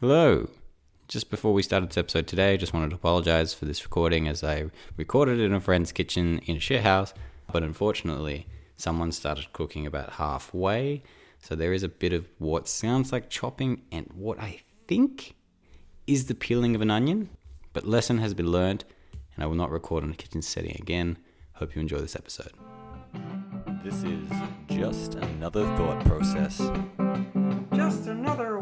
Hello. 0.00 0.48
Just 1.08 1.28
before 1.28 1.52
we 1.52 1.62
started 1.62 1.90
this 1.90 1.98
episode 1.98 2.26
today, 2.26 2.54
I 2.54 2.56
just 2.56 2.72
wanted 2.72 2.88
to 2.88 2.96
apologize 2.96 3.52
for 3.52 3.66
this 3.66 3.84
recording 3.84 4.26
as 4.28 4.42
I 4.42 4.70
recorded 4.96 5.38
it 5.38 5.44
in 5.44 5.52
a 5.52 5.60
friend's 5.60 5.92
kitchen 5.92 6.38
in 6.46 6.56
a 6.56 6.58
shit 6.58 6.80
house, 6.84 7.12
but 7.52 7.62
unfortunately, 7.62 8.46
someone 8.78 9.12
started 9.12 9.52
cooking 9.52 9.84
about 9.84 10.14
halfway, 10.14 11.02
so 11.38 11.54
there 11.54 11.74
is 11.74 11.82
a 11.82 11.88
bit 11.88 12.14
of 12.14 12.26
what 12.38 12.66
sounds 12.66 13.12
like 13.12 13.28
chopping 13.28 13.82
and 13.92 14.08
what 14.14 14.40
I 14.40 14.62
think 14.88 15.34
is 16.06 16.28
the 16.28 16.34
peeling 16.34 16.74
of 16.74 16.80
an 16.80 16.90
onion, 16.90 17.28
but 17.74 17.86
lesson 17.86 18.20
has 18.20 18.32
been 18.32 18.50
learned, 18.50 18.86
and 19.34 19.44
I 19.44 19.48
will 19.48 19.54
not 19.54 19.70
record 19.70 20.02
in 20.02 20.12
a 20.12 20.16
kitchen 20.16 20.40
setting 20.40 20.76
again. 20.80 21.18
Hope 21.56 21.74
you 21.74 21.82
enjoy 21.82 21.98
this 21.98 22.16
episode. 22.16 22.52
This 23.84 24.02
is 24.04 24.30
just 24.68 25.16
another 25.16 25.66
thought 25.76 26.02
process. 26.06 26.56
Just 27.74 28.06
another 28.06 28.58
what? 28.58 28.59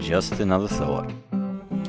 Just 0.00 0.40
another 0.40 0.66
thought. 0.66 1.12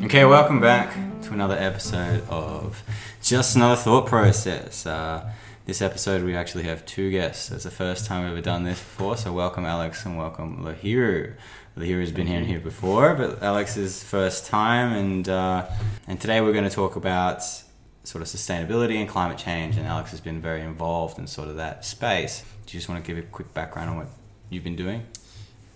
Okay, 0.03 0.25
welcome 0.25 0.59
back 0.59 0.93
to 1.21 1.33
another 1.33 1.55
episode 1.57 2.27
of 2.29 2.83
Just 3.23 3.55
Another 3.55 3.77
Thought 3.77 4.05
Process. 4.05 4.85
Uh, 4.85 5.31
this 5.65 5.81
episode, 5.81 6.23
we 6.23 6.35
actually 6.35 6.63
have 6.63 6.85
two 6.85 7.09
guests. 7.09 7.51
It's 7.51 7.63
the 7.63 7.71
first 7.71 8.05
time 8.05 8.23
we've 8.23 8.33
ever 8.33 8.41
done 8.41 8.63
this 8.63 8.79
before, 8.79 9.15
so 9.15 9.31
welcome 9.31 9.65
Alex 9.65 10.05
and 10.05 10.17
welcome 10.17 10.63
Lahiru. 10.63 11.35
Lahiru's 11.77 12.11
been 12.11 12.27
here 12.27 12.39
and 12.39 12.45
here 12.45 12.59
before, 12.59 13.15
but 13.15 13.41
Alex's 13.41 14.03
first 14.03 14.45
time, 14.45 14.91
and 14.91 15.29
uh, 15.29 15.67
and 16.07 16.19
today 16.19 16.41
we're 16.41 16.53
going 16.53 16.69
to 16.69 16.75
talk 16.75 16.97
about 16.97 17.41
sort 18.03 18.21
of 18.21 18.27
sustainability 18.27 18.97
and 18.97 19.07
climate 19.07 19.37
change. 19.37 19.77
And 19.77 19.87
Alex 19.87 20.11
has 20.11 20.19
been 20.19 20.41
very 20.41 20.61
involved 20.61 21.17
in 21.17 21.27
sort 21.27 21.47
of 21.47 21.55
that 21.55 21.85
space. 21.85 22.43
Do 22.65 22.73
you 22.75 22.79
just 22.79 22.89
want 22.89 23.03
to 23.03 23.07
give 23.09 23.23
a 23.23 23.25
quick 23.27 23.53
background 23.53 23.89
on 23.89 23.97
what 23.97 24.07
you've 24.49 24.65
been 24.65 24.75
doing? 24.75 25.05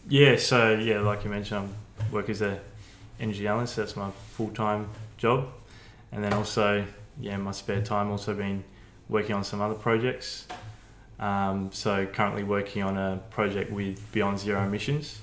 Yeah, 0.08 0.36
so 0.36 0.74
yeah, 0.74 1.00
like 1.00 1.24
you 1.24 1.30
mentioned, 1.30 1.60
I 1.60 1.85
work 2.12 2.30
as 2.30 2.42
a 2.42 2.60
energy 3.20 3.48
analyst. 3.48 3.76
That's 3.76 3.96
my 3.96 4.12
full 4.32 4.50
time 4.50 4.90
job, 5.18 5.48
and 6.12 6.24
then 6.24 6.34
also 6.34 6.86
yeah, 7.20 7.38
my 7.38 7.52
spare 7.52 7.82
time 7.82 8.12
also 8.12 8.34
been 8.34 8.64
working 9.10 9.36
on 9.36 9.44
some 9.44 9.62
other 9.62 9.76
projects. 9.76 10.48
Um, 11.20 11.72
so 11.72 12.06
currently 12.06 12.44
working 12.44 12.84
on 12.84 12.98
a 12.98 13.22
project 13.30 13.72
with 13.72 14.12
Beyond 14.12 14.40
Zero 14.40 14.64
Emissions, 14.64 15.20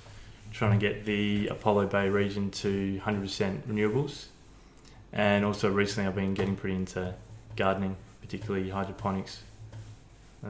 trying 0.51 0.79
to 0.79 0.87
get 0.87 1.05
the 1.05 1.49
Apollo 1.49 1.89
Bay 1.89 2.09
region 2.09 2.51
to 2.51 3.01
100% 3.05 3.63
renewables, 3.63 4.27
and 5.13 5.45
also 5.45 5.71
recently 5.71 6.09
I've 6.09 6.15
been 6.15 6.33
getting 6.33 6.57
pretty 6.57 6.77
into 6.77 7.15
gardening, 7.57 7.97
particularly 8.23 8.71
hydroponics, 8.71 9.43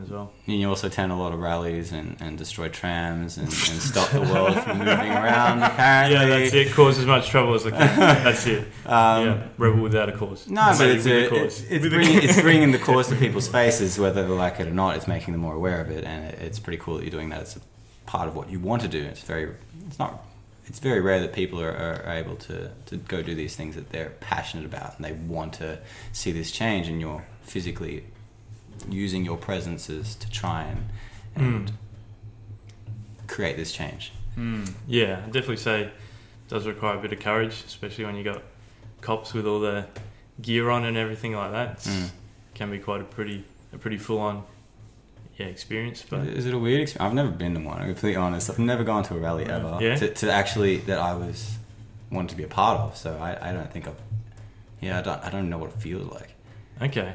as 0.00 0.08
well. 0.08 0.32
And 0.46 0.58
you 0.58 0.68
also 0.68 0.86
attend 0.86 1.12
a 1.12 1.14
lot 1.14 1.32
of 1.32 1.40
rallies 1.40 1.92
and, 1.92 2.16
and 2.20 2.38
destroy 2.38 2.68
trams 2.68 3.36
and, 3.36 3.46
and 3.46 3.52
stop 3.54 4.08
the 4.10 4.20
world 4.20 4.58
from 4.60 4.78
moving 4.78 4.88
around. 5.10 5.62
Apparently, 5.62 6.16
Yeah, 6.16 6.26
that's 6.26 6.54
it. 6.54 6.72
Cause 6.72 6.98
as 6.98 7.06
much 7.06 7.28
trouble 7.28 7.54
as 7.54 7.66
I 7.66 7.70
can. 7.70 7.98
That's 7.98 8.46
it. 8.46 8.68
Um, 8.84 9.26
yeah, 9.26 9.46
rebel 9.58 9.80
without 9.80 10.08
a 10.08 10.12
cause. 10.12 10.48
No, 10.48 10.74
but 10.76 10.88
it's, 10.88 11.06
a, 11.06 11.28
cause. 11.28 11.62
it's, 11.62 11.70
it's, 11.70 11.88
bringing, 11.88 12.18
it's 12.22 12.40
bringing 12.40 12.72
the 12.72 12.78
cause 12.78 13.08
to 13.08 13.16
people's 13.16 13.48
faces, 13.48 13.98
whether 13.98 14.26
they 14.26 14.28
like 14.28 14.58
it 14.60 14.66
or 14.66 14.72
not. 14.72 14.96
It's 14.96 15.06
making 15.06 15.32
them 15.32 15.40
more 15.40 15.54
aware 15.54 15.80
of 15.80 15.90
it, 15.90 16.04
and 16.04 16.24
it, 16.26 16.38
it's 16.40 16.58
pretty 16.58 16.78
cool 16.78 16.96
that 16.96 17.04
you're 17.04 17.10
doing 17.10 17.28
that. 17.30 17.42
It's 17.42 17.56
a 17.56 17.60
part 18.06 18.28
of 18.28 18.34
what 18.34 18.50
you 18.50 18.58
want 18.58 18.82
to 18.82 18.88
do. 18.88 19.02
It's 19.02 19.22
very, 19.22 19.54
it's 19.86 19.98
not, 19.98 20.24
it's 20.66 20.80
very 20.80 21.00
rare 21.00 21.20
that 21.20 21.32
people 21.32 21.60
are, 21.60 21.70
are, 21.70 22.04
are 22.04 22.14
able 22.14 22.36
to, 22.36 22.70
to 22.86 22.96
go 22.96 23.22
do 23.22 23.34
these 23.34 23.54
things 23.54 23.76
that 23.76 23.90
they're 23.90 24.10
passionate 24.20 24.66
about 24.66 24.96
and 24.96 25.04
they 25.04 25.12
want 25.12 25.54
to 25.54 25.78
see 26.12 26.32
this 26.32 26.50
change, 26.50 26.88
and 26.88 27.00
you're 27.00 27.24
physically 27.42 28.04
using 28.88 29.24
your 29.24 29.36
presences 29.36 30.14
to 30.16 30.30
try 30.30 30.64
and, 30.64 30.84
and 31.36 31.66
Mm. 31.68 31.72
create 33.26 33.56
this 33.56 33.72
change. 33.72 34.12
Yeah, 34.86 35.20
I'd 35.24 35.32
definitely 35.32 35.56
say 35.58 35.82
it 35.82 35.92
does 36.48 36.66
require 36.66 36.96
a 36.98 37.00
bit 37.02 37.12
of 37.12 37.20
courage, 37.20 37.62
especially 37.66 38.04
when 38.04 38.16
you 38.16 38.24
got 38.24 38.42
cops 39.02 39.34
with 39.34 39.46
all 39.46 39.60
the 39.60 39.86
gear 40.40 40.70
on 40.70 40.84
and 40.84 40.96
everything 40.96 41.34
like 41.34 41.52
that. 41.52 41.72
It's, 41.72 41.86
Mm. 41.88 42.10
Can 42.54 42.70
be 42.70 42.78
quite 42.78 43.00
a 43.00 43.04
pretty 43.04 43.44
a 43.72 43.78
pretty 43.78 43.96
full 43.96 44.18
on 44.18 44.44
yeah 45.38 45.46
experience. 45.46 46.04
But 46.08 46.26
Is 46.26 46.44
it 46.44 46.52
a 46.52 46.58
weird 46.58 46.82
experience? 46.82 47.10
I've 47.10 47.14
never 47.14 47.30
been 47.30 47.54
to 47.54 47.60
one. 47.60 47.78
I'm 47.80 47.86
completely 47.86 48.16
honest. 48.16 48.50
I've 48.50 48.58
never 48.58 48.84
gone 48.84 49.02
to 49.04 49.14
a 49.16 49.18
rally 49.18 49.46
ever. 49.46 49.78
Yeah? 49.80 49.96
To, 49.96 50.12
to 50.12 50.30
actually 50.30 50.76
that 50.88 50.98
I 50.98 51.14
was 51.14 51.56
wanted 52.10 52.28
to 52.30 52.36
be 52.36 52.42
a 52.44 52.48
part 52.48 52.78
of. 52.80 52.94
So 52.96 53.16
I, 53.18 53.50
I 53.50 53.52
don't 53.54 53.72
think 53.72 53.88
I've. 53.88 53.96
Yeah, 54.82 54.98
I 54.98 55.02
don't. 55.02 55.24
I 55.24 55.30
don't 55.30 55.48
know 55.48 55.56
what 55.56 55.70
it 55.70 55.76
feels 55.80 56.12
like. 56.12 56.34
okay, 56.82 57.14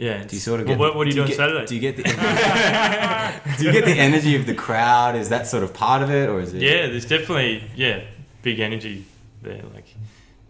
yeah. 0.00 0.24
Do 0.24 0.34
you 0.36 0.40
sort 0.40 0.60
of 0.60 0.66
well, 0.66 0.76
get? 0.76 0.80
what, 0.80 0.96
what 0.96 1.06
are 1.06 1.10
you 1.10 1.12
do 1.12 1.16
doing 1.18 1.28
get, 1.28 1.36
Saturday? 1.36 1.66
Do 1.66 1.74
you 1.74 1.80
get 1.80 1.96
the? 1.96 2.02
do 3.58 3.64
you 3.66 3.72
get 3.72 3.84
the 3.84 3.92
energy 3.92 4.34
of 4.36 4.46
the 4.46 4.54
crowd? 4.54 5.14
Is 5.16 5.28
that 5.28 5.46
sort 5.46 5.62
of 5.62 5.74
part 5.74 6.02
of 6.02 6.10
it, 6.10 6.28
or 6.28 6.40
is 6.40 6.54
it? 6.54 6.62
yeah, 6.62 6.86
there's 6.86 7.04
definitely 7.06 7.64
yeah 7.76 8.02
big 8.42 8.60
energy 8.60 9.04
there. 9.42 9.62
Like 9.74 9.86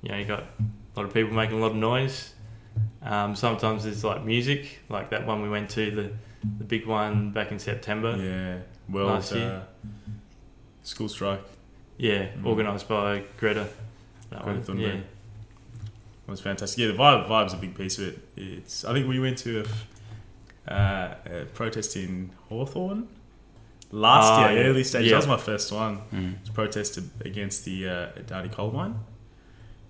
you 0.03 0.11
know, 0.11 0.17
you 0.17 0.25
got 0.25 0.41
a 0.61 0.97
lot 0.97 1.07
of 1.07 1.13
people 1.13 1.33
making 1.33 1.59
a 1.59 1.61
lot 1.61 1.73
of 1.73 1.77
noise. 1.77 2.33
Um, 3.03 3.35
sometimes 3.35 3.85
there's 3.85 4.05
like 4.05 4.25
music, 4.25 4.79
like 4.89 5.11
that 5.11 5.27
one 5.27 5.43
we 5.43 5.49
went 5.49 5.71
to 5.71 5.91
the 5.91 6.13
the 6.59 6.65
big 6.65 6.87
one 6.87 7.31
back 7.33 7.51
in 7.51 7.59
September. 7.59 8.17
Yeah, 8.17 8.59
well, 8.89 9.07
Last 9.07 9.33
uh, 9.33 9.37
year. 9.37 9.63
school 10.85 11.09
strike 11.09 11.43
Yeah, 11.99 12.29
Mm. 12.39 12.47
organised 12.47 12.89
by 12.89 13.25
Greta. 13.37 13.69
That 14.31 14.43
Greta 14.45 14.59
one. 14.59 14.79
Thunberg. 14.79 14.95
Yeah. 14.95 15.01
Was 16.31 16.41
fantastic. 16.41 16.79
Yeah, 16.79 16.87
the 16.89 16.93
vibe 16.95 17.29
vibe's 17.29 17.53
a 17.53 17.57
big 17.57 17.75
piece 17.75 17.99
of 17.99 18.09
it. 18.09 18.19
It's 18.37 18.85
I 18.85 18.93
think 18.93 19.09
we 19.09 19.19
went 19.19 19.37
to 19.39 19.65
a, 20.69 20.73
uh, 20.73 21.15
a 21.27 21.45
protest 21.47 21.97
in 21.97 22.31
Hawthorn 22.49 23.09
last 23.91 24.31
Ah, 24.31 24.51
year, 24.51 24.65
early 24.67 24.85
stage. 24.85 25.05
Yeah. 25.07 25.11
That 25.11 25.17
was 25.17 25.27
my 25.27 25.37
first 25.37 25.73
one. 25.73 25.99
Mm. 26.15 26.35
It 26.35 26.41
was 26.43 26.51
protested 26.51 27.11
against 27.25 27.65
the 27.65 27.89
uh, 28.29 28.49
coal 28.53 28.71
mine, 28.71 28.95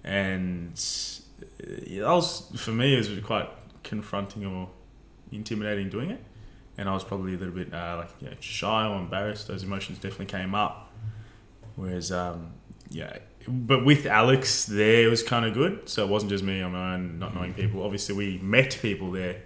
and 0.03 0.73
uh, 1.63 1.67
that 2.07 2.07
was 2.07 2.51
for 2.57 2.73
me. 2.73 2.95
It 2.95 2.99
was 2.99 3.11
quite 3.25 3.51
confronting 3.83 4.47
or 4.47 4.71
intimidating 5.31 5.91
doing 5.91 6.11
it, 6.11 6.25
and 6.79 6.89
I 6.89 6.95
was 6.95 7.05
probably 7.05 7.35
a 7.35 7.39
little 7.39 7.55
bit 7.55 7.73
uh, 7.75 7.97
like 7.99 8.11
you 8.21 8.29
know, 8.31 8.37
shy 8.41 8.87
or 8.87 8.97
embarrassed. 8.99 9.49
Those 9.49 9.63
emotions 9.63 9.99
definitely 9.99 10.27
came 10.27 10.55
up. 10.55 10.91
Whereas, 11.77 12.11
um, 12.13 12.53
yeah, 12.91 13.19
but 13.49 13.85
with 13.85 14.07
Alex 14.07 14.67
there, 14.67 15.07
it 15.07 15.11
was 15.11 15.23
kind 15.23 15.45
of 15.45 15.55
good. 15.55 15.89
So 15.89 16.05
it 16.05 16.09
wasn't 16.09 16.31
just 16.31 16.45
me 16.45 16.61
on 16.63 16.73
my 16.73 16.95
own, 16.95 17.19
not 17.19 17.35
knowing 17.35 17.55
people. 17.55 17.83
Obviously, 17.83 18.15
we 18.15 18.39
met 18.39 18.79
people 18.81 19.11
there, 19.11 19.43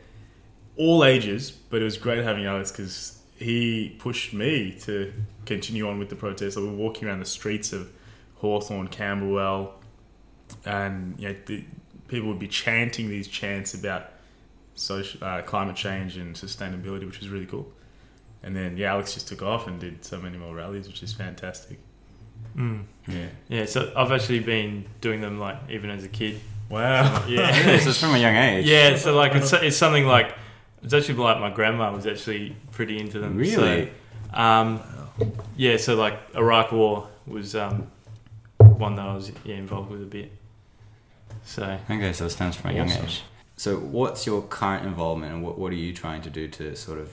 all 0.77 1.05
ages, 1.05 1.51
but 1.51 1.81
it 1.81 1.85
was 1.85 1.97
great 1.97 2.23
having 2.25 2.45
Alex 2.47 2.71
because 2.71 3.19
he 3.37 3.97
pushed 3.99 4.33
me 4.33 4.77
to 4.83 5.13
continue 5.47 5.89
on 5.89 5.99
with 5.99 6.09
the 6.09 6.17
protest. 6.17 6.57
Like, 6.57 6.65
we 6.65 6.71
were 6.71 6.77
walking 6.77 7.09
around 7.09 7.21
the 7.21 7.27
streets 7.27 7.73
of 7.73 7.91
Hawthorn, 8.37 8.89
Camberwell, 8.89 9.75
and 10.65 11.19
you 11.19 11.29
know, 11.29 11.37
the, 11.47 11.65
people 12.09 12.29
would 12.29 12.39
be 12.39 12.49
chanting 12.49 13.09
these 13.09 13.29
chants 13.29 13.75
about 13.75 14.11
social, 14.75 15.23
uh, 15.25 15.43
climate 15.43 15.77
change 15.77 16.17
and 16.17 16.35
sustainability, 16.35 17.07
which 17.07 17.21
was 17.21 17.29
really 17.29 17.47
cool. 17.47 17.73
And 18.43 18.55
then, 18.55 18.77
yeah, 18.77 18.93
Alex 18.93 19.15
just 19.15 19.29
took 19.29 19.43
off 19.43 19.67
and 19.67 19.81
did 19.81 20.05
so 20.05 20.21
many 20.21 20.37
more 20.37 20.55
rallies, 20.55 20.87
which 20.87 21.03
is 21.03 21.13
fantastic. 21.13 21.79
Mm. 22.57 22.85
Yeah. 23.07 23.27
Yeah, 23.49 23.65
so 23.67 23.93
I've 23.97 24.13
actually 24.13 24.41
been 24.41 24.85
doing 25.01 25.21
them 25.21 25.39
like 25.39 25.57
even 25.71 25.91
as 25.91 26.05
a 26.05 26.09
kid. 26.09 26.41
Wow. 26.71 27.25
Yeah, 27.29 27.41
Yeah, 27.67 27.79
so 27.79 27.91
it's 27.91 28.01
from 28.01 28.15
a 28.15 28.19
young 28.19 28.35
age. 28.37 28.67
yeah. 28.67 28.97
So 28.97 29.15
like 29.15 29.35
it's, 29.35 29.53
it's 29.53 29.77
something 29.77 30.07
like 30.07 30.35
it's 30.83 30.95
actually 30.95 31.15
like 31.15 31.41
my 31.41 31.51
grandma 31.51 31.93
was 31.95 32.07
actually 32.07 32.57
pretty 32.73 32.99
into 32.99 33.19
them. 33.19 33.37
Really? 33.37 33.91
So, 34.35 34.39
um, 34.41 34.81
yeah. 35.57 35.77
So 35.77 35.95
like 35.97 36.19
Iraq 36.35 36.73
War 36.73 37.09
was 37.27 37.55
um, 37.55 37.91
one 38.59 38.95
that 38.97 39.07
I 39.07 39.15
was 39.15 39.31
yeah 39.45 39.57
involved 39.57 39.91
with 39.91 40.03
a 40.03 40.07
bit. 40.07 40.33
So 41.45 41.79
Okay, 41.91 42.13
so 42.15 42.25
it 42.27 42.31
stems 42.31 42.57
from 42.57 42.71
a 42.71 42.75
young 42.75 42.89
Awesome. 42.91 43.05
age. 43.05 43.23
So, 43.57 43.77
what's 43.77 44.27
your 44.27 44.43
current 44.43 44.85
involvement, 44.85 45.33
and 45.33 45.45
what, 45.45 45.57
what 45.59 45.71
are 45.71 45.77
you 45.77 45.93
trying 45.93 46.23
to 46.23 46.31
do 46.31 46.49
to 46.49 46.75
sort 46.75 46.99
of 46.99 47.13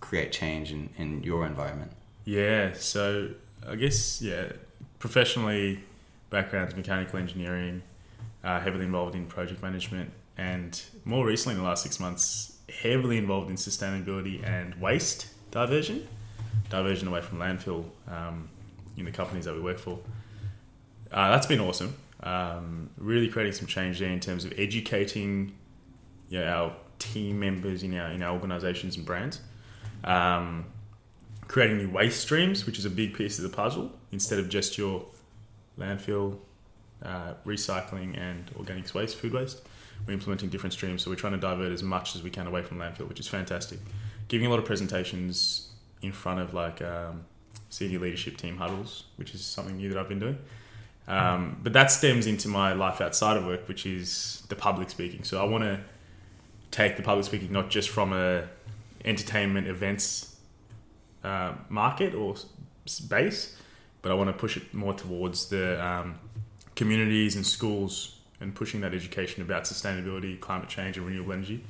create 0.00 0.32
change 0.32 0.70
in, 0.70 0.90
in 0.98 1.22
your 1.22 1.46
environment? 1.46 1.92
Yeah, 2.26 2.72
so 2.74 3.30
I 3.68 3.76
guess 3.76 4.20
yeah, 4.20 4.52
professionally, 4.98 5.80
backgrounds 6.30 6.74
mechanical 6.76 7.18
engineering, 7.18 7.82
uh, 8.42 8.60
heavily 8.60 8.84
involved 8.84 9.14
in 9.14 9.26
project 9.26 9.62
management, 9.62 10.10
and 10.36 10.80
more 11.04 11.26
recently 11.26 11.54
in 11.54 11.62
the 11.62 11.66
last 11.66 11.82
six 11.82 12.00
months, 12.00 12.58
heavily 12.82 13.18
involved 13.18 13.50
in 13.50 13.56
sustainability 13.56 14.44
and 14.44 14.74
waste 14.80 15.28
diversion, 15.50 16.06
diversion 16.68 17.08
away 17.08 17.20
from 17.20 17.38
landfill 17.38 17.84
um, 18.08 18.48
in 18.96 19.04
the 19.04 19.10
companies 19.10 19.44
that 19.44 19.54
we 19.54 19.60
work 19.60 19.78
for. 19.78 19.98
Uh, 21.12 21.30
that's 21.30 21.46
been 21.46 21.60
awesome. 21.60 21.94
Um, 22.22 22.90
really 22.96 23.28
creating 23.28 23.52
some 23.52 23.66
change 23.66 23.98
there 23.98 24.10
in 24.10 24.20
terms 24.20 24.44
of 24.44 24.52
educating 24.58 25.54
yeah, 26.28 26.54
our 26.54 26.72
team 26.98 27.38
members 27.38 27.82
in 27.82 27.96
our 27.96 28.10
in 28.10 28.22
our 28.22 28.32
organisations 28.32 28.96
and 28.96 29.04
brands. 29.04 29.40
Um, 30.02 30.66
creating 31.48 31.78
new 31.78 31.90
waste 31.90 32.20
streams, 32.20 32.66
which 32.66 32.78
is 32.78 32.84
a 32.84 32.90
big 32.90 33.14
piece 33.14 33.38
of 33.38 33.42
the 33.42 33.54
puzzle, 33.54 33.92
instead 34.12 34.38
of 34.38 34.48
just 34.48 34.78
your 34.78 35.06
landfill, 35.78 36.38
uh, 37.02 37.34
recycling, 37.44 38.18
and 38.18 38.46
organics 38.54 38.94
waste, 38.94 39.16
food 39.16 39.32
waste. 39.32 39.62
We're 40.06 40.14
implementing 40.14 40.48
different 40.48 40.72
streams, 40.72 41.02
so 41.02 41.10
we're 41.10 41.16
trying 41.16 41.34
to 41.34 41.38
divert 41.38 41.72
as 41.72 41.82
much 41.82 42.16
as 42.16 42.22
we 42.22 42.30
can 42.30 42.46
away 42.46 42.62
from 42.62 42.78
landfill, 42.78 43.08
which 43.08 43.20
is 43.20 43.28
fantastic. 43.28 43.78
Giving 44.28 44.46
a 44.46 44.50
lot 44.50 44.58
of 44.58 44.64
presentations 44.64 45.68
in 46.02 46.12
front 46.12 46.40
of 46.40 46.54
like 46.54 46.82
um, 46.82 47.24
senior 47.70 47.98
leadership 47.98 48.36
team 48.36 48.56
huddles, 48.56 49.04
which 49.16 49.34
is 49.34 49.44
something 49.44 49.76
new 49.76 49.88
that 49.90 49.98
I've 49.98 50.08
been 50.08 50.18
doing. 50.18 50.38
Um, 51.06 51.60
but 51.62 51.74
that 51.74 51.90
stems 51.90 52.26
into 52.26 52.48
my 52.48 52.72
life 52.72 53.00
outside 53.00 53.36
of 53.36 53.44
work, 53.44 53.68
which 53.68 53.84
is 53.84 54.42
the 54.48 54.56
public 54.56 54.88
speaking. 54.88 55.22
So 55.24 55.40
I 55.40 55.44
want 55.44 55.64
to 55.64 55.80
take 56.70 56.96
the 56.96 57.02
public 57.02 57.26
speaking 57.26 57.52
not 57.52 57.70
just 57.70 57.90
from 57.90 58.12
a 58.12 58.48
entertainment 59.04 59.66
events 59.66 60.33
uh, 61.24 61.54
market 61.68 62.14
or 62.14 62.36
base, 63.08 63.56
but 64.02 64.12
I 64.12 64.14
want 64.14 64.28
to 64.28 64.34
push 64.34 64.56
it 64.56 64.74
more 64.74 64.94
towards 64.94 65.48
the 65.48 65.84
um, 65.84 66.16
communities 66.76 67.36
and 67.36 67.46
schools 67.46 68.20
and 68.40 68.54
pushing 68.54 68.80
that 68.82 68.94
education 68.94 69.42
about 69.42 69.64
sustainability, 69.64 70.38
climate 70.38 70.68
change, 70.68 70.96
and 70.96 71.06
renewable 71.06 71.32
energy 71.32 71.64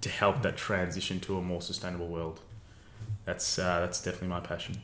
to 0.00 0.08
help 0.08 0.42
that 0.42 0.56
transition 0.56 1.18
to 1.20 1.38
a 1.38 1.42
more 1.42 1.60
sustainable 1.60 2.06
world. 2.06 2.40
That's 3.24 3.58
uh, 3.58 3.80
that's 3.80 4.02
definitely 4.02 4.28
my 4.28 4.40
passion. 4.40 4.76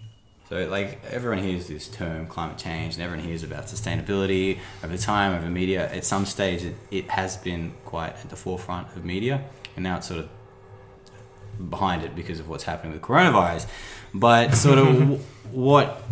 So, 0.49 0.67
like, 0.67 0.99
everyone 1.09 1.39
hears 1.39 1.69
this 1.69 1.87
term 1.87 2.27
climate 2.27 2.59
change 2.59 2.95
and 2.95 3.05
everyone 3.05 3.25
hears 3.25 3.45
about 3.45 3.67
sustainability 3.67 4.59
over 4.83 4.97
time, 4.97 5.33
over 5.39 5.49
media. 5.49 5.89
At 5.93 6.05
some 6.05 6.27
stage, 6.27 6.65
it, 6.65 6.75
it 6.91 7.11
has 7.11 7.37
been 7.37 7.73
quite 7.85 8.15
at 8.15 8.31
the 8.31 8.35
forefront 8.37 8.89
of 8.97 9.05
media, 9.05 9.45
and 9.77 9.85
now 9.85 9.99
it's 9.99 10.09
sort 10.09 10.21
of 10.21 10.29
behind 11.69 12.03
it 12.03 12.15
because 12.17 12.41
of 12.41 12.49
what's 12.49 12.65
happening 12.65 12.93
with 12.93 13.03
coronavirus. 13.03 13.67
But, 14.15 14.55
sort 14.55 14.79
of, 14.79 14.87
w- 14.99 15.19
what 15.53 16.03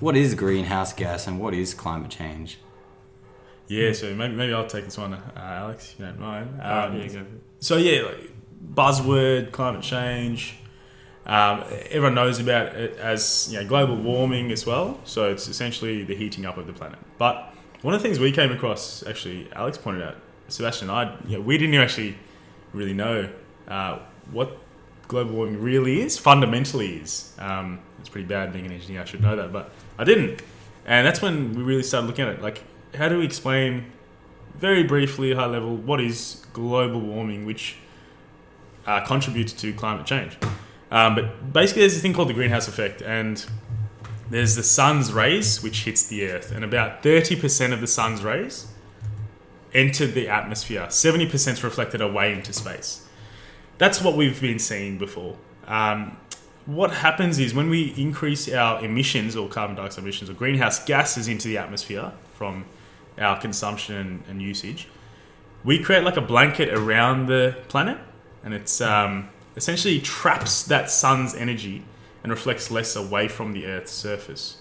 what 0.00 0.16
is 0.16 0.34
greenhouse 0.34 0.92
gas 0.92 1.26
and 1.26 1.38
what 1.40 1.54
is 1.54 1.72
climate 1.74 2.10
change? 2.10 2.58
Yeah, 3.68 3.92
so 3.92 4.14
maybe, 4.14 4.34
maybe 4.34 4.52
I'll 4.52 4.66
take 4.66 4.84
this 4.84 4.98
one, 4.98 5.14
uh, 5.14 5.20
Alex, 5.36 5.92
if 5.92 6.00
you 6.00 6.06
don't 6.06 6.20
mind. 6.20 6.60
Uh, 6.60 6.88
Um, 6.90 6.96
yeah, 7.00 7.06
go 7.06 7.12
for 7.14 7.18
it. 7.20 7.26
So 7.60 7.76
yeah, 7.78 8.02
like, 8.02 8.30
buzzword, 8.74 9.52
climate 9.52 9.82
change. 9.82 10.56
Um, 11.26 11.64
everyone 11.88 12.14
knows 12.14 12.38
about 12.38 12.74
it 12.74 12.98
as 12.98 13.48
you 13.50 13.58
know, 13.58 13.66
global 13.66 13.96
warming 13.96 14.52
as 14.52 14.66
well. 14.66 15.00
So 15.04 15.30
it's 15.30 15.48
essentially 15.48 16.04
the 16.04 16.14
heating 16.14 16.44
up 16.44 16.58
of 16.58 16.66
the 16.66 16.74
planet. 16.74 16.98
But 17.16 17.54
one 17.80 17.94
of 17.94 18.02
the 18.02 18.06
things 18.06 18.18
we 18.18 18.30
came 18.32 18.52
across, 18.52 19.02
actually, 19.06 19.48
Alex 19.54 19.78
pointed 19.78 20.02
out, 20.02 20.16
Sebastian 20.48 20.90
and 20.90 20.98
I, 20.98 21.16
you 21.26 21.38
know, 21.38 21.42
we 21.42 21.56
didn't 21.56 21.76
actually 21.76 22.16
really 22.74 22.92
know 22.92 23.30
uh, 23.68 24.00
what 24.30 24.58
global 25.08 25.34
warming 25.34 25.60
really 25.60 26.00
is, 26.00 26.18
fundamentally 26.18 26.96
is. 26.96 27.32
Um, 27.38 27.80
it's 28.00 28.08
pretty 28.08 28.26
bad 28.26 28.52
being 28.52 28.66
an 28.66 28.72
engineer, 28.72 29.02
I 29.02 29.04
should 29.04 29.22
know 29.22 29.36
that, 29.36 29.52
but 29.52 29.70
I 29.98 30.04
didn't. 30.04 30.42
And 30.86 31.06
that's 31.06 31.22
when 31.22 31.54
we 31.54 31.62
really 31.62 31.82
started 31.82 32.06
looking 32.06 32.26
at 32.26 32.34
it. 32.34 32.42
Like, 32.42 32.62
how 32.94 33.08
do 33.08 33.18
we 33.18 33.24
explain 33.24 33.92
very 34.56 34.82
briefly, 34.82 35.34
high 35.34 35.46
level, 35.46 35.76
what 35.76 36.00
is 36.00 36.44
global 36.52 37.00
warming, 37.00 37.44
which 37.44 37.76
uh, 38.86 39.04
contributes 39.04 39.52
to 39.54 39.72
climate 39.72 40.06
change? 40.06 40.36
Um, 40.90 41.14
but 41.14 41.52
basically, 41.52 41.82
there's 41.82 41.94
this 41.94 42.02
thing 42.02 42.12
called 42.12 42.28
the 42.28 42.34
greenhouse 42.34 42.68
effect, 42.68 43.02
and 43.02 43.44
there's 44.30 44.54
the 44.54 44.62
sun's 44.62 45.12
rays 45.12 45.62
which 45.62 45.84
hits 45.84 46.06
the 46.06 46.30
earth, 46.30 46.52
and 46.52 46.64
about 46.64 47.02
30% 47.02 47.72
of 47.72 47.80
the 47.80 47.86
sun's 47.86 48.22
rays 48.22 48.66
enter 49.72 50.06
the 50.06 50.28
atmosphere. 50.28 50.86
70% 50.88 51.52
is 51.52 51.64
reflected 51.64 52.00
away 52.00 52.32
into 52.32 52.52
space. 52.52 53.03
That's 53.78 54.00
what 54.00 54.16
we've 54.16 54.40
been 54.40 54.58
seeing 54.58 54.98
before. 54.98 55.36
Um, 55.66 56.16
what 56.66 56.92
happens 56.92 57.38
is 57.38 57.54
when 57.54 57.68
we 57.68 57.92
increase 57.96 58.50
our 58.52 58.82
emissions 58.82 59.36
or 59.36 59.48
carbon 59.48 59.76
dioxide 59.76 60.04
emissions 60.04 60.30
or 60.30 60.34
greenhouse 60.34 60.82
gases 60.84 61.28
into 61.28 61.48
the 61.48 61.58
atmosphere 61.58 62.12
from 62.34 62.64
our 63.18 63.38
consumption 63.40 64.22
and, 64.28 64.40
usage, 64.40 64.88
we 65.62 65.78
create 65.78 66.04
like 66.04 66.16
a 66.16 66.22
blanket 66.22 66.68
around 66.72 67.26
the 67.26 67.56
planet, 67.68 67.98
and 68.42 68.54
it's 68.54 68.80
um, 68.80 69.28
essentially 69.56 70.00
traps 70.00 70.62
that 70.64 70.90
sun's 70.90 71.34
energy 71.34 71.84
and 72.22 72.30
reflects 72.30 72.70
less 72.70 72.96
away 72.96 73.28
from 73.28 73.52
the 73.52 73.66
Earth's 73.66 73.92
surface. 73.92 74.58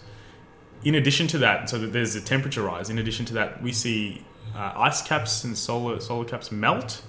In 0.83 0.95
addition 0.95 1.27
to 1.27 1.37
that, 1.37 1.69
so 1.69 1.77
that 1.79 1.93
there's 1.93 2.15
a 2.15 2.21
temperature 2.21 2.61
rise. 2.61 2.89
In 2.89 2.99
addition 2.99 3.25
to 3.27 3.33
that, 3.35 3.61
we 3.61 3.71
see 3.71 4.25
uh, 4.55 4.73
ice 4.75 5.01
caps 5.01 5.43
and 5.43 5.57
solar 5.57 5.99
solar 6.01 6.25
caps 6.25 6.51
melt, 6.51 7.01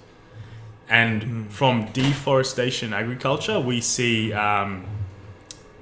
and 0.89 1.51
from 1.51 1.87
deforestation, 1.93 2.93
agriculture, 2.93 3.59
we 3.59 3.81
see 3.81 4.33
um, 4.33 4.85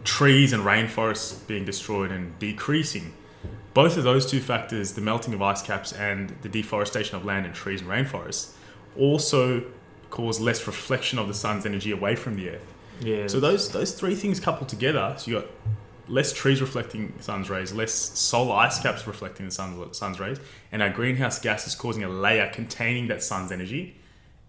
trees 0.04 0.52
and 0.52 0.62
rainforests 0.62 1.46
being 1.46 1.64
destroyed 1.64 2.10
and 2.10 2.38
decreasing. 2.38 3.12
Both 3.74 3.96
of 3.96 4.04
those 4.04 4.30
two 4.30 4.40
factors, 4.40 4.92
the 4.92 5.00
melting 5.00 5.34
of 5.34 5.42
ice 5.42 5.62
caps 5.62 5.92
and 5.92 6.30
the 6.42 6.48
deforestation 6.48 7.16
of 7.16 7.24
land 7.24 7.46
and 7.46 7.54
trees 7.54 7.80
and 7.80 7.90
rainforests, 7.90 8.52
also 8.96 9.64
cause 10.10 10.38
less 10.40 10.66
reflection 10.66 11.18
of 11.18 11.26
the 11.26 11.34
sun's 11.34 11.64
energy 11.64 11.90
away 11.90 12.14
from 12.14 12.36
the 12.36 12.50
earth. 12.50 12.72
Yeah. 13.00 13.26
So 13.26 13.40
those 13.40 13.70
those 13.70 13.92
three 13.92 14.14
things 14.14 14.38
coupled 14.38 14.68
together, 14.68 15.14
so 15.16 15.30
you 15.30 15.40
got 15.40 15.48
less 16.08 16.32
trees 16.32 16.60
reflecting 16.60 17.14
the 17.16 17.22
sun's 17.22 17.48
rays, 17.48 17.72
less 17.72 17.92
solar 17.92 18.54
ice 18.56 18.80
caps 18.80 19.06
reflecting 19.06 19.46
the 19.46 19.52
sun's, 19.52 19.96
sun's 19.96 20.20
rays, 20.20 20.38
and 20.70 20.82
our 20.82 20.90
greenhouse 20.90 21.38
gas 21.38 21.66
is 21.66 21.74
causing 21.74 22.04
a 22.04 22.08
layer 22.08 22.50
containing 22.52 23.08
that 23.08 23.22
sun's 23.22 23.50
energy. 23.50 23.96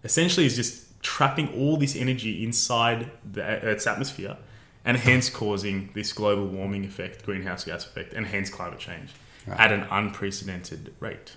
Essentially, 0.04 0.46
is 0.46 0.56
just 0.56 1.02
trapping 1.02 1.48
all 1.54 1.76
this 1.76 1.96
energy 1.96 2.44
inside 2.44 3.10
the 3.30 3.42
Earth's 3.42 3.86
atmosphere, 3.86 4.36
and 4.84 4.96
hence 4.96 5.30
causing 5.30 5.90
this 5.94 6.12
global 6.12 6.46
warming 6.46 6.84
effect, 6.84 7.24
greenhouse 7.24 7.64
gas 7.64 7.86
effect, 7.86 8.12
and 8.12 8.26
hence 8.26 8.50
climate 8.50 8.78
change 8.78 9.10
Right. 9.46 9.60
at 9.60 9.72
an 9.72 9.86
unprecedented 9.90 10.94
rate. 11.00 11.36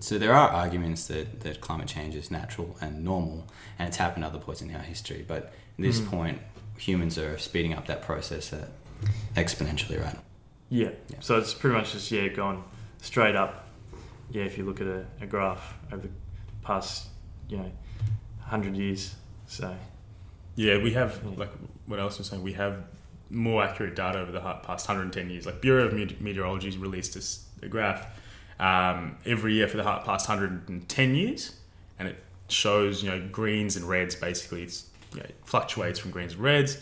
So 0.00 0.18
there 0.18 0.32
are 0.32 0.48
arguments 0.48 1.06
that, 1.08 1.40
that 1.40 1.60
climate 1.60 1.88
change 1.88 2.14
is 2.14 2.30
natural 2.30 2.74
and 2.80 3.04
normal, 3.04 3.46
and 3.78 3.86
it's 3.86 3.98
happened 3.98 4.24
other 4.24 4.38
points 4.38 4.62
in 4.62 4.74
our 4.74 4.80
history. 4.80 5.24
But 5.26 5.44
at 5.44 5.52
this 5.78 6.00
point, 6.00 6.40
humans 6.78 7.18
are 7.18 7.36
speeding 7.36 7.74
up 7.74 7.86
that 7.86 8.00
process 8.02 8.52
uh, 8.52 8.66
exponentially, 9.36 10.02
right? 10.02 10.16
Yeah. 10.70 10.88
Yeah. 11.08 11.16
So 11.20 11.36
it's 11.38 11.52
pretty 11.52 11.76
much 11.76 11.92
just 11.92 12.10
yeah 12.10 12.28
gone 12.28 12.64
straight 13.02 13.36
up. 13.36 13.68
Yeah, 14.30 14.44
if 14.44 14.56
you 14.56 14.64
look 14.64 14.80
at 14.80 14.86
a, 14.86 15.04
a 15.20 15.26
graph 15.26 15.74
over 15.92 16.02
the 16.02 16.12
past 16.62 17.08
you 17.48 17.58
know 17.58 17.70
hundred 18.46 18.76
years. 18.76 19.14
So 19.46 19.76
Yeah, 20.56 20.78
we 20.82 20.92
have 20.92 21.20
Yeah. 21.24 21.30
like 21.36 21.50
what 21.86 21.98
Alex 21.98 22.18
was 22.18 22.28
saying. 22.28 22.42
We 22.42 22.52
have 22.54 22.84
more 23.30 23.64
accurate 23.64 23.96
data 23.96 24.18
over 24.20 24.30
the 24.30 24.40
past 24.40 24.86
110 24.88 25.28
years. 25.30 25.46
Like 25.46 25.60
Bureau 25.60 25.84
of 25.86 25.92
Meteor- 25.92 26.16
Meteorology 26.20 26.66
has 26.68 26.78
released 26.78 27.14
this 27.14 27.44
a 27.62 27.68
graph 27.68 28.06
um, 28.60 29.16
every 29.26 29.54
year 29.54 29.66
for 29.66 29.76
the 29.78 29.82
past 29.82 30.28
110 30.28 31.14
years, 31.16 31.56
and 31.98 32.06
it 32.08 32.22
shows 32.48 33.02
you 33.02 33.10
know 33.10 33.26
greens 33.32 33.74
and 33.76 33.88
reds. 33.88 34.14
Basically, 34.14 34.62
it's 34.62 34.88
you 35.12 35.18
know, 35.20 35.24
it 35.26 35.34
fluctuates 35.44 35.98
from 35.98 36.10
greens 36.12 36.34
and 36.34 36.42
reds. 36.42 36.78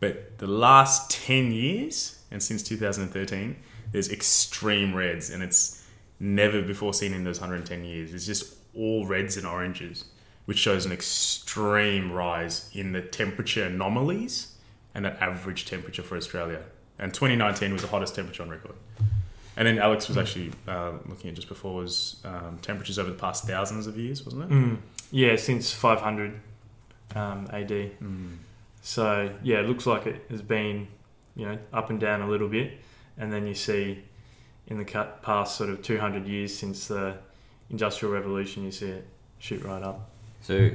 But 0.00 0.36
the 0.38 0.46
last 0.46 1.10
10 1.10 1.52
years 1.52 2.18
and 2.30 2.42
since 2.42 2.62
2013, 2.62 3.56
there's 3.92 4.10
extreme 4.10 4.94
reds, 4.94 5.30
and 5.30 5.42
it's 5.42 5.82
never 6.20 6.60
before 6.60 6.92
seen 6.92 7.14
in 7.14 7.24
those 7.24 7.40
110 7.40 7.84
years. 7.84 8.12
It's 8.12 8.26
just 8.26 8.54
all 8.74 9.06
reds 9.06 9.36
and 9.38 9.46
oranges 9.46 10.04
which 10.44 10.58
shows 10.58 10.84
an 10.84 10.92
extreme 10.92 12.12
rise 12.12 12.70
in 12.72 12.92
the 12.92 13.00
temperature 13.00 13.64
anomalies 13.64 14.54
and 14.94 15.04
that 15.04 15.20
average 15.20 15.64
temperature 15.64 16.02
for 16.02 16.16
Australia. 16.16 16.62
And 16.98 17.12
2019 17.12 17.72
was 17.72 17.82
the 17.82 17.88
hottest 17.88 18.14
temperature 18.14 18.42
on 18.42 18.50
record. 18.50 18.74
And 19.56 19.66
then 19.66 19.78
Alex 19.78 20.08
was 20.08 20.16
actually 20.16 20.52
uh, 20.66 20.92
looking 21.06 21.30
at 21.30 21.36
just 21.36 21.48
before 21.48 21.74
was 21.74 22.16
um, 22.24 22.58
temperatures 22.60 22.98
over 22.98 23.10
the 23.10 23.16
past 23.16 23.44
thousands 23.44 23.86
of 23.86 23.96
years, 23.96 24.24
wasn't 24.24 24.44
it? 24.44 24.50
mm, 24.50 24.78
yeah, 25.12 25.36
since 25.36 25.72
500 25.72 26.40
um, 27.14 27.48
AD. 27.52 27.68
Mm. 27.68 28.36
So 28.82 29.30
yeah, 29.42 29.60
it 29.60 29.68
looks 29.68 29.86
like 29.86 30.06
it 30.06 30.26
has 30.28 30.42
been 30.42 30.88
you 31.36 31.46
know 31.46 31.58
up 31.72 31.90
and 31.90 32.00
down 32.00 32.20
a 32.20 32.28
little 32.28 32.48
bit, 32.48 32.80
and 33.16 33.32
then 33.32 33.46
you 33.46 33.54
see 33.54 34.02
in 34.66 34.78
the 34.78 34.84
past 34.84 35.56
sort 35.56 35.70
of 35.70 35.82
200 35.82 36.26
years 36.26 36.56
since 36.56 36.88
the 36.88 37.16
industrial 37.70 38.12
revolution, 38.12 38.64
you 38.64 38.72
see 38.72 38.88
it 38.88 39.06
shoot 39.38 39.62
right 39.62 39.82
up. 39.82 40.10
So, 40.44 40.70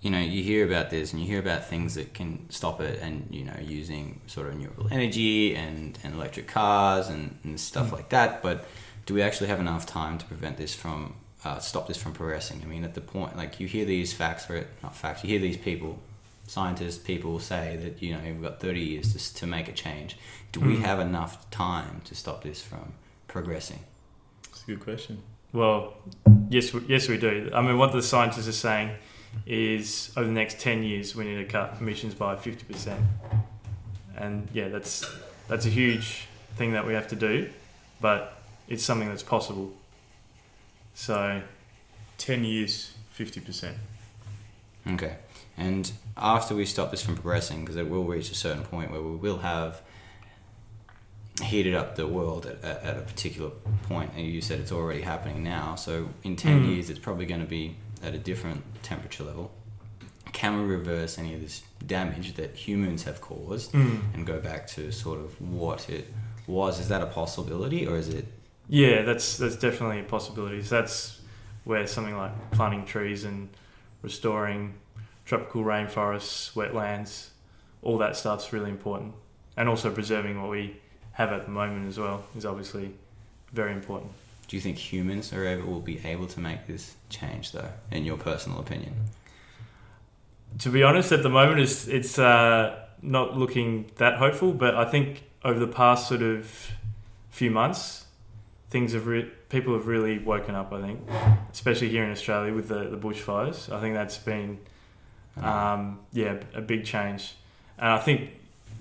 you 0.00 0.10
know, 0.10 0.18
you 0.18 0.42
hear 0.42 0.66
about 0.66 0.90
this 0.90 1.12
and 1.12 1.22
you 1.22 1.28
hear 1.28 1.38
about 1.38 1.66
things 1.66 1.94
that 1.94 2.14
can 2.14 2.50
stop 2.50 2.80
it 2.80 2.98
and, 3.00 3.28
you 3.30 3.44
know, 3.44 3.56
using 3.62 4.20
sort 4.26 4.48
of 4.48 4.54
renewable 4.54 4.88
energy 4.90 5.54
and, 5.54 5.96
and 6.02 6.14
electric 6.14 6.48
cars 6.48 7.08
and, 7.08 7.38
and 7.44 7.60
stuff 7.60 7.92
like 7.92 8.08
that. 8.08 8.42
But 8.42 8.64
do 9.06 9.14
we 9.14 9.22
actually 9.22 9.46
have 9.46 9.60
enough 9.60 9.86
time 9.86 10.18
to 10.18 10.24
prevent 10.26 10.56
this 10.56 10.74
from, 10.74 11.14
uh, 11.44 11.60
stop 11.60 11.86
this 11.86 11.96
from 11.96 12.12
progressing? 12.12 12.60
I 12.64 12.66
mean, 12.66 12.82
at 12.82 12.94
the 12.94 13.00
point, 13.00 13.36
like, 13.36 13.60
you 13.60 13.68
hear 13.68 13.84
these 13.84 14.12
facts, 14.12 14.50
or 14.50 14.66
not 14.82 14.96
facts, 14.96 15.22
you 15.22 15.30
hear 15.30 15.38
these 15.38 15.56
people, 15.56 16.00
scientists, 16.48 16.98
people 16.98 17.38
say 17.38 17.76
that, 17.80 18.02
you 18.02 18.12
know, 18.14 18.20
we've 18.24 18.42
got 18.42 18.58
30 18.58 18.80
years 18.80 19.12
to, 19.14 19.34
to 19.40 19.46
make 19.46 19.68
a 19.68 19.72
change. 19.72 20.16
Do 20.50 20.58
we 20.58 20.74
Mm. 20.78 20.80
have 20.80 20.98
enough 20.98 21.48
time 21.52 22.00
to 22.06 22.16
stop 22.16 22.42
this 22.42 22.60
from 22.60 22.94
progressing? 23.28 23.84
That's 24.50 24.64
a 24.64 24.66
good 24.66 24.80
question. 24.80 25.22
Well, 25.52 25.94
yes, 26.48 26.72
yes, 26.86 27.08
we 27.08 27.18
do. 27.18 27.50
I 27.54 27.60
mean, 27.60 27.78
what 27.78 27.92
the 27.92 28.02
scientists 28.02 28.48
are 28.48 28.52
saying 28.52 28.90
is 29.46 30.12
over 30.16 30.26
the 30.26 30.32
next 30.32 30.60
10 30.60 30.82
years, 30.82 31.14
we 31.16 31.24
need 31.24 31.36
to 31.36 31.44
cut 31.44 31.76
emissions 31.80 32.14
by 32.14 32.36
50%. 32.36 32.96
And 34.16 34.48
yeah, 34.52 34.68
that's 34.68 35.10
that's 35.48 35.66
a 35.66 35.70
huge 35.70 36.28
thing 36.56 36.72
that 36.72 36.86
we 36.86 36.92
have 36.94 37.08
to 37.08 37.16
do, 37.16 37.48
but 38.00 38.40
it's 38.68 38.84
something 38.84 39.08
that's 39.08 39.22
possible. 39.22 39.72
So 40.94 41.42
10 42.18 42.44
years, 42.44 42.92
50%. 43.18 43.72
Okay. 44.92 45.16
And 45.56 45.90
after 46.16 46.54
we 46.54 46.66
stop 46.66 46.90
this 46.90 47.02
from 47.02 47.14
progressing, 47.14 47.60
because 47.60 47.76
it 47.76 47.88
will 47.88 48.04
reach 48.04 48.30
a 48.30 48.34
certain 48.34 48.62
point 48.62 48.90
where 48.90 49.02
we 49.02 49.16
will 49.16 49.38
have 49.38 49.82
heated 51.40 51.74
up 51.74 51.96
the 51.96 52.06
world 52.06 52.46
at, 52.46 52.62
at, 52.64 52.82
at 52.82 52.96
a 52.96 53.00
particular 53.02 53.50
point, 53.84 54.10
and 54.16 54.26
you 54.26 54.40
said 54.40 54.60
it's 54.60 54.72
already 54.72 55.00
happening 55.00 55.42
now. 55.42 55.74
So 55.74 56.08
in 56.22 56.36
ten 56.36 56.62
Mm. 56.62 56.74
years, 56.74 56.90
it's 56.90 56.98
probably 56.98 57.26
going 57.26 57.40
to 57.40 57.46
be 57.46 57.76
at 58.02 58.14
a 58.14 58.18
different 58.18 58.62
temperature 58.82 59.24
level. 59.24 59.50
Can 60.32 60.60
we 60.60 60.64
reverse 60.66 61.18
any 61.18 61.34
of 61.34 61.40
this 61.40 61.62
damage 61.86 62.34
that 62.34 62.54
humans 62.54 63.02
have 63.04 63.20
caused 63.20 63.72
Mm. 63.72 64.14
and 64.14 64.26
go 64.26 64.38
back 64.40 64.66
to 64.68 64.92
sort 64.92 65.18
of 65.20 65.40
what 65.40 65.88
it 65.90 66.12
was? 66.46 66.78
Is 66.80 66.88
that 66.88 67.02
a 67.02 67.06
possibility, 67.06 67.86
or 67.86 67.96
is 67.96 68.08
it? 68.08 68.26
Yeah, 68.68 69.02
that's 69.02 69.36
that's 69.36 69.56
definitely 69.56 70.00
a 70.00 70.04
possibility. 70.04 70.62
So 70.62 70.76
that's 70.80 71.20
where 71.64 71.86
something 71.86 72.16
like 72.16 72.50
planting 72.52 72.84
trees 72.84 73.24
and 73.24 73.48
restoring 74.02 74.74
tropical 75.24 75.62
rainforests, 75.62 76.52
wetlands, 76.54 77.28
all 77.82 77.98
that 77.98 78.16
stuff's 78.16 78.52
really 78.52 78.70
important. 78.70 79.14
And 79.56 79.68
also 79.68 79.90
preserving 79.90 80.40
what 80.40 80.50
we 80.50 80.76
have 81.20 81.32
at 81.38 81.44
the 81.44 81.54
moment 81.60 81.86
as 81.92 81.98
well 81.98 82.18
is 82.36 82.46
obviously 82.46 82.86
very 83.52 83.72
important. 83.80 84.10
Do 84.48 84.56
you 84.56 84.62
think 84.62 84.76
humans 84.78 85.32
are 85.32 85.44
able 85.52 85.66
will 85.72 85.80
be 85.94 85.98
able 86.12 86.26
to 86.34 86.40
make 86.40 86.66
this 86.66 86.84
change, 87.08 87.52
though? 87.52 87.72
In 87.90 88.04
your 88.04 88.16
personal 88.16 88.58
opinion, 88.58 88.94
To 90.58 90.70
be 90.70 90.82
honest, 90.82 91.12
at 91.12 91.22
the 91.22 91.34
moment 91.40 91.60
it's 91.60 91.86
it's 91.98 92.18
uh, 92.18 92.64
not 93.02 93.36
looking 93.42 93.90
that 93.96 94.14
hopeful, 94.24 94.52
but 94.52 94.74
I 94.74 94.86
think 94.92 95.08
over 95.44 95.58
the 95.66 95.72
past 95.82 96.08
sort 96.08 96.22
of 96.22 96.40
few 97.30 97.50
months, 97.50 98.06
things 98.74 98.92
have 98.92 99.06
re- 99.06 99.30
people 99.48 99.72
have 99.74 99.86
really 99.86 100.18
woken 100.18 100.54
up. 100.60 100.72
I 100.72 100.80
think, 100.86 100.98
especially 101.52 101.90
here 101.94 102.04
in 102.04 102.10
Australia 102.10 102.52
with 102.58 102.68
the 102.68 102.80
the 102.94 103.00
bushfires. 103.06 103.58
I 103.76 103.78
think 103.80 103.94
that's 103.94 104.18
been 104.18 104.58
um, 105.42 106.00
yeah, 106.12 106.34
a 106.54 106.60
big 106.60 106.84
change. 106.84 107.22
And 107.78 107.90
I 107.98 107.98
think 107.98 108.30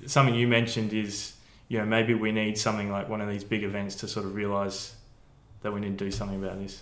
something 0.06 0.36
you 0.36 0.48
mentioned 0.48 0.94
is, 0.94 1.34
you 1.70 1.78
know, 1.78 1.86
maybe 1.86 2.14
we 2.14 2.32
need 2.34 2.58
something 2.58 2.92
like 2.92 3.08
one 3.08 3.22
of 3.22 3.30
these 3.30 3.44
big 3.46 3.64
events 3.64 3.96
to 3.96 4.08
sort 4.08 4.26
of 4.26 4.36
realise 4.36 4.96
that 5.62 5.72
we 5.74 5.80
need 5.80 5.98
to 5.98 6.06
do 6.06 6.12
something 6.12 6.44
about 6.44 6.60
this. 6.60 6.82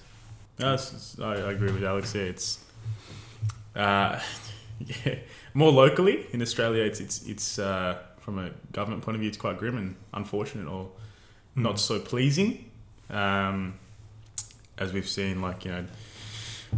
No, 0.60 0.74
it's- 0.74 1.17
I, 1.22 1.34
I 1.34 1.51
agree 1.51 1.72
with 1.72 1.84
Alex. 1.84 2.15
Yeah, 2.15 2.22
it's 2.24 2.60
uh, 3.75 4.20
yeah, 5.06 5.15
more 5.53 5.72
locally 5.72 6.25
in 6.32 6.41
Australia. 6.41 6.84
It's 6.84 7.00
it's 7.00 7.25
it's 7.27 7.60
uh, 7.60 8.00
from 8.20 8.39
a 8.39 8.50
government 8.72 9.03
point 9.03 9.15
of 9.15 9.20
view, 9.20 9.29
it's 9.29 9.38
quite 9.38 9.58
grim 9.58 9.77
and 9.77 9.96
unfortunate, 10.13 10.67
or 10.67 10.89
not 11.56 11.79
so 11.79 12.00
pleasing. 12.00 12.70
Um, 13.10 13.75
as 14.77 14.94
we've 14.94 15.08
seen, 15.08 15.41
like 15.41 15.65
you 15.65 15.72
know, 15.72 15.86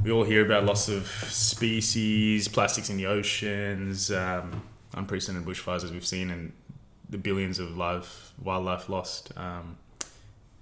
we 0.03 0.11
all 0.11 0.23
hear 0.23 0.45
about 0.45 0.65
loss 0.65 0.89
of 0.89 1.07
species, 1.07 2.47
plastics 2.47 2.89
in 2.89 2.97
the 2.97 3.05
oceans, 3.07 4.11
um, 4.11 4.61
unprecedented 4.93 5.47
bushfires 5.47 5.83
as 5.83 5.91
we've 5.91 6.05
seen, 6.05 6.29
and 6.29 6.51
the 7.09 7.17
billions 7.17 7.59
of 7.59 7.75
life 7.77 8.31
wildlife 8.41 8.89
lost. 8.89 9.31
Um, 9.37 9.77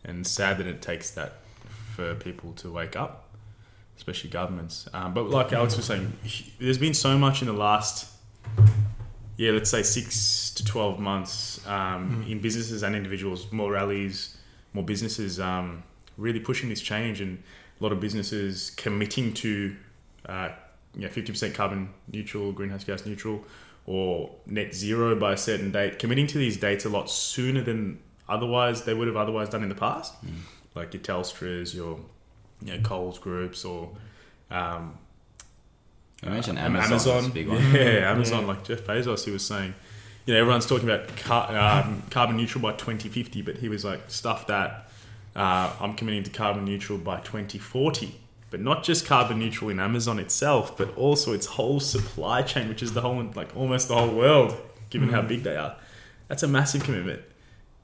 and 0.06 0.26
sad 0.26 0.58
that 0.60 0.68
it 0.68 0.82
takes 0.82 1.10
that 1.12 1.34
for 1.94 2.16
people 2.16 2.54
to 2.54 2.72
wake 2.72 2.96
up, 2.96 3.28
especially 3.98 4.30
governments. 4.30 4.88
Um, 4.94 5.14
but 5.14 5.30
like 5.30 5.52
Alex 5.52 5.76
was 5.76 5.86
saying, 5.86 6.14
there's 6.60 6.78
been 6.78 6.94
so 6.94 7.18
much 7.18 7.42
in 7.42 7.48
the 7.48 7.54
last, 7.54 8.10
yeah, 9.36 9.52
let's 9.52 9.70
say 9.70 9.84
six 9.84 10.52
to 10.54 10.64
twelve 10.64 11.00
months 11.00 11.60
um, 11.68 12.24
Mm. 12.24 12.32
in 12.32 12.40
businesses 12.42 12.84
and 12.84 12.96
individuals, 12.96 13.52
more 13.52 13.74
rallies, 13.74 14.38
more 14.72 14.86
businesses 14.86 15.40
um, 15.42 15.84
really 16.18 16.40
pushing 16.40 16.70
this 16.70 16.82
change, 16.82 17.20
and 17.20 17.44
a 17.80 17.84
lot 17.84 17.92
of 17.92 18.00
businesses 18.00 18.70
committing 18.78 19.34
to, 19.34 19.76
uh, 20.28 20.50
you 20.96 21.02
know, 21.02 21.10
fifty 21.10 21.34
percent 21.34 21.54
carbon 21.54 21.90
neutral, 22.14 22.54
greenhouse 22.54 22.86
gas 22.86 23.06
neutral, 23.06 23.44
or 23.88 24.30
net 24.46 24.76
zero 24.76 25.16
by 25.16 25.34
a 25.34 25.38
certain 25.38 25.72
date. 25.72 25.98
Committing 25.98 26.28
to 26.28 26.38
these 26.38 26.58
dates 26.58 26.86
a 26.86 26.90
lot 26.90 27.10
sooner 27.10 27.62
than 27.62 27.98
otherwise 28.30 28.84
they 28.84 28.94
would 28.94 29.08
have 29.08 29.16
otherwise 29.18 29.50
done 29.50 29.64
in 29.64 29.70
the 29.70 29.76
past 29.76 30.14
Mm. 30.24 30.34
like 30.76 30.94
your 30.94 31.02
Telstras, 31.02 31.74
your 31.74 32.00
you 32.62 32.74
know, 32.76 32.82
Coles 32.84 33.18
groups, 33.18 33.64
or 33.66 33.90
um, 34.52 34.98
You 36.24 36.30
mentioned 36.32 36.58
uh, 36.60 36.62
Amazon. 36.64 36.92
Amazon, 36.92 37.32
big 37.32 37.48
one. 37.48 37.62
yeah, 37.74 38.12
Amazon. 38.12 38.42
Yeah. 38.42 38.48
Like 38.48 38.64
Jeff 38.66 38.82
Bezos, 38.82 39.24
he 39.26 39.32
was 39.32 39.46
saying, 39.46 39.74
you 40.26 40.34
know, 40.34 40.40
everyone's 40.42 40.66
talking 40.66 40.90
about 40.90 41.16
car- 41.18 41.56
um, 41.84 42.04
carbon 42.10 42.36
neutral 42.36 42.62
by 42.62 42.72
2050, 42.74 43.42
but 43.44 43.58
he 43.58 43.70
was 43.70 43.86
like, 43.86 44.02
stuff 44.10 44.48
that. 44.48 44.84
Uh, 45.36 45.72
I'm 45.80 45.94
committing 45.94 46.24
to 46.24 46.32
carbon 46.32 46.66
neutral 46.66 46.98
by 46.98 47.18
2040, 47.20 48.16
but 48.50 48.60
not 48.62 48.84
just 48.84 49.06
carbon 49.06 49.40
neutral 49.40 49.70
in 49.70 49.80
Amazon 49.80 50.20
itself, 50.20 50.78
but 50.78 50.96
also 50.98 51.34
its 51.34 51.46
whole 51.48 51.80
supply 51.80 52.42
chain, 52.42 52.70
which 52.70 52.82
is 52.82 52.94
the 52.94 53.02
whole, 53.02 53.22
like 53.36 53.56
almost 53.56 53.88
the 53.90 53.96
whole 53.96 54.10
world, 54.14 54.56
given 54.90 55.10
how 55.10 55.22
Mm. 55.22 55.28
big 55.28 55.44
they 55.44 55.56
are. 55.58 55.76
That's 56.30 56.44
a 56.44 56.48
massive 56.48 56.84
commitment, 56.84 57.22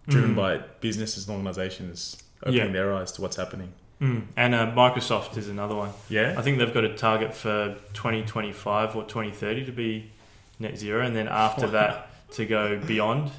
driven 0.08 0.32
Mm. 0.34 0.36
by 0.36 0.58
businesses 0.80 1.28
and 1.28 1.36
organizations 1.36 2.18
opening 2.42 2.68
Yeah. 2.68 2.72
their 2.74 2.94
eyes 2.94 3.12
to 3.14 3.22
what's 3.22 3.36
happening. 3.38 3.74
Mm. 4.02 4.24
And 4.36 4.56
uh, 4.56 4.68
Microsoft 4.76 5.38
is 5.38 5.48
another 5.50 5.76
one. 5.76 5.92
Yeah, 6.10 6.36
I 6.38 6.42
think 6.42 6.58
they've 6.60 6.74
got 6.74 6.84
a 6.84 6.94
target 6.96 7.34
for 7.34 7.76
2025 7.94 8.96
or 8.96 9.04
2030 9.06 9.66
to 9.66 9.72
be 9.72 10.12
net 10.60 10.78
zero, 10.78 11.06
and 11.06 11.16
then 11.16 11.28
after 11.28 11.68
that 11.68 12.10
to 12.34 12.46
go 12.46 12.80
beyond 12.86 13.32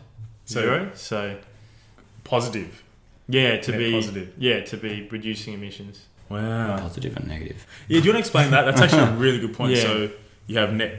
So- 0.47 0.61
zero. 0.61 0.91
So 0.95 1.37
positive. 2.25 2.83
yeah, 3.29 3.57
to 3.59 3.73
be 3.73 3.93
positive. 3.93 4.33
yeah 4.39 4.61
to 4.61 4.77
be 4.77 5.09
reducing 5.11 5.55
emissions. 5.55 6.07
Wow. 6.29 6.79
Positive 6.79 7.17
and 7.17 7.29
negative. 7.29 7.67
Yeah, 7.89 8.01
do 8.01 8.07
you 8.07 8.11
want 8.13 8.17
to 8.17 8.21
explain 8.21 8.51
that? 8.53 8.65
That's 8.65 8.81
actually 8.81 9.03
a 9.03 9.17
really 9.17 9.39
good 9.41 9.55
point. 9.55 9.73
Yeah. 9.77 9.83
So 9.83 10.11
you 10.47 10.59
have 10.59 10.73
net 10.73 10.95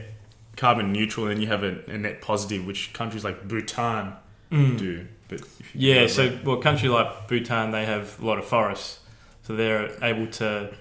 carbon 0.56 0.92
neutral, 0.92 1.26
and 1.26 1.34
then 1.36 1.42
you 1.42 1.48
have 1.48 1.62
a, 1.62 1.80
a 1.88 1.98
net 1.98 2.22
positive, 2.22 2.64
which 2.66 2.92
countries 2.92 3.24
like 3.24 3.46
Bhutan 3.46 4.14
do. 4.50 5.06
But 5.28 5.40
if 5.40 5.74
you 5.74 5.92
Yeah, 5.94 6.06
so 6.06 6.30
back- 6.30 6.46
well, 6.46 6.58
a 6.58 6.62
country 6.62 6.88
like 6.88 7.28
Bhutan, 7.28 7.72
they 7.72 7.84
have 7.84 8.18
a 8.20 8.24
lot 8.24 8.38
of 8.38 8.44
forests, 8.46 9.00
so 9.42 9.56
they're 9.56 9.90
able 10.02 10.26
to 10.28 10.72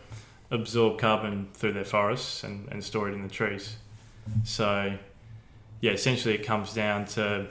absorb 0.51 0.99
carbon 0.99 1.47
through 1.53 1.73
their 1.73 1.83
forests 1.83 2.43
and, 2.43 2.67
and 2.71 2.83
store 2.83 3.09
it 3.09 3.13
in 3.13 3.23
the 3.23 3.29
trees. 3.33 3.77
So, 4.43 4.95
yeah, 5.81 5.91
essentially, 5.91 6.35
it 6.35 6.45
comes 6.45 6.73
down 6.73 7.05
to 7.05 7.47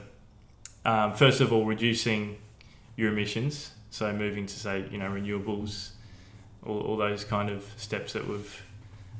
um, 0.85 1.13
first 1.13 1.41
of 1.41 1.51
all 1.53 1.65
reducing 1.65 2.37
your 2.95 3.11
emissions, 3.11 3.71
so 3.91 4.11
moving 4.13 4.45
to 4.45 4.53
say 4.57 4.85
you 4.91 4.97
know 4.97 5.09
renewables, 5.09 5.89
all, 6.65 6.79
all 6.81 6.97
those 6.97 7.23
kind 7.23 7.49
of 7.49 7.65
steps 7.77 8.13
that 8.13 8.27
we've 8.27 8.61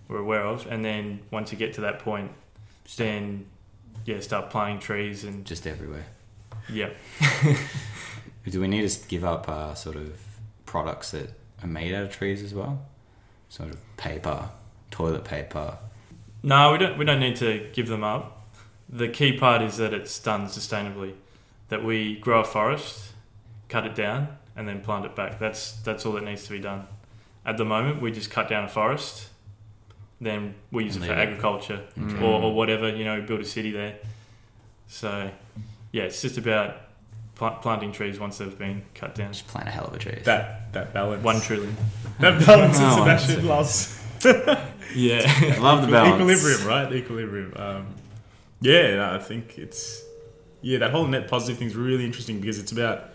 we're 0.08 0.20
aware 0.20 0.44
of, 0.46 0.68
and 0.68 0.86
then 0.86 1.20
once 1.32 1.52
you 1.52 1.58
get 1.58 1.74
to 1.74 1.82
that 1.82 2.00
point, 2.00 2.32
then 2.98 3.46
yeah, 4.06 4.20
start 4.20 4.50
planting 4.52 4.80
trees 4.80 5.24
and 5.24 5.46
Just 5.46 5.66
everywhere. 5.66 6.06
yeah. 6.70 6.90
Do 8.50 8.62
we 8.62 8.68
need 8.68 8.88
to 8.88 9.08
give 9.08 9.26
up 9.26 9.50
uh, 9.50 9.74
sort 9.74 9.96
of 9.96 10.20
products 10.68 11.12
that 11.12 11.32
are 11.64 11.68
made 11.68 11.96
out 11.96 12.04
of 12.04 12.12
trees 12.12 12.44
as 12.44 12.54
well? 12.54 12.86
Sort 13.50 13.70
of 13.70 13.98
paper, 13.98 14.50
toilet 14.92 15.24
paper. 15.24 15.78
No, 16.44 16.72
we 16.74 16.78
don't. 16.78 16.98
We 17.00 17.06
don't 17.06 17.20
need 17.20 17.38
to 17.38 17.68
give 17.74 17.88
them 17.88 18.04
up. 18.04 18.46
The 18.88 19.08
key 19.08 19.36
part 19.36 19.64
is 19.64 19.78
that 19.78 19.94
it's 19.94 20.20
done 20.20 20.46
sustainably. 20.46 21.14
That 21.70 21.84
we 21.84 22.18
grow 22.18 22.42
a 22.42 22.44
forest, 22.44 23.14
cut 23.68 23.88
it 23.88 23.96
down, 23.96 24.38
and 24.56 24.68
then 24.68 24.82
plant 24.82 25.06
it 25.06 25.16
back. 25.16 25.40
That's 25.40 25.72
that's 25.82 26.06
all 26.06 26.12
that 26.14 26.24
needs 26.24 26.44
to 26.44 26.52
be 26.52 26.60
done. 26.60 26.86
At 27.46 27.58
the 27.58 27.66
moment, 27.66 28.02
we 28.02 28.12
just 28.12 28.32
cut 28.32 28.50
down 28.50 28.64
a 28.64 28.68
forest, 28.68 29.28
then 30.20 30.56
we 30.72 30.86
use 30.86 30.96
it 30.96 31.00
for 31.02 31.08
leave 31.08 31.18
it. 31.18 31.22
agriculture 31.22 31.82
Okay. 32.02 32.18
or, 32.24 32.42
or 32.44 32.54
whatever. 32.56 32.90
You 32.90 33.04
know, 33.06 33.22
build 33.22 33.42
a 33.42 33.46
city 33.46 33.72
there. 33.72 33.96
So, 34.88 35.30
yeah, 35.92 36.04
it's 36.04 36.22
just 36.22 36.38
about 36.38 36.78
pl- 37.36 37.58
planting 37.62 37.92
trees 37.92 38.20
once 38.20 38.38
they've 38.40 38.58
been 38.58 38.82
cut 38.94 39.14
down. 39.16 39.34
Just 39.34 39.48
plant 39.48 39.68
a 39.68 39.72
hell 39.72 39.86
of 39.86 39.94
a 39.94 40.00
tree. 40.00 40.20
that 40.24 40.74
that 40.74 40.94
balance, 40.94 41.24
One 41.24 41.40
trillion. 41.42 41.76
that 42.20 42.46
balance 42.46 42.78
Oh, 42.82 42.88
is 42.88 42.96
Sebastian 42.96 43.36
second. 43.36 43.48
loves. 43.48 44.02
Yeah. 44.96 45.58
Love 45.60 45.82
the 45.86 45.92
balance. 45.92 46.16
Equilibrium, 46.22 46.68
right? 46.68 46.94
Equilibrium. 46.94 47.54
Um, 47.58 47.88
yeah, 48.62 48.96
no, 48.96 49.16
I 49.16 49.20
think 49.20 49.58
it's 49.58 50.02
yeah 50.62 50.78
that 50.80 50.92
whole 50.92 51.06
net 51.06 51.28
positive 51.28 51.58
thing 51.58 51.68
is 51.68 51.76
really 51.76 52.06
interesting 52.06 52.40
because 52.40 52.60
it's 52.60 52.72
about 52.72 53.10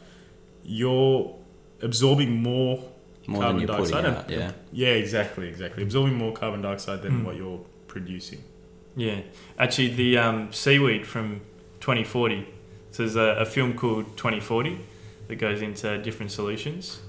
you're 0.62 1.34
absorbing 1.80 2.42
more 2.42 2.84
More 3.30 3.42
carbon 3.42 3.60
than 3.60 3.68
you're 3.68 3.76
putting 3.78 4.02
dioxide. 4.02 4.24
out. 4.24 4.30
Yeah. 4.30 4.52
Yeah, 4.72 4.88
exactly, 4.94 5.48
exactly. 5.48 5.82
Absorbing 5.82 6.14
more 6.16 6.32
carbon 6.32 6.62
dioxide 6.62 7.02
than 7.02 7.20
Mm. 7.20 7.24
what 7.24 7.36
you're 7.36 7.60
producing. 7.86 8.42
Yeah, 8.96 9.20
actually, 9.58 9.88
the 9.94 10.18
um, 10.18 10.52
seaweed 10.52 11.06
from 11.06 11.40
2040. 11.80 12.46
So 12.90 13.02
there's 13.04 13.16
a, 13.16 13.40
a 13.40 13.46
film 13.46 13.74
called 13.74 14.16
2040 14.16 14.78
that 15.28 15.36
goes 15.36 15.62
into 15.62 15.96
different 15.98 16.32
solutions, 16.32 17.00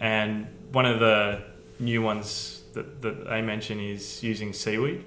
and 0.00 0.46
one 0.72 0.86
of 0.86 1.00
the 1.00 1.42
new 1.78 2.00
ones 2.02 2.62
that, 2.72 3.02
that 3.02 3.26
they 3.28 3.42
mention 3.42 3.78
is 3.78 4.22
using 4.22 4.52
seaweed. 4.54 5.04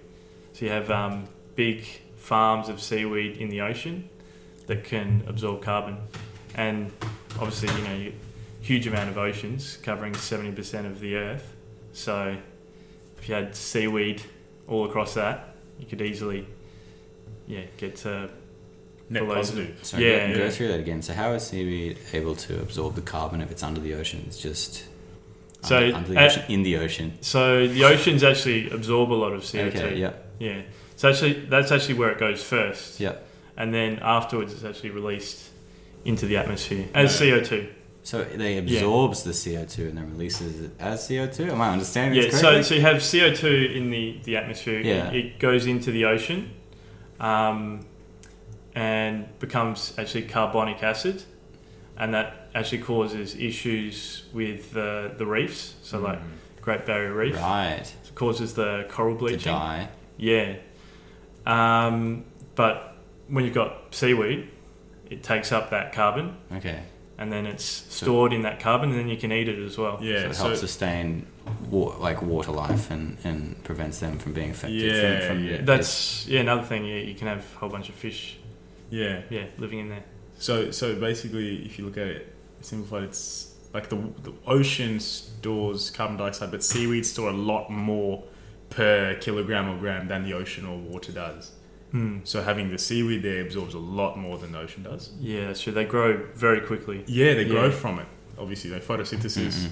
So 0.54 0.66
you 0.66 0.72
have 0.72 0.92
um, 0.92 1.26
big 1.56 1.86
farms 2.18 2.70
of 2.70 2.80
seaweed 2.82 3.38
in 3.38 3.50
the 3.50 3.62
ocean 3.62 4.08
that 4.68 4.84
can 4.84 5.24
absorb 5.28 5.64
carbon, 5.64 5.98
and 6.56 6.92
obviously, 7.40 7.70
you 7.80 7.88
know, 7.88 7.96
you, 7.96 8.14
huge 8.62 8.88
amount 8.88 9.10
of 9.10 9.18
oceans 9.18 9.78
covering 9.84 10.14
70% 10.14 10.86
of 10.86 11.00
the 11.00 11.16
earth. 11.16 11.56
So 11.94 12.36
if 13.18 13.28
you 13.30 13.36
had 13.36 13.56
seaweed 13.56 14.22
all 14.68 14.86
across 14.86 15.14
that, 15.16 15.56
you 15.80 15.86
could 15.86 16.02
easily, 16.02 16.48
yeah, 17.48 17.62
get 17.78 17.96
to 17.98 18.30
Net 19.10 19.24
below- 19.24 19.36
positive. 19.36 19.80
So 19.82 19.98
Yeah, 19.98 20.28
go, 20.30 20.38
go 20.38 20.44
yeah. 20.46 20.50
through 20.52 20.68
that 20.70 20.80
again. 20.80 21.02
So 21.02 21.14
how 21.14 21.34
is 21.34 21.44
seaweed 21.44 21.98
able 22.14 22.36
to 22.36 22.62
absorb 22.62 22.96
the 22.96 23.02
carbon 23.02 23.42
if 23.42 23.52
it's 23.52 23.64
under 23.64 23.82
the 23.82 23.96
ocean? 23.96 24.24
It's 24.28 24.38
just 24.38 24.86
So, 25.64 25.78
under, 25.78 25.96
under 25.96 26.10
the 26.10 26.20
uh, 26.20 26.26
ocean, 26.26 26.44
in 26.48 26.64
the 26.64 26.78
ocean. 26.78 27.18
So 27.22 27.68
the 27.68 27.84
oceans 27.84 28.24
actually 28.24 28.70
absorb 28.70 29.12
a 29.12 29.16
lot 29.16 29.34
of 29.34 29.42
CO2. 29.42 29.68
Okay, 29.76 29.96
yeah, 29.98 30.14
Yeah. 30.40 30.62
So 30.96 31.10
actually, 31.10 31.34
that's 31.46 31.72
actually 31.72 31.96
where 31.96 32.12
it 32.12 32.20
goes 32.20 32.44
first. 32.44 33.00
yeah. 33.00 33.16
And 33.58 33.74
then 33.74 34.00
afterwards, 34.02 34.54
it's 34.54 34.64
actually 34.64 34.92
released 34.92 35.50
into 36.06 36.26
the 36.26 36.38
atmosphere 36.38 36.88
as 36.94 37.20
CO2. 37.20 37.68
So 38.04 38.24
they 38.24 38.58
absorbs 38.58 39.24
the 39.24 39.32
CO 39.34 39.66
two 39.66 39.88
and 39.90 39.98
then 39.98 40.10
releases 40.12 40.60
it 40.62 40.72
as 40.80 41.08
CO 41.08 41.28
two. 41.28 41.52
Am 41.52 41.62
I 41.62 41.70
understanding 41.72 42.22
Yeah. 42.22 42.32
So, 42.32 42.62
so 42.64 42.74
you 42.76 42.82
have 42.82 42.98
CO2 42.98 43.76
in 43.76 43.92
the, 43.92 44.20
the 44.24 44.38
atmosphere. 44.38 44.80
It- 44.80 44.86
Yeah. 44.86 45.12
It, 45.12 45.40
goes 45.40 45.68
into 45.68 45.92
the 45.92 46.06
ocean, 46.06 46.52
um, 47.20 47.86
and 48.74 49.28
becomes 49.40 49.94
actually 49.98 50.24
carbonic 50.24 50.82
acid, 50.82 51.24
and 51.98 52.14
that 52.14 52.50
actually 52.56 52.80
causes 52.80 53.36
issues 53.36 54.24
with 54.34 54.74
the 54.74 55.14
the 55.18 55.26
reefs. 55.26 55.76
So 55.84 56.00
like 56.00 56.20
Mm. 56.20 56.62
Great 56.62 56.86
Barrier 56.86 57.14
Reef, 57.14 57.36
right. 57.38 57.80
it 57.82 58.16
causes 58.16 58.54
the 58.54 58.86
coral 58.90 59.16
bleaching. 59.16 59.52
die. 59.54 59.90
Yeah. 60.18 60.56
Um, 61.46 62.26
but 62.56 62.96
when 63.28 63.46
you've 63.46 63.54
got 63.54 63.94
seaweed, 63.96 64.48
it 65.10 65.24
takes 65.24 65.52
up 65.52 65.70
that 65.72 65.92
carbon 65.94 66.36
Okay. 66.54 66.84
And 67.18 67.32
then 67.32 67.46
it's 67.46 67.64
stored 67.64 68.34
in 68.34 68.42
that 68.44 68.60
carbon 68.60 68.90
and 68.92 69.00
then 69.00 69.08
you 69.08 69.18
can 69.18 69.32
eat 69.32 69.48
it 69.48 69.60
as 69.60 69.78
well. 69.78 70.00
Yeah, 70.02 70.16
so 70.16 70.20
Yeah, 70.24 70.30
it 70.30 70.34
so, 70.36 70.44
helps 70.46 70.60
sustain 70.62 71.28
wa- 71.70 71.96
like 71.98 72.22
water 72.22 72.52
life 72.52 72.90
and, 72.92 73.18
and 73.24 73.62
prevents 73.64 74.00
them 74.00 74.18
from 74.18 74.34
being 74.34 74.52
affected. 74.52 74.82
Yeah, 74.82 75.28
from, 75.28 75.38
from 75.38 75.46
yeah. 75.46 75.62
That's 75.62 76.28
yeah 76.28 76.40
another 76.42 76.64
thing. 76.64 76.86
Yeah, 76.86 76.96
you 76.98 77.14
can 77.16 77.28
have 77.28 77.46
a 77.56 77.60
whole 77.60 77.70
bunch 77.70 77.90
of 77.90 77.96
fish. 77.96 78.38
yeah. 78.90 79.22
Yeah, 79.30 79.46
living 79.58 79.80
in 79.80 79.90
there. 79.90 80.04
So, 80.40 80.72
so 80.72 80.96
basically, 80.96 81.64
if 81.66 81.78
you 81.78 81.86
look 81.86 81.98
at 81.98 82.08
it, 82.08 82.36
simplified, 82.62 83.04
it's 83.04 83.54
like 83.74 83.90
the 83.90 83.98
the 84.24 84.34
ocean 84.48 85.00
stores 85.00 85.92
carbon 85.92 86.18
dioxide, 86.18 86.50
but 86.52 86.64
seaweed 86.64 87.06
store 87.06 87.30
a 87.30 87.34
lot 87.34 87.70
more 87.70 88.24
per 88.72 89.16
kilogram 89.16 89.70
or 89.70 89.78
gram 89.78 90.08
than 90.08 90.24
the 90.24 90.34
ocean 90.34 90.66
or 90.66 90.78
water 90.78 91.12
does. 91.12 91.52
Hmm. 91.92 92.20
So 92.24 92.42
having 92.42 92.70
the 92.72 92.78
seaweed 92.78 93.22
there 93.24 93.42
absorbs 93.42 93.74
a 93.74 93.80
lot 93.80 94.18
more 94.18 94.38
than 94.38 94.54
the 94.54 94.60
ocean 94.60 94.84
does. 94.84 95.12
Yeah, 95.20 95.48
that's 95.48 95.62
true. 95.62 95.74
They 95.74 95.86
grow 95.86 96.26
very 96.36 96.62
quickly. 96.62 97.04
Yeah, 97.08 97.34
they 97.34 97.46
grow 97.46 97.66
Yeah. 97.66 97.72
from 97.72 98.00
it. 98.00 98.08
Obviously, 98.38 98.70
they 98.70 98.80
photosynthesis. 98.80 99.68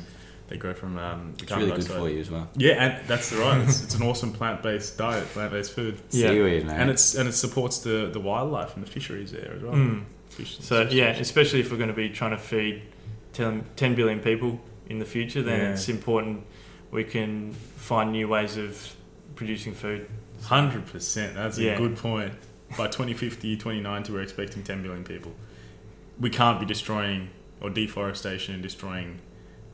They 0.49 0.57
grow 0.57 0.73
from 0.73 0.97
um, 0.97 1.33
the 1.38 1.43
It's 1.43 1.49
carbon 1.51 1.69
really 1.69 1.81
good 1.81 1.91
for 1.91 2.09
you 2.09 2.19
as 2.19 2.31
well. 2.31 2.49
Yeah, 2.57 2.71
and 2.83 3.07
that's 3.07 3.29
the 3.29 3.38
right. 3.38 3.61
It's, 3.61 3.83
it's 3.83 3.95
an 3.95 4.01
awesome 4.03 4.33
plant-based 4.33 4.97
diet, 4.97 5.25
plant-based 5.29 5.71
food, 5.73 5.99
Yeah. 6.09 6.29
Seaweed, 6.29 6.65
man. 6.65 6.81
and 6.81 6.89
it's 6.89 7.13
and 7.15 7.29
it 7.29 7.33
supports 7.33 7.79
the, 7.79 8.09
the 8.11 8.19
wildlife 8.19 8.75
and 8.75 8.83
the 8.85 8.89
fisheries 8.89 9.31
there 9.31 9.53
as 9.55 9.61
well. 9.61 9.73
Mm. 9.73 10.03
Fish, 10.29 10.57
So 10.59 10.85
fish- 10.85 10.93
yeah, 10.95 11.11
fish. 11.13 11.21
especially 11.21 11.59
if 11.59 11.71
we're 11.71 11.77
going 11.77 11.89
to 11.89 11.95
be 11.95 12.09
trying 12.09 12.31
to 12.31 12.38
feed 12.38 12.81
10, 13.33 13.63
10 13.75 13.95
billion 13.95 14.19
people 14.19 14.59
in 14.88 14.97
the 14.99 15.05
future, 15.05 15.43
then 15.43 15.59
Yeah. 15.59 15.71
it's 15.73 15.88
important 15.88 16.43
we 16.91 17.03
can 17.03 17.53
find 17.77 18.11
new 18.11 18.27
ways 18.27 18.57
of 18.57 18.95
producing 19.35 19.73
food. 19.75 20.07
Hundred 20.43 20.86
percent. 20.88 21.36
That's 21.36 21.58
a 21.58 21.63
Yeah. 21.63 21.77
good 21.77 21.96
point. 21.98 22.34
By 22.77 22.88
2050, 22.88 23.58
2090, 23.58 24.13
we're 24.13 24.22
expecting 24.22 24.63
10 24.63 24.81
billion 24.84 25.03
people. 25.03 25.34
We 26.19 26.29
can't 26.29 26.60
be 26.60 26.65
destroying 26.65 27.29
or 27.62 27.69
deforestation 27.69 28.53
and 28.53 28.63
destroying 28.63 29.19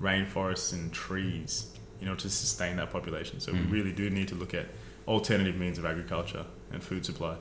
rainforests 0.01 0.73
and 0.73 0.91
trees, 0.93 1.67
you 1.99 2.05
know, 2.05 2.15
to 2.15 2.29
sustain 2.29 2.77
that 2.77 2.91
population. 2.91 3.39
So 3.39 3.51
Mm. 3.51 3.65
we 3.69 3.77
really 3.79 3.91
do 3.91 4.09
need 4.09 4.27
to 4.29 4.35
look 4.35 4.53
at 4.53 4.67
alternative 5.07 5.55
means 5.55 5.77
of 5.77 5.85
agriculture 5.85 6.45
and 6.71 6.81
food 6.83 7.05
supply. 7.05 7.35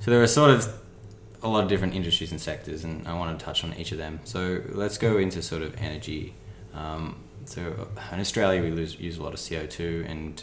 So 0.00 0.10
there 0.10 0.22
are 0.22 0.26
sort 0.26 0.50
of 0.50 0.68
a 1.42 1.48
lot 1.48 1.62
of 1.64 1.68
different 1.68 1.94
industries 1.94 2.30
and 2.30 2.40
sectors, 2.40 2.84
and 2.84 3.06
I 3.08 3.14
want 3.14 3.38
to 3.38 3.44
touch 3.44 3.64
on 3.64 3.74
each 3.74 3.92
of 3.92 3.98
them. 3.98 4.20
So 4.24 4.62
let's 4.68 4.98
go 4.98 5.18
into 5.18 5.42
sort 5.42 5.62
of 5.62 5.74
energy. 5.78 6.34
Um, 6.74 7.16
so 7.44 7.88
in 8.12 8.20
Australia, 8.20 8.62
we 8.62 8.70
lose, 8.70 8.98
use 9.00 9.16
a 9.18 9.22
lot 9.22 9.32
of 9.34 9.40
CO 9.40 9.66
two, 9.66 10.04
and 10.06 10.42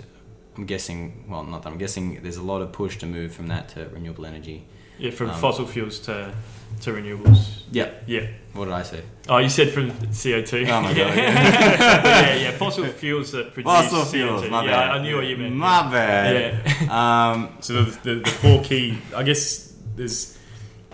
I'm 0.57 0.65
guessing, 0.65 1.25
well, 1.29 1.43
not 1.43 1.63
that 1.63 1.69
I'm 1.71 1.77
guessing, 1.77 2.21
there's 2.23 2.37
a 2.37 2.41
lot 2.43 2.61
of 2.61 2.71
push 2.71 2.97
to 2.97 3.05
move 3.05 3.31
from 3.33 3.47
that 3.47 3.69
to 3.69 3.87
renewable 3.89 4.25
energy. 4.25 4.65
Yeah, 4.97 5.11
from 5.11 5.29
Um, 5.29 5.39
fossil 5.39 5.67
fuels 5.67 5.99
to 5.99 6.33
to 6.81 6.91
renewables. 6.91 7.61
Yeah. 7.71 7.91
Yeah. 8.07 8.27
What 8.53 8.65
did 8.65 8.73
I 8.73 8.83
say? 8.83 9.01
Oh, 9.29 9.37
you 9.37 9.47
said 9.49 9.69
from 9.71 9.91
CO 9.91 10.41
two. 10.41 10.65
Oh 10.67 10.81
my 10.81 10.93
God, 10.93 11.15
yeah. 11.17 12.03
yeah, 12.03 12.35
yeah. 12.35 12.51
Fossil 12.51 12.85
fuels 12.87 13.31
that 13.31 13.53
produce 13.53 13.71
Fossil 13.71 13.99
CO2. 13.99 14.11
fuels. 14.11 14.49
My 14.49 14.65
yeah, 14.65 14.71
bad. 14.71 14.91
I 14.97 15.01
knew 15.03 15.15
what 15.15 15.27
you 15.27 15.37
meant. 15.37 15.55
My 15.55 15.89
bad. 15.91 16.35
Yeah. 16.65 16.87
Um, 17.31 17.57
So 17.61 17.83
the, 17.83 17.91
the, 18.03 18.15
the 18.21 18.29
four 18.29 18.63
key, 18.63 18.97
I 19.15 19.21
guess, 19.23 19.73
there's 19.95 20.37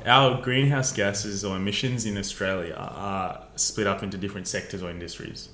our 0.05 0.41
greenhouse 0.41 0.91
gases 0.91 1.45
or 1.45 1.55
emissions 1.55 2.05
in 2.05 2.17
Australia 2.17 2.73
are 2.77 3.43
split 3.55 3.87
up 3.87 4.03
into 4.03 4.17
different 4.17 4.47
sectors 4.49 4.83
or 4.83 4.89
industries. 4.89 5.47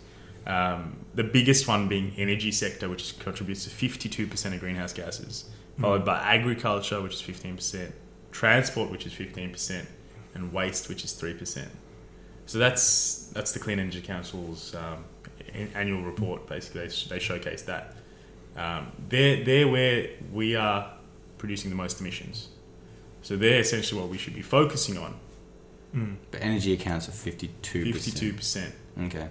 Um, 0.47 0.97
the 1.19 1.23
biggest 1.25 1.67
one 1.67 1.89
being 1.89 2.13
energy 2.15 2.49
sector, 2.49 2.87
which 2.87 3.19
contributes 3.19 3.65
to 3.65 3.69
52% 3.69 4.53
of 4.53 4.59
greenhouse 4.61 4.93
gases, 4.93 5.49
followed 5.77 6.05
by 6.05 6.17
agriculture, 6.17 7.01
which 7.01 7.13
is 7.15 7.21
15%, 7.21 7.91
transport, 8.31 8.89
which 8.89 9.05
is 9.05 9.11
15%, 9.11 9.85
and 10.33 10.53
waste, 10.53 10.87
which 10.87 11.03
is 11.03 11.11
3%. 11.11 11.67
So 12.45 12.57
that's 12.57 13.27
that's 13.33 13.51
the 13.51 13.59
Clean 13.59 13.77
Energy 13.77 14.01
Council's 14.01 14.73
um, 14.73 15.03
an- 15.53 15.71
annual 15.75 16.03
report. 16.03 16.47
Basically, 16.47 16.83
they, 16.83 16.89
sh- 16.89 17.07
they 17.09 17.19
showcase 17.19 17.63
that. 17.63 17.95
Um, 18.55 18.93
they're, 19.09 19.43
they're 19.43 19.67
where 19.67 20.11
we 20.31 20.55
are 20.55 20.89
producing 21.37 21.69
the 21.69 21.75
most 21.75 21.99
emissions. 21.99 22.47
So 23.23 23.35
they're 23.35 23.59
essentially 23.59 23.99
what 23.99 24.09
we 24.09 24.17
should 24.17 24.35
be 24.35 24.41
focusing 24.41 24.97
on. 24.97 25.19
Mm. 25.93 26.15
but 26.31 26.41
energy 26.41 26.71
accounts 26.71 27.07
for 27.07 27.11
52%. 27.11 27.49
52%. 27.61 28.71
Okay. 29.07 29.27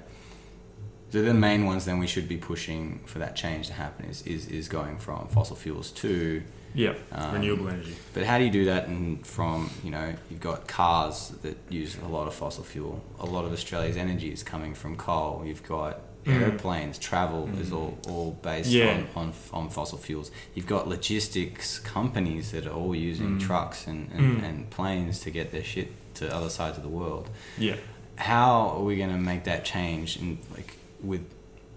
So 1.10 1.22
the 1.22 1.32
main 1.34 1.64
ones 1.66 1.84
then 1.86 1.98
we 1.98 2.06
should 2.06 2.28
be 2.28 2.36
pushing 2.36 3.00
for 3.06 3.18
that 3.20 3.34
change 3.34 3.66
to 3.68 3.72
happen 3.72 4.06
is, 4.06 4.22
is, 4.26 4.46
is 4.48 4.68
going 4.68 4.98
from 4.98 5.26
fossil 5.28 5.56
fuels 5.56 5.90
to 5.92 6.42
Yeah. 6.74 6.94
um, 7.12 7.32
Renewable 7.34 7.68
energy. 7.68 7.96
But 8.12 8.24
how 8.24 8.36
do 8.38 8.44
you 8.44 8.50
do 8.50 8.66
that? 8.66 8.88
And 8.88 9.26
from 9.26 9.70
you 9.82 9.90
know 9.90 10.14
you've 10.30 10.40
got 10.40 10.68
cars 10.68 11.30
that 11.42 11.56
use 11.70 11.96
a 12.04 12.08
lot 12.08 12.26
of 12.26 12.34
fossil 12.34 12.62
fuel. 12.64 13.02
A 13.20 13.26
lot 13.26 13.44
of 13.46 13.52
Australia's 13.52 13.96
energy 13.96 14.30
is 14.30 14.42
coming 14.42 14.74
from 14.74 14.96
coal. 14.96 15.42
You've 15.46 15.66
got 15.66 16.00
Mm. 16.24 16.42
airplanes, 16.42 16.98
travel 16.98 17.48
is 17.58 17.70
Mm. 17.70 17.76
all, 17.76 17.98
all 18.08 18.30
based 18.42 18.68
Yeah. 18.70 18.88
on, 19.14 19.28
on 19.28 19.32
on 19.52 19.70
fossil 19.70 19.96
fuels. 19.96 20.30
You've 20.54 20.66
got 20.66 20.86
logistics 20.88 21.78
companies 21.78 22.50
that 22.50 22.66
are 22.66 22.72
all 22.74 22.94
using 22.94 23.38
Mm. 23.38 23.40
trucks 23.46 23.86
and, 23.86 24.10
and, 24.12 24.42
Mm. 24.42 24.44
and 24.48 24.70
planes 24.70 25.20
to 25.20 25.30
get 25.30 25.52
their 25.52 25.64
shit 25.64 25.88
to 26.16 26.24
other 26.34 26.50
sides 26.50 26.76
of 26.76 26.82
the 26.82 26.88
world 26.90 27.30
Yeah. 27.56 27.76
how 28.16 28.70
are 28.76 28.82
we 28.82 28.96
going 28.96 29.10
to 29.10 29.16
make 29.16 29.44
that 29.44 29.64
change 29.64 30.16
and 30.16 30.36
like 30.54 30.74
with 31.02 31.22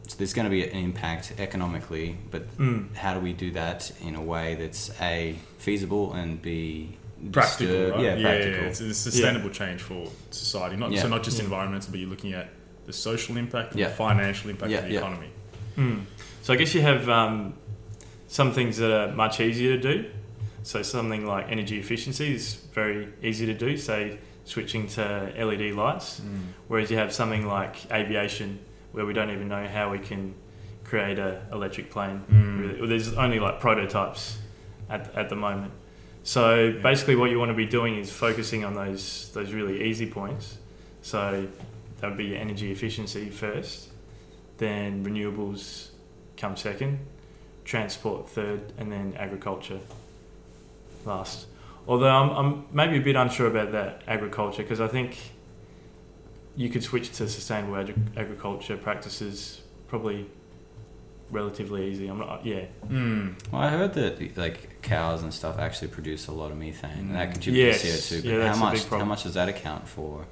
so 0.08 0.18
there's 0.18 0.34
going 0.34 0.46
to 0.46 0.50
be 0.50 0.64
an 0.64 0.76
impact 0.78 1.34
economically 1.38 2.18
but 2.32 2.44
Mm. 2.58 2.94
how 2.96 3.14
do 3.14 3.20
we 3.20 3.34
do 3.34 3.52
that 3.52 3.92
in 4.02 4.16
a 4.16 4.22
way 4.22 4.56
that's 4.56 4.92
a 5.02 5.36
feasible 5.58 6.14
and 6.14 6.42
b 6.42 6.98
Practical, 7.32 7.68
disturb- 7.68 7.94
right? 7.96 8.04
yeah 8.04 8.22
practical 8.22 8.68
it's 8.68 8.82
a 8.82 8.94
sustainable 8.96 9.50
change 9.52 9.82
for 9.82 10.08
society. 10.32 10.76
Not 10.76 10.92
Yeah. 10.92 11.04
so 11.04 11.08
not 11.08 11.22
just 11.24 11.38
Yeah. 11.38 11.44
environmental, 11.44 11.92
but 11.92 12.00
you're 12.00 12.10
looking 12.10 12.34
at 12.34 12.50
the 12.88 12.94
social 12.94 13.38
impact 13.38 13.72
and 13.72 13.80
Yeah. 13.80 13.90
the 13.90 13.94
financial 13.94 14.50
impact 14.50 14.72
Yeah, 14.72 14.80
of 14.80 14.86
the 14.86 14.94
yeah. 14.94 15.00
economy. 15.00 15.28
Mm. 15.78 16.02
So 16.42 16.54
I 16.54 16.58
guess 16.58 16.74
you 16.74 16.82
have 16.82 17.08
um, 17.10 17.54
some 18.28 18.52
things 18.54 18.78
that 18.78 18.92
are 18.92 19.14
much 19.16 19.40
easier 19.40 19.78
to 19.78 19.82
do. 19.94 20.06
So 20.64 20.82
something 20.82 21.26
like 21.28 21.46
energy 21.52 21.78
efficiency 21.80 22.34
is 22.34 22.56
very 22.74 23.08
easy 23.22 23.46
to 23.46 23.54
do. 23.54 23.78
Say 23.78 24.18
switching 24.46 24.88
to 24.88 25.32
LED 25.38 25.72
lights, 25.74 26.22
whereas 26.68 26.90
you 26.90 26.98
have 26.98 27.14
something 27.14 27.46
like 27.46 27.76
aviation 27.92 28.60
where 28.92 29.06
we 29.06 29.14
don't 29.14 29.30
even 29.32 29.48
know 29.48 29.66
how 29.68 29.92
we 29.92 30.00
can 30.00 30.34
create 30.84 31.20
a 31.20 31.42
electric 31.52 31.90
plane. 31.90 32.24
Mm. 32.32 32.60
Really, 32.60 32.88
there's 32.88 33.14
only 33.14 33.40
like 33.40 33.60
prototypes 33.60 34.38
at, 34.90 35.14
at 35.16 35.30
the 35.30 35.36
moment. 35.36 35.74
So 36.24 36.66
Yeah. 36.66 36.82
basically, 36.82 37.16
what 37.16 37.32
you 37.32 37.40
want 37.40 37.50
to 37.50 37.56
be 37.56 37.66
doing 37.66 37.98
is 37.98 38.12
focusing 38.12 38.64
on 38.66 38.74
those 38.76 39.32
those 39.34 39.54
really 39.54 39.84
easy 39.84 40.06
points. 40.08 40.58
So 41.02 41.48
that 42.00 42.08
would 42.08 42.18
be 42.18 42.26
your 42.26 42.38
energy 42.38 42.72
efficiency 42.72 43.30
first, 43.30 43.90
then 44.58 45.04
renewables 45.06 45.90
come 46.38 46.56
second, 46.58 47.00
transport 47.66 48.30
third, 48.30 48.74
and 48.78 48.92
then 48.92 49.16
agriculture 49.18 49.80
last. 51.06 51.48
Although 51.88 52.10
I'm, 52.10 52.30
I'm 52.32 52.66
maybe 52.72 52.98
a 52.98 53.02
bit 53.02 53.16
unsure 53.16 53.48
about 53.48 53.72
that 53.72 54.04
agriculture 54.08 54.62
because 54.64 54.80
I 54.82 54.88
think 54.88 55.18
you 56.56 56.70
could 56.70 56.84
switch 56.84 57.12
to 57.18 57.28
sustainable 57.30 57.76
agri- 57.78 57.96
agriculture 58.18 58.78
practices 58.78 59.62
probably 59.88 60.26
relatively 61.32 61.90
easy. 61.90 62.08
I'm 62.08 62.18
not, 62.20 62.46
yeah, 62.46 62.66
Mm. 62.90 63.36
well 63.52 63.62
i 63.62 63.70
heard 63.70 63.94
that 63.94 64.38
like 64.38 64.82
cows 64.82 65.24
and 65.24 65.34
stuff 65.34 65.58
actually 65.60 65.88
produce 65.88 66.28
a 66.28 66.32
lot 66.34 66.52
of 66.52 66.58
methane 66.58 66.92
and 67.00 67.16
that 67.16 67.32
contributes 67.32 67.86
Yes. 67.86 68.10
to 68.10 68.16
co2 68.16 68.24
but 68.24 68.30
Yeah, 68.32 68.54
how 68.54 68.60
much 68.60 68.84
how 68.86 69.06
much 69.06 69.24
does 69.24 69.34
that 69.36 69.48
account 69.50 69.88
for 69.88 70.26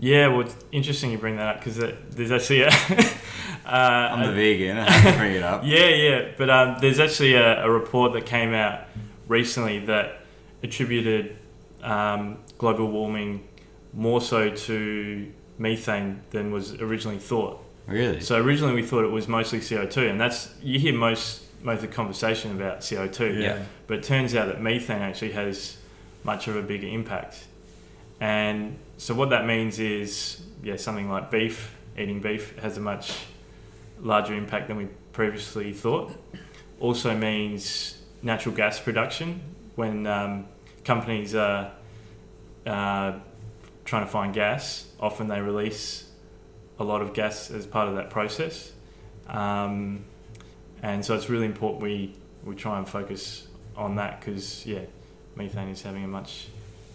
yeah. 0.00 0.26
Well, 0.28 0.40
it's 0.40 0.56
interesting 0.72 1.12
you 1.12 1.18
bring 1.18 1.36
that 1.36 1.46
up 1.46 1.58
because 1.60 1.76
there's 1.76 2.32
actually 2.32 2.62
a. 2.62 2.68
uh, 3.66 4.10
i'm 4.12 4.22
the 4.24 4.30
a- 4.30 4.34
vegan 4.34 4.78
i 4.78 4.90
have 4.90 5.12
to 5.12 5.18
bring 5.18 5.34
it 5.34 5.42
up 5.44 5.62
Yeah, 5.64 5.88
yeah, 5.90 6.28
but 6.36 6.50
um, 6.50 6.76
there's 6.80 6.98
actually 6.98 7.34
a, 7.34 7.64
a 7.64 7.70
report 7.70 8.12
that 8.14 8.26
came 8.26 8.52
out 8.52 8.80
recently 9.28 9.78
that 9.86 10.22
attributed 10.64 11.36
um, 11.84 12.38
global 12.58 12.88
warming 12.90 13.46
more 13.92 14.20
so 14.20 14.50
to 14.50 15.30
methane 15.62 16.20
than 16.30 16.50
was 16.50 16.74
originally 16.74 17.18
thought. 17.18 17.64
Really? 17.86 18.20
So 18.20 18.40
originally 18.40 18.74
we 18.74 18.82
thought 18.82 19.04
it 19.04 19.10
was 19.10 19.28
mostly 19.28 19.60
CO2, 19.60 20.10
and 20.10 20.20
that's 20.20 20.54
you 20.60 20.78
hear 20.78 20.92
most 20.92 21.42
most 21.62 21.76
of 21.76 21.82
the 21.82 21.94
conversation 21.94 22.50
about 22.50 22.80
CO2. 22.80 23.40
Yeah. 23.40 23.62
But 23.86 23.98
it 23.98 24.02
turns 24.02 24.34
out 24.34 24.48
that 24.48 24.60
methane 24.60 25.00
actually 25.00 25.32
has 25.32 25.76
much 26.24 26.48
of 26.48 26.56
a 26.56 26.62
bigger 26.62 26.88
impact. 26.88 27.44
And 28.20 28.78
so 28.98 29.14
what 29.14 29.30
that 29.30 29.46
means 29.46 29.78
is, 29.78 30.42
yeah, 30.62 30.76
something 30.76 31.08
like 31.08 31.30
beef, 31.30 31.74
eating 31.96 32.20
beef 32.20 32.58
has 32.58 32.76
a 32.76 32.80
much 32.80 33.16
larger 34.00 34.34
impact 34.34 34.68
than 34.68 34.76
we 34.76 34.88
previously 35.12 35.72
thought. 35.72 36.12
Also 36.80 37.16
means 37.16 37.98
natural 38.22 38.54
gas 38.54 38.80
production 38.80 39.40
when 39.76 40.06
um, 40.06 40.46
companies 40.84 41.34
are 41.34 41.72
uh, 42.66 43.12
trying 43.84 44.04
to 44.04 44.10
find 44.10 44.32
gas, 44.32 44.86
often 45.00 45.28
they 45.28 45.40
release 45.40 46.08
a 46.78 46.84
lot 46.84 47.02
of 47.02 47.14
gas 47.14 47.50
as 47.50 47.66
part 47.66 47.88
of 47.88 47.94
that 47.96 48.10
process. 48.10 48.72
Um, 49.28 50.04
and 50.82 51.04
so 51.04 51.14
it's 51.14 51.28
really 51.28 51.46
important 51.46 51.82
we, 51.82 52.14
we 52.44 52.54
try 52.54 52.78
and 52.78 52.88
focus 52.88 53.46
on 53.76 53.96
that 53.96 54.20
because, 54.20 54.66
yeah, 54.66 54.80
methane 55.36 55.68
is 55.68 55.82
having 55.82 56.04
a 56.04 56.08
much, 56.08 56.48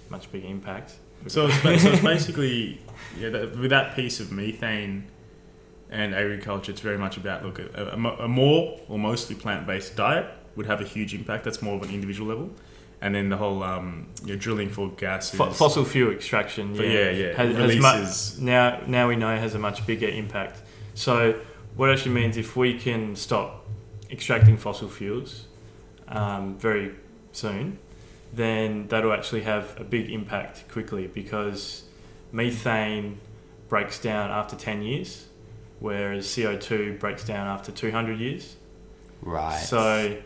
much 0.10 0.32
bigger 0.32 0.47
impact. 0.47 0.95
So 1.28 1.47
it's, 1.47 1.62
so 1.62 1.69
it's 1.89 2.04
basically 2.04 2.80
yeah, 3.17 3.30
that, 3.30 3.58
with 3.58 3.71
that 3.71 3.95
piece 3.95 4.19
of 4.19 4.32
methane 4.32 5.08
and 5.89 6.13
agriculture, 6.13 6.71
it's 6.71 6.82
very 6.82 6.97
much 6.97 7.17
about 7.17 7.43
look 7.43 7.60
a, 7.60 7.91
a, 7.93 8.26
a 8.26 8.28
more 8.28 8.80
or 8.88 9.00
mostly 9.00 9.36
plant 9.36 9.65
based 9.65 9.95
diet 9.95 10.28
would 10.56 10.65
have 10.65 10.82
a 10.82 10.84
huge 10.84 11.13
impact. 11.13 11.43
That's 11.43 11.62
more 11.62 11.76
of 11.76 11.84
an 11.84 11.89
individual 11.89 12.30
level, 12.30 12.52
and 13.01 13.13
then 13.13 13.29
the 13.29 13.38
whole 13.38 13.62
um, 13.63 14.07
you 14.23 14.33
know, 14.33 14.39
drilling 14.39 14.69
for 14.69 14.89
gas, 14.91 15.29
Fo- 15.31 15.51
fossil 15.51 15.86
fuel 15.86 16.12
extraction, 16.12 16.73
yeah, 16.75 16.83
yeah, 16.83 17.10
yeah, 17.12 17.27
has, 17.33 17.55
has 17.55 17.75
mu- 17.75 17.81
releases. 17.81 18.41
now 18.41 18.81
now 18.88 19.07
we 19.07 19.15
know 19.15 19.36
has 19.38 19.53
a 19.55 19.60
much 19.60 19.86
bigger 19.86 20.07
impact. 20.07 20.62
So 20.95 21.39
what 21.75 21.91
actually 21.91 22.15
means 22.15 22.38
if 22.38 22.55
we 22.55 22.79
can 22.79 23.15
stop 23.15 23.65
extracting 24.10 24.57
fossil 24.57 24.89
fuels 24.89 25.45
um, 26.07 26.57
very 26.57 26.95
soon, 27.33 27.77
then 28.33 28.88
that'll 28.88 29.13
actually 29.13 29.41
have 29.43 29.79
a 29.79 29.83
big 29.83 30.10
impact 30.10 30.67
quickly 30.71 31.07
because 31.07 31.83
methane 32.31 33.19
breaks 33.69 33.99
down 33.99 34.31
after 34.31 34.55
10 34.55 34.81
years, 34.81 35.27
whereas 35.79 36.25
CO2 36.25 36.99
breaks 36.99 37.23
down 37.23 37.47
after 37.47 37.71
200 37.71 38.19
years. 38.19 38.55
right. 39.21 39.60
So 39.60 40.17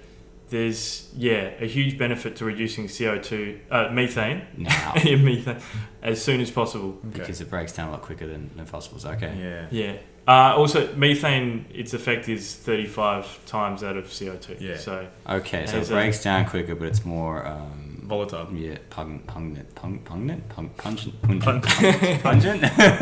there's 0.52 1.10
yeah 1.16 1.52
a 1.60 1.66
huge 1.66 1.98
benefit 1.98 2.36
to 2.38 2.46
reducing 2.46 2.86
CO2 2.88 3.60
uh, 3.72 3.90
methane 3.92 4.46
now, 4.58 4.94
methane 5.04 5.58
as 6.04 6.24
soon 6.24 6.40
as 6.42 6.52
possible. 6.52 7.00
Okay. 7.10 7.20
because 7.20 7.42
it 7.42 7.50
breaks 7.50 7.74
down 7.74 7.88
a 7.90 7.92
lot 7.92 8.02
quicker 8.04 8.28
than, 8.28 8.52
than 8.56 8.66
fossils. 8.66 9.06
Okay. 9.06 9.34
yeah, 9.40 9.68
Yeah. 9.72 9.98
Uh, 10.28 10.56
also, 10.56 10.94
methane, 10.96 11.66
its 11.74 11.96
effect 11.96 12.30
is 12.30 12.54
35 12.56 13.44
times 13.48 13.82
that 13.82 13.98
of 13.98 14.06
CO2. 14.06 14.62
Yeah. 14.62 14.78
So, 14.78 15.08
Okay, 15.28 15.66
so 15.66 15.78
it 15.78 15.80
Has 15.80 15.90
a- 15.90 15.94
breaks 15.94 16.22
down 16.24 16.46
quicker, 16.46 16.76
but 16.76 16.88
it's 16.90 17.04
more. 17.04 17.44
Um, 17.48 18.04
volatile. 18.04 18.48
yeah, 18.54 18.78
pung, 18.92 19.20
pungent, 19.26 19.74
pung, 19.74 19.98
pungent, 20.00 20.48
pung, 20.50 20.70
pungent, 20.78 21.20
Pun- 21.22 21.40
pungent, 21.42 22.22
pungent. 22.24 22.62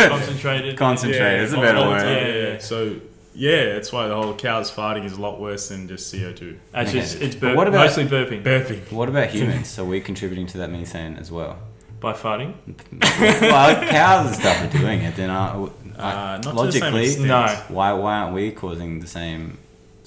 concentrated. 0.09 0.77
Concentrated. 0.77 1.43
It's 1.43 1.53
a 1.53 1.57
better 1.57 1.79
word. 1.79 2.03
Yeah, 2.05 2.27
yeah, 2.27 2.51
yeah. 2.53 2.57
So 2.59 2.95
yeah, 3.39 3.73
that's 3.73 3.91
why 3.91 4.07
the 4.07 4.15
whole 4.15 4.33
cows 4.35 4.69
farting 4.69 5.05
is 5.05 5.13
a 5.13 5.21
lot 5.21 5.39
worse 5.39 5.69
than 5.69 5.87
just 5.87 6.11
CO 6.11 6.31
two. 6.33 6.59
Actually, 6.73 6.99
it's, 6.99 7.15
Okay. 7.15 7.25
it's 7.25 7.35
But 7.35 7.49
bur- 7.51 7.55
what 7.55 7.67
about- 7.67 7.85
mostly 7.87 8.05
burping 8.05 8.43
Burping. 8.43 8.91
What 8.91 9.07
about 9.09 9.29
humans? 9.37 9.67
So 9.69 9.85
we're 9.85 10.01
contributing 10.01 10.45
to 10.47 10.57
that 10.59 10.69
methane 10.69 11.15
as 11.17 11.31
well. 11.31 11.57
by 12.01 12.13
farting. 12.13 12.53
well, 13.41 13.69
if 13.83 13.89
cows 13.89 14.27
and 14.27 14.35
stuff 14.35 14.57
are 14.63 14.77
doing 14.77 15.01
it, 15.01 15.15
then 15.15 15.29
are, 15.29 15.69
Uh, 15.97 16.37
not 16.37 16.43
to 16.43 16.49
the 16.49 16.55
logically, 16.55 17.07
same 17.07 17.25
extent. 17.25 17.27
No, 17.27 17.75
why 17.75 17.91
why 17.93 18.19
aren't 18.19 18.33
we 18.33 18.51
causing 18.51 18.99
the 19.01 19.07
same 19.07 19.57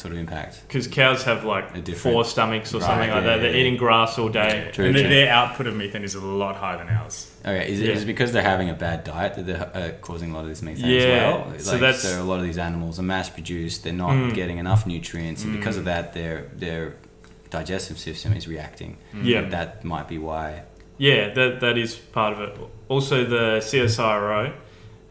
sort 0.02 0.12
of 0.12 0.18
impact? 0.18 0.62
because 0.68 0.86
cows 0.86 1.22
have 1.24 1.44
like 1.44 1.88
four 1.96 2.24
stomachs 2.24 2.74
or 2.74 2.78
Right, 2.78 2.86
something 2.86 3.08
like 3.10 3.22
yeah, 3.24 3.30
that. 3.30 3.36
They're 3.42 3.52
yeah. 3.54 3.60
eating 3.60 3.76
grass 3.78 4.18
all 4.18 4.28
day. 4.28 4.70
True, 4.72 4.86
and 4.86 4.94
true. 4.96 5.08
their, 5.08 5.30
output 5.32 5.66
of 5.66 5.74
methane 5.76 6.04
is 6.04 6.14
a 6.14 6.20
lot 6.20 6.56
higher 6.56 6.76
than 6.78 6.88
ours. 6.88 7.30
Okay, 7.44 7.72
is 7.72 7.80
it, 7.80 7.88
is 7.88 8.02
it 8.02 8.06
because 8.06 8.32
they're 8.32 8.42
having 8.42 8.68
a 8.70 8.74
bad 8.74 9.04
diet 9.04 9.34
that 9.34 9.46
they're 9.46 9.70
uh, 9.76 9.90
causing 10.02 10.30
a 10.30 10.34
lot 10.34 10.42
of 10.42 10.48
this 10.48 10.60
methane 10.62 10.84
Yeah, 10.84 10.98
as 11.00 11.06
well? 11.08 11.46
Like, 11.50 11.60
so 11.60 11.78
that's- 11.78 12.02
so 12.02 12.22
a 12.22 12.24
lot 12.24 12.38
of 12.38 12.44
these 12.44 12.58
animals 12.58 12.98
are 12.98 13.02
mass 13.02 13.30
produced. 13.30 13.84
They're 13.84 13.92
not 13.92 14.10
Mm. 14.10 14.34
getting 14.34 14.58
enough 14.58 14.86
nutrients, 14.86 15.44
and 15.44 15.56
because 15.56 15.76
of 15.78 15.82
Mm. 15.84 15.86
that, 15.86 16.12
their 16.12 16.46
their 16.56 16.94
digestive 17.50 17.98
system 17.98 18.32
is 18.32 18.46
reacting. 18.48 18.96
Yeah. 19.22 19.42
that 19.48 19.84
might 19.84 20.08
be 20.08 20.18
why. 20.18 20.62
Yeah, 20.98 21.32
that, 21.34 21.60
that 21.60 21.76
is 21.78 21.94
part 21.96 22.32
of 22.34 22.40
it. 22.40 22.56
Also, 22.88 23.24
the 23.24 23.60
CSIRO 23.60 24.52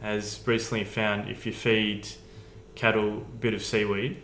has 0.01 0.39
recently 0.45 0.84
found 0.84 1.30
if 1.30 1.45
you 1.45 1.51
feed 1.51 2.08
cattle 2.75 3.17
a 3.17 3.38
bit 3.39 3.54
of 3.54 3.62
seaweed, 3.63 4.17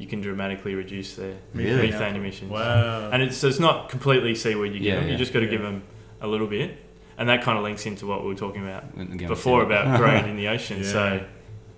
you 0.00 0.06
can 0.06 0.20
dramatically 0.20 0.74
reduce 0.74 1.14
their 1.16 1.34
Really? 1.54 1.90
methane 1.90 2.16
emissions. 2.16 2.50
Wow. 2.50 3.10
And 3.12 3.22
it's, 3.22 3.36
so 3.36 3.46
it's 3.48 3.58
not 3.60 3.88
completely 3.90 4.34
seaweed 4.34 4.72
you 4.72 4.78
give 4.80 4.86
Yeah, 4.88 5.00
them, 5.00 5.08
you 5.10 5.16
just 5.16 5.32
got 5.32 5.40
to 5.40 5.44
Yeah. 5.46 5.50
give 5.52 5.62
them 5.62 5.82
a 6.20 6.26
little 6.26 6.46
bit. 6.46 6.76
And 7.18 7.28
that 7.28 7.42
kind 7.42 7.58
of 7.58 7.64
links 7.64 7.84
into 7.84 8.06
what 8.06 8.22
we 8.22 8.28
were 8.28 8.34
talking 8.34 8.62
about 8.62 8.96
before 9.18 9.60
seaweed. 9.60 9.66
about 9.76 9.98
growing 10.00 10.26
in 10.26 10.36
the 10.36 10.48
ocean. 10.48 10.78
Yeah. 10.78 10.92
So, 10.96 11.24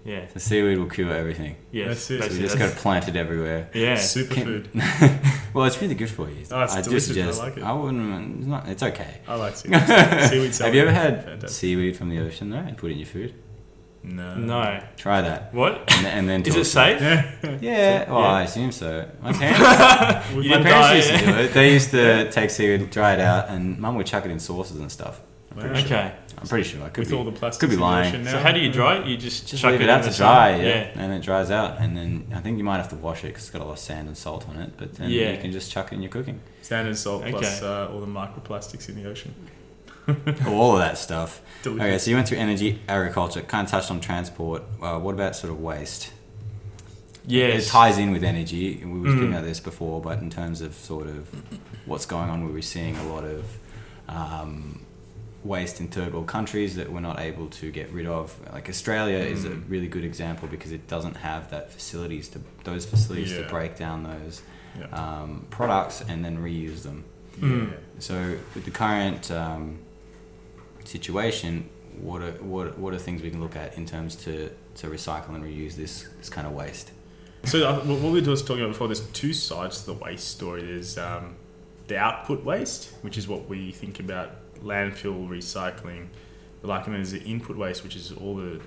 yeah, 0.04 0.24
The 0.32 0.38
seaweed 0.40 0.78
will 0.78 0.86
cure 0.88 1.12
everything. 1.12 1.56
yes, 1.72 1.88
That's 1.88 2.00
it. 2.00 2.06
So 2.06 2.12
you 2.14 2.20
basically 2.20 2.42
just 2.46 2.58
got 2.58 2.70
to 2.70 2.76
plant 2.76 3.08
it 3.08 3.16
everywhere. 3.16 3.68
yeah. 3.74 3.96
Superfood. 3.96 4.68
Well, 5.54 5.66
it's 5.66 5.78
really 5.82 5.94
good 5.94 6.08
for 6.08 6.30
you. 6.30 6.46
Oh, 6.50 6.62
it's 6.62 6.72
I 6.74 6.80
do 6.80 6.88
delicious. 6.88 7.10
I 7.10 7.12
suggest. 7.12 7.38
like 7.40 7.56
it. 7.58 7.62
I 7.62 7.72
wouldn't. 7.74 8.38
It's 8.38 8.46
not. 8.46 8.66
It's 8.70 8.82
okay. 8.82 9.20
I 9.28 9.34
like 9.34 9.54
seaweed. 9.56 9.74
seaweed 10.30 10.54
Have 10.64 10.74
you 10.74 10.80
ever 10.80 10.90
had 10.90 11.24
Fantastic. 11.24 11.50
seaweed 11.50 11.94
from 11.94 12.08
the 12.08 12.20
ocean 12.20 12.48
though 12.48 12.56
and 12.56 12.74
put 12.78 12.88
it 12.90 12.94
in 12.94 13.00
your 13.00 13.06
food? 13.06 13.34
No. 14.04 14.34
No, 14.34 14.82
Try 14.96 15.22
that. 15.22 15.54
what 15.54 15.84
And 15.94 16.04
then, 16.04 16.18
and 16.18 16.28
then 16.28 16.42
is 16.42 16.48
talk 16.48 16.56
it 16.56 16.64
to 16.64 16.64
safe? 16.64 17.00
Yeah. 17.42 17.58
Yeah, 17.60 18.10
well, 18.10 18.20
Yeah. 18.22 18.26
I 18.26 18.42
assume 18.42 18.72
so. 18.72 19.08
My 19.22 19.32
parents, 19.32 20.30
You 20.30 20.36
my 20.36 20.42
didn't 20.42 20.62
parents 20.64 20.88
die, 20.88 20.94
used 20.96 21.08
to 21.10 21.18
do 21.26 21.32
it. 21.38 21.52
They 21.54 21.72
used 21.72 21.90
to 21.92 22.30
take 22.32 22.50
seaweed, 22.50 22.90
dry 22.90 23.14
it 23.14 23.20
out, 23.20 23.48
and 23.48 23.78
mum 23.78 23.94
would 23.96 24.06
chuck 24.06 24.24
it 24.24 24.30
in 24.32 24.40
sauces 24.40 24.80
and 24.80 24.90
stuff. 24.90 25.20
Wow. 25.54 25.64
Okay, 25.66 26.10
I'm 26.38 26.46
pretty 26.48 26.64
sure. 26.68 26.82
I 26.82 26.88
could 26.88 27.00
With 27.02 27.10
be. 27.10 27.16
all 27.16 27.24
the 27.24 27.30
plastic 27.30 27.60
could 27.60 27.68
be 27.68 27.74
in 27.74 27.80
the 27.80 27.84
lying. 27.86 28.08
ocean 28.08 28.24
now. 28.24 28.30
so 28.32 28.38
how 28.38 28.52
do 28.52 28.58
you 28.60 28.72
dry 28.72 28.96
it? 28.96 29.06
You 29.06 29.16
just, 29.18 29.46
just 29.46 29.62
chuck 29.62 29.72
leave 29.72 29.82
it 29.82 29.84
it 29.84 29.90
out 29.90 29.98
in 29.98 30.04
to 30.06 30.10
the 30.10 30.16
dry, 30.16 30.52
sun? 30.56 30.60
yeah, 30.64 30.90
and 30.96 31.12
it 31.12 31.22
dries 31.22 31.50
out, 31.50 31.78
and 31.78 31.94
then 31.96 32.26
I 32.34 32.40
think 32.40 32.56
you 32.58 32.64
might 32.64 32.78
have 32.78 32.88
to 32.88 32.96
wash 32.96 33.22
it 33.22 33.28
because 33.28 33.42
it's 33.42 33.50
got 33.50 33.60
a 33.60 33.64
lot 33.66 33.72
of 33.74 33.78
sand 33.78 34.08
and 34.08 34.16
salt 34.16 34.48
on 34.48 34.56
it. 34.56 34.72
But 34.78 34.94
then 34.94 35.10
Yeah. 35.10 35.32
you 35.32 35.38
can 35.38 35.52
just 35.52 35.70
chuck 35.70 35.92
it 35.92 35.96
in 35.96 36.02
your 36.02 36.10
cooking. 36.10 36.40
Sand 36.62 36.88
and 36.88 36.96
salt 36.98 37.24
plus 37.26 37.62
Okay. 37.62 37.66
uh, 37.66 37.88
all 37.92 38.00
the 38.00 38.06
microplastics 38.06 38.88
in 38.88 38.94
the 39.00 39.08
ocean. 39.08 39.34
all 40.46 40.72
of 40.74 40.78
that 40.80 40.98
stuff. 40.98 41.40
Delicious. 41.62 41.84
Okay, 41.86 41.98
so 41.98 42.10
you 42.10 42.16
went 42.16 42.28
through 42.28 42.38
energy, 42.38 42.80
agriculture, 42.88 43.40
kind 43.42 43.64
of 43.66 43.70
touched 43.70 43.90
on 43.90 44.00
transport. 44.00 44.62
Uh, 44.80 44.98
what 44.98 45.14
about 45.14 45.36
sort 45.36 45.52
of 45.52 45.60
waste? 45.60 46.12
Yes. 47.24 47.66
It 47.66 47.70
ties 47.70 47.98
in 47.98 48.10
with 48.10 48.24
energy. 48.24 48.82
We 48.84 48.98
were 49.00 49.08
Mm. 49.10 49.28
about 49.28 49.44
this 49.44 49.60
before, 49.60 50.00
but 50.00 50.18
in 50.18 50.28
terms 50.30 50.60
of 50.60 50.74
sort 50.74 51.06
of 51.06 51.28
what's 51.86 52.04
going 52.06 52.30
on, 52.30 52.44
we 52.44 52.52
were 52.52 52.62
seeing 52.62 52.96
a 52.96 53.04
lot 53.04 53.24
of 53.24 53.44
um, 54.08 54.80
waste 55.44 55.80
in 55.80 55.86
third 55.88 56.12
world 56.12 56.26
countries 56.26 56.74
that 56.76 56.92
we're 56.92 57.00
not 57.00 57.20
able 57.20 57.46
to 57.48 57.70
get 57.70 57.90
rid 57.92 58.06
of. 58.06 58.34
Like 58.52 58.68
Australia 58.68 59.18
is 59.18 59.44
a 59.44 59.50
Mm. 59.50 59.62
really 59.68 59.86
good 59.88 60.04
example 60.04 60.48
because 60.48 60.72
it 60.72 60.88
doesn't 60.88 61.16
have 61.18 61.50
that 61.50 61.72
facilities 61.72 62.28
to 62.30 62.40
those 62.64 62.84
facilities 62.86 63.32
to 63.32 63.44
break 63.48 63.76
down 63.78 64.02
those 64.02 64.42
Yeah. 64.78 64.86
um, 64.88 65.46
products 65.50 66.02
and 66.06 66.24
then 66.24 66.38
reuse 66.38 66.82
them. 66.82 67.04
Mm. 67.40 67.70
Yeah. 67.70 67.76
So 68.00 68.36
with 68.54 68.64
the 68.64 68.70
current 68.72 69.30
um, 69.30 69.78
situation, 70.84 71.68
what 72.00 72.22
are 72.22 72.32
what 72.32 72.78
what 72.78 72.94
are 72.94 72.98
things 72.98 73.22
we 73.22 73.30
can 73.30 73.40
look 73.40 73.56
at 73.56 73.76
in 73.76 73.86
terms 73.86 74.16
to 74.16 74.50
to 74.76 74.86
recycle 74.88 75.34
and 75.34 75.44
reuse 75.44 75.74
this 75.74 76.08
this 76.18 76.28
kind 76.28 76.46
of 76.46 76.52
waste? 76.52 76.92
So 77.44 77.68
uh, 77.68 77.80
what 77.80 78.00
we 78.00 78.10
were 78.12 78.20
just 78.20 78.46
talking 78.46 78.62
about 78.62 78.72
before, 78.72 78.86
there's 78.86 79.06
two 79.08 79.32
sides 79.32 79.80
to 79.80 79.86
the 79.86 79.94
waste 79.94 80.28
story. 80.28 80.62
There's 80.62 80.96
um, 80.96 81.34
the 81.88 81.96
output 81.96 82.44
waste, 82.44 82.92
which 83.02 83.18
is 83.18 83.26
what 83.26 83.48
we 83.48 83.72
think 83.72 83.98
about 83.98 84.30
landfill 84.60 85.28
recycling. 85.28 86.06
the 86.60 86.68
Like, 86.68 86.86
and 86.86 86.94
there's 86.94 87.10
the 87.10 87.22
input 87.22 87.56
waste, 87.56 87.82
which 87.82 87.96
is 87.96 88.12
all 88.12 88.36
the 88.36 88.60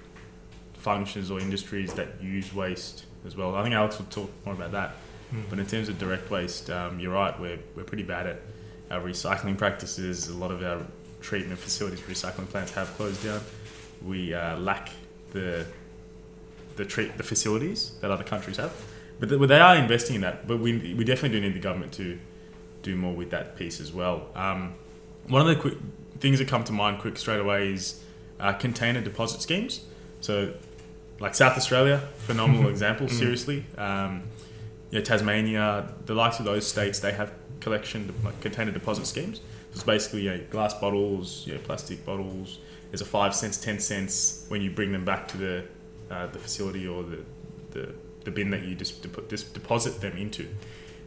functions 0.74 1.32
or 1.32 1.40
industries 1.40 1.94
that 1.94 2.22
use 2.22 2.54
waste 2.54 3.06
as 3.26 3.36
well. 3.36 3.56
I 3.56 3.64
think 3.64 3.74
Alex 3.74 3.98
will 3.98 4.06
talk 4.08 4.30
more 4.46 4.54
about 4.54 4.74
that. 4.74 4.96
Mm. 5.34 5.44
But 5.50 5.60
in 5.60 5.66
terms 5.66 5.90
of 5.90 5.98
direct 5.98 6.30
waste, 6.30 6.70
um, 6.70 7.00
you're 7.00 7.14
right. 7.14 7.40
We're, 7.40 7.60
we're 7.76 7.86
pretty 7.86 8.04
bad 8.04 8.28
at 8.28 8.42
our 8.92 9.00
recycling 9.00 9.58
practices. 9.58 10.28
A 10.28 10.34
lot 10.34 10.52
of 10.52 10.62
our 10.62 10.86
treatment 11.26 11.60
facilities, 11.60 12.02
recycling 12.02 12.48
plants 12.48 12.72
have 12.74 12.88
closed 12.96 13.24
down. 13.24 13.42
We 14.06 14.34
uh, 14.34 14.58
lack 14.58 14.92
the 15.32 15.66
the 16.76 16.86
treat 16.86 17.18
the 17.18 17.24
facilities 17.24 17.92
that 18.02 18.12
other 18.12 18.24
countries 18.24 18.58
have. 18.58 18.74
But 19.20 19.30
th- 19.30 19.42
they 19.48 19.60
are 19.60 19.76
investing 19.76 20.16
in 20.16 20.22
that. 20.22 20.48
But 20.48 20.60
we, 20.60 20.94
we 20.94 21.04
definitely 21.04 21.40
do 21.40 21.46
need 21.46 21.56
the 21.56 21.60
government 21.60 21.94
to 21.94 22.20
do 22.84 22.96
more 22.96 23.16
with 23.16 23.32
that 23.32 23.56
piece 23.56 23.80
as 23.80 23.92
well. 23.92 24.28
Um, 24.36 24.76
one 25.28 25.42
of 25.42 25.48
the 25.48 25.56
quick 25.56 25.76
things 26.20 26.40
that 26.40 26.48
come 26.48 26.64
to 26.66 26.74
mind 26.74 27.00
quick 27.00 27.18
straight 27.18 27.40
away 27.40 27.74
is 27.74 28.04
uh, 28.40 28.54
container 28.54 29.02
deposit 29.02 29.42
schemes. 29.42 29.86
So, 30.22 30.54
like 31.20 31.34
South 31.34 31.58
Australia, 31.58 32.02
phenomenal 32.18 32.70
example. 32.76 33.08
Seriously, 33.10 33.66
um, 33.78 34.24
yeah, 34.92 35.02
Tasmania, 35.02 35.90
the 36.06 36.14
likes 36.14 36.40
of 36.40 36.46
those 36.46 36.68
states, 36.68 37.00
they 37.00 37.14
have 37.14 37.32
collection 37.62 38.14
like 38.24 38.40
container 38.42 38.72
deposit 38.72 39.08
schemes. 39.08 39.40
It's 39.76 39.84
basically 39.84 40.22
you 40.22 40.32
know, 40.32 40.40
glass 40.50 40.74
bottles, 40.74 41.46
you 41.46 41.54
know, 41.54 41.60
plastic 41.60 42.06
bottles. 42.06 42.60
There's 42.90 43.02
a 43.02 43.06
five 43.06 43.36
cents, 43.36 43.58
ten 43.58 43.80
cents 43.82 44.46
when 44.48 44.62
you 44.62 44.72
bring 44.72 44.94
them 44.94 45.04
back 45.04 45.28
to 45.30 45.38
the 45.38 45.64
uh, 46.10 46.28
the 46.28 46.40
facility 46.40 46.88
or 46.88 47.04
the, 47.04 47.20
the 47.72 47.94
the 48.24 48.32
bin 48.32 48.52
that 48.52 48.64
you 48.64 48.74
just 48.74 49.04
depo- 49.04 49.28
just 49.30 49.54
deposit 49.54 50.00
them 50.00 50.16
into. 50.18 50.48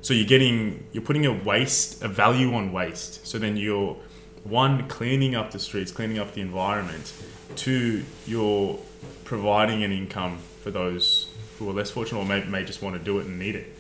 So 0.03 0.13
you're 0.13 0.27
getting 0.27 0.87
you're 0.93 1.03
putting 1.03 1.25
a 1.25 1.33
waste 1.33 2.03
a 2.03 2.09
value 2.09 2.53
on 2.53 2.71
waste. 2.71 3.27
So 3.27 3.39
then 3.39 3.57
you're 3.57 3.97
one 4.45 4.87
cleaning 4.87 5.35
up 5.35 5.51
the 5.51 5.59
streets, 5.59 5.91
cleaning 5.91 6.19
up 6.19 6.35
the 6.35 6.43
environment. 6.43 7.15
Two, 7.57 8.05
you're 8.27 8.79
providing 9.25 9.83
an 9.83 9.93
income 9.93 10.41
for 10.63 10.71
those 10.71 11.29
who 11.59 11.71
are 11.71 11.73
less 11.73 11.91
fortunate 11.91 12.19
or 12.19 12.27
may, 12.27 12.45
may 12.45 12.65
just 12.65 12.83
want 12.83 12.97
to 12.97 13.03
do 13.03 13.19
it 13.19 13.27
and 13.27 13.39
need 13.39 13.57
it. 13.57 13.75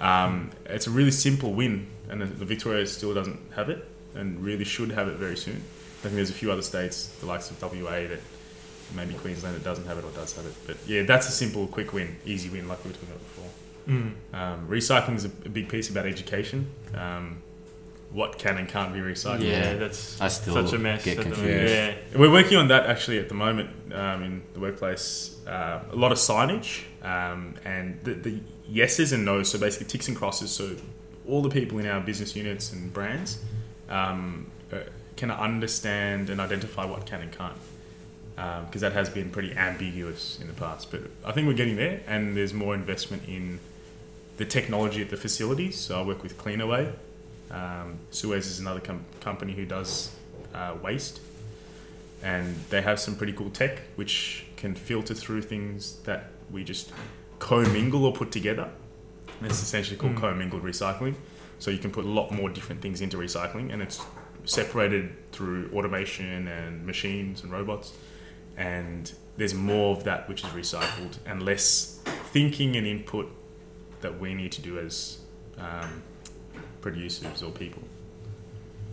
Um, 0.00 0.50
it's 0.66 0.88
a 0.88 0.90
really 0.90 1.12
simple 1.12 1.52
win, 1.52 1.86
and 2.08 2.20
the 2.20 2.44
Victoria 2.44 2.84
still 2.86 3.14
doesn't 3.14 3.38
have 3.54 3.70
it, 3.70 3.86
and 4.14 4.42
really 4.44 4.64
should 4.64 4.90
have 4.92 5.08
it 5.08 5.16
very 5.16 5.36
soon. 5.36 5.56
I 5.56 6.02
think 6.02 6.14
there's 6.16 6.30
a 6.30 6.34
few 6.34 6.52
other 6.52 6.62
states, 6.62 7.06
the 7.20 7.26
likes 7.26 7.50
of 7.50 7.60
WA, 7.62 7.90
that 8.08 8.20
maybe 8.94 9.14
Queensland 9.14 9.56
that 9.56 9.64
doesn't 9.64 9.86
have 9.86 9.98
it 9.98 10.04
or 10.04 10.10
does 10.10 10.34
have 10.36 10.46
it. 10.46 10.54
But 10.66 10.76
yeah, 10.86 11.02
that's 11.02 11.28
a 11.28 11.32
simple, 11.32 11.66
quick 11.66 11.92
win, 11.92 12.16
easy 12.26 12.48
win, 12.50 12.68
like 12.68 12.84
we 12.84 12.90
were 12.90 12.94
talking 12.96 13.08
about 13.08 13.20
before. 13.20 13.50
Mm. 13.88 14.12
Um, 14.34 14.68
recycling 14.68 15.16
is 15.16 15.24
a, 15.24 15.30
a 15.44 15.48
big 15.48 15.68
piece 15.68 15.88
about 15.90 16.06
education. 16.06 16.70
Um, 16.94 17.38
what 18.12 18.38
can 18.38 18.58
and 18.58 18.68
can't 18.68 18.92
be 18.92 19.00
recycled. 19.00 19.40
Yeah, 19.40 19.72
Yeah. 19.72 19.74
that's 19.74 20.20
I 20.20 20.28
still 20.28 20.54
such 20.54 20.72
a 20.74 20.78
mess. 20.78 21.04
get 21.04 21.18
at 21.18 21.24
the 21.24 21.30
confused. 21.32 21.48
moment. 21.74 21.98
Yeah. 22.12 22.18
We're 22.18 22.30
working 22.30 22.56
on 22.58 22.68
that 22.68 22.86
actually 22.86 23.18
at 23.18 23.28
the 23.28 23.34
moment 23.34 23.70
um, 23.92 24.22
in 24.22 24.42
the 24.52 24.60
workplace. 24.60 25.36
Uh, 25.46 25.80
a 25.90 25.96
lot 25.96 26.12
of 26.12 26.18
signage 26.18 26.82
um, 27.02 27.54
and 27.64 27.98
the, 28.04 28.14
the 28.14 28.40
yeses 28.68 29.12
and 29.12 29.24
nos, 29.24 29.50
so 29.50 29.58
basically 29.58 29.86
ticks 29.88 30.06
and 30.08 30.16
crosses. 30.16 30.50
So 30.52 30.76
all 31.26 31.42
the 31.42 31.50
people 31.50 31.78
in 31.78 31.86
our 31.86 32.00
business 32.00 32.36
units 32.36 32.72
and 32.72 32.92
brands 32.92 33.38
um, 33.88 34.46
uh, 34.72 34.78
can 35.16 35.30
understand 35.30 36.30
and 36.30 36.40
identify 36.40 36.84
what 36.84 37.06
can 37.06 37.20
and 37.20 37.32
can't. 37.32 37.56
Because 38.66 38.80
that 38.80 38.92
has 38.92 39.08
been 39.08 39.30
pretty 39.30 39.52
ambiguous 39.54 40.40
in 40.40 40.48
the 40.48 40.52
past, 40.54 40.90
but 40.90 41.02
I 41.24 41.30
think 41.30 41.46
we're 41.46 41.54
getting 41.54 41.76
there, 41.76 42.00
and 42.08 42.36
there's 42.36 42.52
more 42.52 42.74
investment 42.74 43.22
in 43.28 43.60
the 44.38 44.44
technology 44.44 45.00
at 45.02 45.10
the 45.10 45.16
facilities. 45.16 45.76
So 45.78 46.00
I 46.00 46.02
work 46.04 46.22
with 46.24 46.36
Cleanaway. 46.36 46.92
Um, 47.52 47.98
Suez 48.10 48.48
is 48.48 48.58
another 48.58 48.80
com- 48.80 49.04
company 49.20 49.52
who 49.52 49.64
does 49.64 50.10
uh, 50.52 50.74
waste, 50.82 51.20
and 52.24 52.56
they 52.70 52.82
have 52.82 52.98
some 52.98 53.14
pretty 53.14 53.32
cool 53.32 53.50
tech 53.50 53.82
which 53.94 54.46
can 54.56 54.74
filter 54.74 55.14
through 55.14 55.42
things 55.42 55.98
that 56.04 56.30
we 56.50 56.64
just 56.64 56.90
commingle 57.38 58.04
or 58.04 58.12
put 58.12 58.32
together. 58.32 58.68
And 59.38 59.48
it's 59.48 59.62
essentially 59.62 59.96
called 59.96 60.14
Mm. 60.16 60.20
commingled 60.20 60.64
recycling. 60.64 61.14
So 61.58 61.70
you 61.70 61.78
can 61.78 61.90
put 61.90 62.04
a 62.04 62.08
lot 62.08 62.30
more 62.30 62.48
different 62.48 62.82
things 62.82 63.00
into 63.00 63.16
recycling, 63.16 63.72
and 63.72 63.80
it's 63.82 64.04
separated 64.44 65.32
through 65.32 65.70
automation 65.72 66.48
and 66.48 66.84
machines 66.86 67.42
and 67.42 67.50
robots. 67.50 67.92
And 68.56 69.12
there's 69.36 69.54
more 69.54 69.96
of 69.96 70.04
that 70.04 70.28
which 70.28 70.44
is 70.44 70.50
recycled, 70.50 71.18
and 71.26 71.42
less 71.42 72.00
thinking 72.32 72.76
and 72.76 72.86
input 72.86 73.30
that 74.00 74.20
we 74.20 74.34
need 74.34 74.52
to 74.52 74.62
do 74.62 74.78
as 74.78 75.18
um, 75.58 76.02
producers 76.80 77.42
or 77.42 77.50
people. 77.50 77.82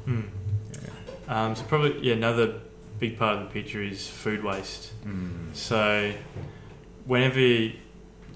Mm. 0.08 0.30
Yeah. 0.74 0.89
Um, 1.28 1.56
so 1.56 1.63
probably 1.63 2.00
yeah, 2.02 2.13
another 2.13 2.60
big 3.00 3.17
part 3.17 3.38
of 3.38 3.43
the 3.43 3.50
picture 3.50 3.82
is 3.82 4.08
food 4.08 4.43
waste. 4.43 4.91
Mm. 5.06 5.54
So 5.54 6.13
whenever 7.06 7.39
you, 7.39 7.74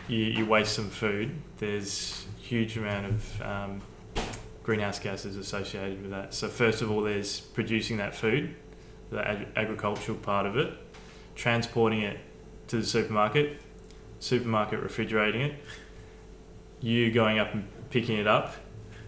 you 0.07 0.45
waste 0.45 0.73
some 0.73 0.89
food, 0.89 1.31
there's 1.57 2.25
huge 2.39 2.77
amount 2.77 3.05
of 3.05 3.41
um, 3.41 3.81
greenhouse 4.65 4.97
gases 4.97 5.37
associated 5.37 6.01
with 6.01 6.09
that. 6.09 6.33
So 6.33 6.47
first 6.47 6.81
of 6.81 6.89
all, 6.89 7.03
there's 7.03 7.39
producing 7.39 7.97
that 7.97 8.15
food, 8.15 8.55
the 9.11 9.19
ag- 9.25 9.47
agricultural 9.55 10.17
part 10.17 10.47
of 10.47 10.57
it, 10.57 10.73
transporting 11.35 12.01
it 12.01 12.17
to 12.69 12.77
the 12.77 12.83
supermarket, 12.83 13.61
supermarket 14.19 14.79
refrigerating 14.79 15.41
it, 15.41 15.53
you 16.81 17.11
going 17.11 17.37
up 17.37 17.53
and 17.53 17.67
picking 17.91 18.17
it 18.17 18.25
up, 18.25 18.55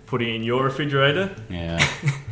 putting 0.05 0.29
it 0.29 0.35
in 0.35 0.43
your 0.43 0.63
refrigerator, 0.63 1.35
Yeah. 1.49 1.83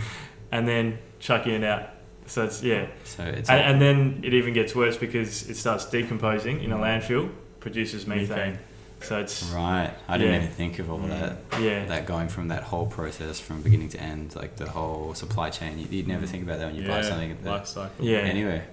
and 0.52 0.68
then 0.68 1.00
chucking 1.20 1.52
it 1.54 1.64
out. 1.64 1.90
So 2.28 2.44
it's 2.44 2.62
yeah, 2.62 2.86
So 3.06 3.24
it's 3.24 3.50
and, 3.50 3.60
and 3.60 3.82
then 3.82 4.22
it 4.24 4.36
even 4.36 4.54
gets 4.54 4.76
worse 4.76 4.98
because 4.98 5.50
it 5.50 5.56
starts 5.58 5.86
decomposing 5.86 6.62
in 6.64 6.72
a 6.72 6.78
landfill, 6.78 7.32
produces 7.60 8.06
methane. 8.06 8.28
Methane. 8.30 8.60
So 9.06 9.20
it's 9.20 9.44
right. 9.54 9.92
I 10.08 10.18
didn't 10.18 10.34
Yeah. 10.34 10.42
even 10.44 10.52
think 10.56 10.80
of 10.80 10.90
all 10.92 10.98
that. 11.00 11.38
yeah, 11.60 11.86
That 11.86 12.06
going 12.06 12.28
from 12.30 12.48
that 12.50 12.64
whole 12.64 12.88
process 12.88 13.40
from 13.40 13.62
beginning 13.62 13.90
to 13.90 14.00
end, 14.00 14.36
like 14.36 14.56
the 14.58 14.70
whole 14.70 15.14
supply 15.14 15.50
chain. 15.50 15.78
You, 15.80 15.88
you'd 15.90 16.08
never 16.08 16.26
think 16.26 16.44
about 16.44 16.60
that 16.60 16.68
when 16.68 16.76
you 16.82 16.88
buy 16.88 17.02
something. 17.02 17.32
At 17.32 17.44
the, 17.44 17.50
life 17.52 17.68
cycle. 17.68 18.06
yeah, 18.06 18.18
Anyway. 18.20 18.64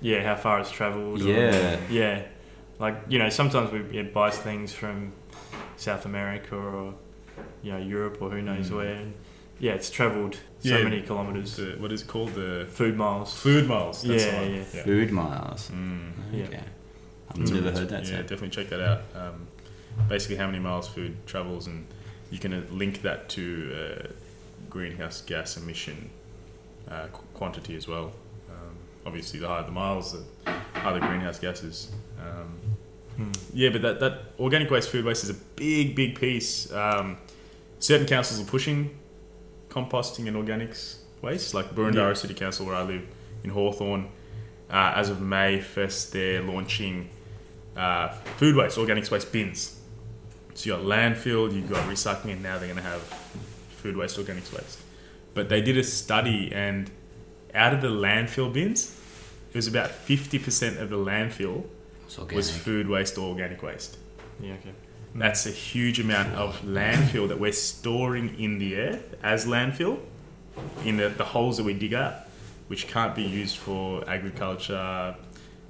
yeah. 0.00 0.22
How 0.22 0.36
far 0.36 0.60
it's 0.60 0.70
travelled? 0.70 1.20
or- 1.22 1.24
Yeah. 1.24 1.76
yeah. 1.90 2.22
Like 2.78 2.96
you 3.08 3.18
know, 3.18 3.28
sometimes 3.28 3.70
we 3.72 3.80
yeah, 3.96 4.02
buy 4.02 4.30
things 4.30 4.72
from 4.72 5.12
South 5.76 6.06
America 6.06 6.56
or 6.56 6.94
you 7.62 7.72
know 7.72 7.78
Europe 7.78 8.18
or 8.20 8.30
who 8.30 8.42
knows 8.42 8.70
Mm. 8.70 8.76
where. 8.76 8.94
And, 8.94 9.14
yeah, 9.60 9.72
it's 9.72 9.88
travelled 9.90 10.34
so 10.60 10.76
Yeah. 10.76 10.82
many 10.84 11.00
kilometres. 11.00 11.56
The, 11.56 11.76
what 11.78 11.92
is 11.92 12.02
it 12.02 12.08
called? 12.08 12.34
The 12.34 12.66
Food 12.70 12.96
miles. 12.96 13.32
food 13.38 13.68
miles. 13.68 14.02
That's 14.02 14.24
Yeah, 14.24 14.40
the 14.44 14.50
yeah. 14.50 14.82
Food 14.82 15.12
miles. 15.12 15.70
Mm. 15.70 16.12
Yeah. 16.32 16.60
I've 17.30 17.36
Mm. 17.36 17.52
never 17.54 17.70
heard 17.78 17.88
that. 17.88 18.04
Yeah, 18.04 18.10
term. 18.18 18.22
definitely 18.22 18.50
check 18.50 18.68
that 18.70 18.80
out. 18.80 19.00
Um, 19.14 19.46
basically, 20.08 20.36
how 20.36 20.46
many 20.46 20.58
miles 20.58 20.88
food 20.88 21.16
travels, 21.26 21.66
and 21.66 21.86
you 22.30 22.38
can 22.38 22.52
uh, 22.52 22.62
link 22.70 23.02
that 23.02 23.28
to 23.30 23.74
uh, 23.74 24.06
greenhouse 24.70 25.20
gas 25.22 25.56
emission 25.56 26.10
uh, 26.90 27.06
qu- 27.12 27.22
quantity 27.34 27.76
as 27.76 27.86
well. 27.88 28.12
Um, 28.48 28.76
obviously, 29.06 29.40
the 29.40 29.48
higher 29.48 29.62
the 29.64 29.70
miles, 29.70 30.12
the 30.44 30.50
higher 30.74 30.94
the 30.98 31.06
greenhouse 31.06 31.38
gases. 31.38 31.90
Um, 32.20 32.54
Mm. 33.16 33.32
yeah, 33.54 33.68
but 33.68 33.80
that, 33.82 34.00
that 34.00 34.22
organic 34.40 34.68
waste, 34.72 34.88
food 34.88 35.04
waste 35.04 35.22
is 35.22 35.30
a 35.30 35.34
big, 35.54 35.94
big 35.94 36.18
piece. 36.18 36.72
Um, 36.72 37.16
certain 37.78 38.08
councils 38.08 38.40
are 38.40 38.50
pushing 38.50 38.90
composting 39.68 40.26
and 40.26 40.36
organics 40.36 40.96
waste, 41.22 41.54
like 41.54 41.76
Boroondara 41.76 42.08
Yeah. 42.08 42.12
City 42.14 42.34
Council, 42.34 42.66
where 42.66 42.74
I 42.74 42.82
live 42.82 43.02
in 43.44 43.50
Hawthorn. 43.50 44.08
Uh, 44.68 44.94
as 44.96 45.10
of 45.10 45.20
May 45.20 45.60
1st, 45.60 46.10
they're 46.10 46.42
launching 46.42 47.08
uh, 47.76 48.08
food 48.36 48.56
waste, 48.56 48.76
organics 48.78 49.12
waste 49.12 49.30
bins. 49.30 49.80
So 50.54 50.70
you 50.70 50.76
got 50.76 50.84
landfill, 50.86 51.52
you 51.52 51.62
got 51.62 51.88
recycling, 51.88 52.32
and 52.32 52.42
now 52.42 52.58
they're 52.58 52.68
going 52.68 52.76
to 52.76 52.82
have 52.82 53.02
food 53.70 53.96
waste, 53.96 54.18
organics 54.18 54.52
waste. 54.52 54.78
But 55.34 55.48
they 55.48 55.60
did 55.60 55.76
a 55.76 55.84
study, 55.84 56.52
and 56.52 56.90
out 57.54 57.74
of 57.74 57.80
the 57.80 57.88
landfill 57.88 58.52
bins, 58.52 58.98
it 59.50 59.56
was 59.56 59.66
about 59.66 59.90
50% 59.90 60.80
of 60.80 60.90
the 60.90 60.96
landfill 60.96 61.64
was 62.32 62.50
food 62.50 62.88
waste 62.88 63.18
or 63.18 63.28
organic 63.28 63.62
waste. 63.62 63.98
Yeah, 64.40 64.54
okay. 64.54 64.72
That's 65.14 65.46
a 65.46 65.50
huge 65.50 66.00
amount 66.00 66.34
of 66.34 66.60
landfill 66.62 67.28
that 67.28 67.38
we're 67.38 67.52
storing 67.52 68.38
in 68.38 68.58
the 68.58 68.76
earth 68.76 69.14
as 69.22 69.46
landfill 69.46 70.00
in 70.84 70.96
the, 70.96 71.08
the 71.08 71.24
holes 71.24 71.56
that 71.56 71.64
we 71.64 71.72
dig 71.72 71.94
up, 71.94 72.28
which 72.66 72.88
can't 72.88 73.14
be 73.14 73.22
used 73.22 73.56
for 73.56 74.08
agriculture, 74.08 75.14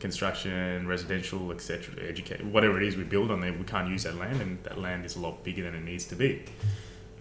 construction, 0.01 0.87
residential, 0.87 1.51
etc., 1.53 1.95
educate 2.07 2.45
whatever 2.45 2.81
it 2.81 2.87
is 2.87 2.97
we 2.97 3.05
build 3.05 3.31
on 3.31 3.41
there. 3.41 3.53
We 3.53 3.65
can't 3.65 3.89
use 3.89 4.03
that 4.05 4.17
land, 4.17 4.41
and 4.41 4.63
that 4.65 4.79
land 4.79 5.05
is 5.05 5.17
a 5.17 5.21
lot 5.21 5.43
bigger 5.45 5.63
than 5.63 5.75
it 5.75 5.85
needs 5.85 6.05
to 6.07 6.17
be. 6.17 6.43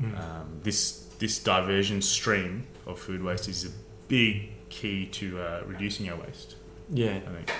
Mm. 0.01 0.19
Um, 0.19 0.59
this 0.63 1.07
this 1.19 1.39
diversion 1.39 2.01
stream 2.01 2.65
of 2.85 2.99
food 2.99 3.23
waste 3.23 3.47
is 3.47 3.65
a 3.65 3.69
big 4.07 4.49
key 4.69 5.05
to 5.07 5.39
uh, 5.39 5.63
reducing 5.67 6.09
our 6.09 6.17
waste. 6.17 6.55
yeah. 6.89 7.17
I 7.27 7.31
think. 7.35 7.51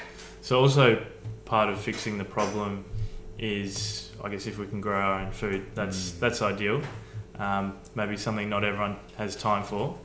So 0.41 0.59
also 0.59 1.05
part 1.45 1.69
of 1.69 1.79
fixing 1.79 2.17
the 2.17 2.25
problem 2.25 2.83
is, 3.39 4.11
I 4.23 4.29
guess, 4.29 4.45
if 4.47 4.57
we 4.57 4.67
can 4.67 4.81
grow 4.81 4.99
our 4.99 5.19
own 5.21 5.31
food, 5.31 5.65
that's 5.75 6.11
Mm. 6.11 6.19
that's 6.19 6.41
ideal. 6.41 6.81
Um, 7.39 7.77
maybe 7.95 8.17
something 8.17 8.49
not 8.49 8.63
everyone 8.63 8.97
has 9.17 9.35
time 9.35 9.63
for, 9.63 9.97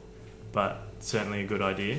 but 0.52 0.88
certainly 1.00 1.40
a 1.42 1.46
good 1.46 1.60
idea. 1.62 1.96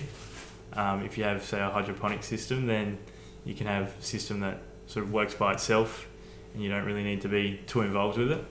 Um, 0.74 1.04
if 1.04 1.18
you 1.18 1.24
have, 1.24 1.44
say, 1.44 1.60
a 1.60 1.70
hydroponic 1.70 2.24
system, 2.24 2.68
then 2.68 2.98
you 3.46 3.56
can 3.56 3.68
have 3.68 3.94
a 4.00 4.02
system 4.04 4.40
that 4.42 4.60
sort 4.88 5.06
of 5.06 5.12
works 5.12 5.34
by 5.34 5.54
itself, 5.54 6.08
and 6.54 6.64
you 6.64 6.70
don't 6.70 6.86
really 6.86 7.04
need 7.04 7.22
to 7.22 7.28
be 7.30 7.60
too 7.68 7.82
involved 7.82 8.18
with 8.18 8.32
it. 8.32 8.44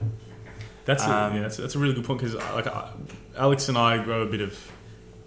That's 0.85 1.03
a, 1.03 1.11
Um, 1.11 1.35
yeah, 1.35 1.41
that's, 1.43 1.57
that's 1.57 1.75
a 1.75 1.79
really 1.79 1.93
good 1.93 2.03
point 2.05 2.19
because 2.19 2.35
like 2.35 2.67
I- 2.67 2.89
Alex 3.37 3.69
and 3.69 3.77
I 3.77 4.03
grow 4.03 4.23
a 4.23 4.25
bit 4.25 4.41
of 4.41 4.57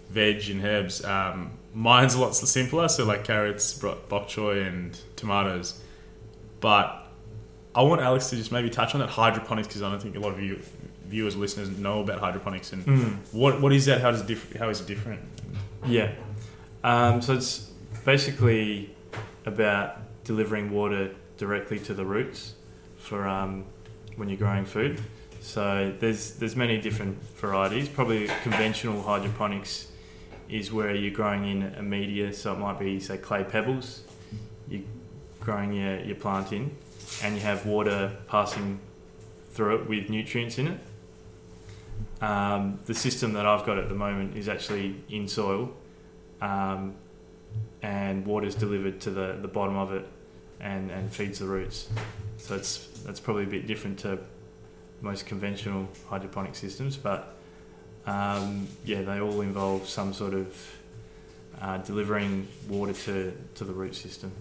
veg 0.09 0.49
and 0.49 0.63
herbs. 0.63 1.03
Um, 1.03 1.51
mine's 1.73 2.13
a 2.15 2.21
lot 2.21 2.35
simpler, 2.35 2.87
so 2.87 3.05
like 3.05 3.23
carrots, 3.23 3.73
bok 3.73 4.27
choy, 4.27 4.67
and 4.67 4.99
tomatoes. 5.15 5.81
But 6.59 7.07
I 7.75 7.81
want 7.81 8.01
Alex 8.01 8.29
to 8.29 8.35
just 8.35 8.51
maybe 8.51 8.69
touch 8.69 8.93
on 8.93 8.99
that 9.01 9.09
hydroponics 9.09 9.67
because 9.67 9.81
I 9.81 9.89
don't 9.89 10.01
think 10.01 10.15
a 10.15 10.19
lot 10.19 10.33
of 10.33 10.41
you 10.41 10.59
viewers, 11.07 11.35
listeners 11.35 11.69
know 11.77 12.01
about 12.01 12.19
hydroponics 12.19 12.73
and 12.73 12.85
Mm. 12.85 13.17
what 13.31 13.61
what 13.61 13.71
is 13.73 13.85
that? 13.85 14.01
How 14.01 14.11
does 14.11 14.21
it 14.21 14.27
diff- 14.27 14.55
How 14.57 14.69
is 14.69 14.81
it 14.81 14.87
different? 14.87 15.21
Yeah. 15.85 16.11
Um, 16.83 17.21
so 17.21 17.33
it's 17.33 17.71
basically 18.03 18.95
about 19.45 19.99
delivering 20.23 20.71
water 20.71 21.13
directly 21.37 21.79
to 21.79 21.93
the 21.93 22.05
roots 22.05 22.55
for 22.97 23.27
um, 23.27 23.65
when 24.15 24.29
you're 24.29 24.37
growing 24.37 24.65
food. 24.65 25.01
So 25.41 25.93
there's 25.99 26.35
there's 26.35 26.55
many 26.55 26.79
different 26.79 27.17
varieties. 27.35 27.89
Probably 27.89 28.27
conventional 28.43 29.01
hydroponics 29.01 29.87
is 30.49 30.71
where 30.71 30.95
you're 30.95 31.13
growing 31.13 31.47
in 31.47 31.63
a 31.75 31.81
media, 31.81 32.31
so 32.31 32.53
it 32.53 32.59
might 32.59 32.79
be 32.79 32.99
say 32.99 33.17
clay 33.17 33.43
pebbles. 33.43 34.03
You're 34.69 34.83
growing 35.39 35.73
your, 35.73 35.99
your 35.99 36.15
plant 36.15 36.53
in, 36.53 36.75
and 37.23 37.35
you 37.35 37.41
have 37.41 37.65
water 37.65 38.11
passing 38.27 38.79
through 39.51 39.81
it 39.81 39.89
with 39.89 40.09
nutrients 40.09 40.57
in 40.57 40.67
it. 40.67 40.79
Um, 42.21 42.79
the 42.85 42.93
system 42.93 43.33
that 43.33 43.45
I've 43.45 43.65
got 43.65 43.77
at 43.77 43.89
the 43.89 43.95
moment 43.95 44.37
is 44.37 44.47
actually 44.47 44.95
in 45.09 45.27
soil, 45.27 45.73
um, 46.43 46.93
and 47.81 48.25
water's 48.25 48.55
delivered 48.55 48.99
to 49.01 49.09
the, 49.11 49.37
the 49.41 49.47
bottom 49.47 49.75
of 49.77 49.93
it, 49.93 50.05
and, 50.59 50.91
and 50.91 51.11
feeds 51.11 51.39
the 51.39 51.45
roots. 51.45 51.89
So 52.37 52.55
it's 52.55 52.87
that's 53.05 53.19
probably 53.19 53.43
a 53.43 53.47
bit 53.47 53.67
different 53.67 53.99
to 53.99 54.19
most 55.01 55.25
conventional 55.25 55.87
hydroponic 56.09 56.55
systems, 56.55 56.95
but 56.97 57.35
um, 58.05 58.67
yeah, 58.85 59.01
they 59.01 59.19
all 59.19 59.41
involve 59.41 59.87
some 59.87 60.13
sort 60.13 60.33
of 60.33 60.47
uh, 61.61 61.77
delivering 61.79 62.47
water 62.69 62.93
to, 62.93 63.33
to 63.55 63.63
the 63.63 63.73
root 63.73 63.95
system 63.95 64.31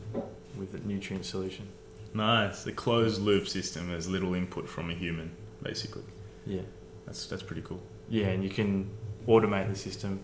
with 0.58 0.74
a 0.74 0.78
nutrient 0.86 1.24
solution. 1.24 1.66
Nice. 2.14 2.62
The 2.64 2.72
closed 2.72 3.20
loop 3.22 3.48
system 3.48 3.88
has 3.90 4.08
little 4.08 4.34
input 4.34 4.68
from 4.68 4.90
a 4.90 4.94
human, 4.94 5.30
basically. 5.62 6.02
Yeah, 6.46 6.62
That's 7.06 7.26
that's 7.26 7.42
pretty 7.42 7.62
cool. 7.62 7.80
yeah, 8.08 8.26
and 8.26 8.42
you 8.44 8.50
can 8.50 8.88
automate 9.28 9.68
the 9.70 9.76
system. 9.76 10.20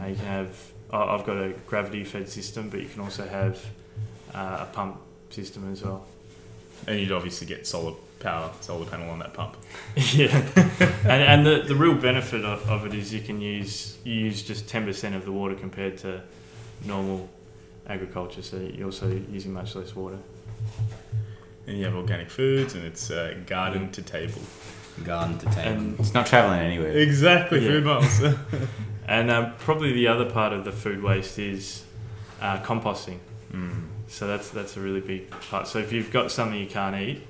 Uh, 0.00 0.06
you 0.06 0.16
can 0.16 0.26
have. 0.26 0.50
I- 0.94 1.14
I've 1.14 1.24
got 1.26 1.36
a 1.36 1.50
gravity 1.66 2.04
fed 2.04 2.28
system, 2.28 2.68
but 2.68 2.80
you 2.80 2.88
can 2.88 3.00
also 3.00 3.26
have 3.26 3.58
uh, 4.34 4.58
a 4.60 4.68
pump 4.72 4.96
system 5.30 5.70
as 5.72 5.82
well. 5.82 6.04
And 6.86 6.98
you'd 7.00 7.12
obviously 7.12 7.46
get 7.46 7.66
solar 7.66 7.94
power, 8.20 8.50
solar 8.60 8.86
panel 8.86 9.10
on 9.10 9.18
that 9.18 9.32
pump. 9.34 9.56
yeah, 9.96 10.36
and, 11.04 11.22
and 11.22 11.46
the, 11.46 11.64
the 11.66 11.74
real 11.74 11.94
benefit 11.94 12.44
of, 12.44 12.68
of 12.68 12.86
it 12.86 12.94
is 12.94 13.12
you 13.12 13.20
can 13.20 13.40
use 13.40 13.96
you 14.04 14.14
use 14.14 14.42
just 14.42 14.68
ten 14.68 14.84
percent 14.84 15.14
of 15.14 15.24
the 15.24 15.32
water 15.32 15.54
compared 15.54 15.96
to 15.98 16.20
normal 16.84 17.28
agriculture, 17.88 18.42
so 18.42 18.56
you're 18.58 18.86
also 18.86 19.08
using 19.30 19.52
much 19.52 19.74
less 19.74 19.94
water. 19.94 20.18
And 21.66 21.78
you 21.78 21.84
have 21.86 21.94
organic 21.94 22.30
foods, 22.30 22.74
and 22.74 22.84
it's 22.84 23.10
uh, 23.10 23.34
garden 23.46 23.90
to 23.92 24.02
table. 24.02 24.42
Garden 25.04 25.38
to 25.38 25.46
table. 25.46 25.60
And- 25.60 26.00
it's 26.00 26.12
not 26.14 26.26
traveling 26.26 26.60
anywhere. 26.60 26.90
Exactly, 26.92 27.60
Yeah. 27.60 27.68
food 27.70 27.84
miles. 27.84 28.22
And 29.06 29.30
um, 29.30 29.54
probably 29.58 29.92
the 29.92 30.08
other 30.08 30.30
part 30.30 30.52
of 30.52 30.64
the 30.64 30.72
food 30.72 31.02
waste 31.02 31.38
is 31.38 31.84
uh, 32.40 32.58
composting. 32.62 33.18
mm. 33.52 33.84
So 34.06 34.26
that's 34.26 34.50
that's 34.50 34.76
a 34.76 34.80
really 34.80 35.00
big 35.00 35.30
part. 35.30 35.66
So 35.66 35.78
if 35.78 35.92
you've 35.92 36.10
got 36.12 36.30
something 36.30 36.58
you 36.58 36.66
can't 36.66 36.94
eat, 36.94 37.22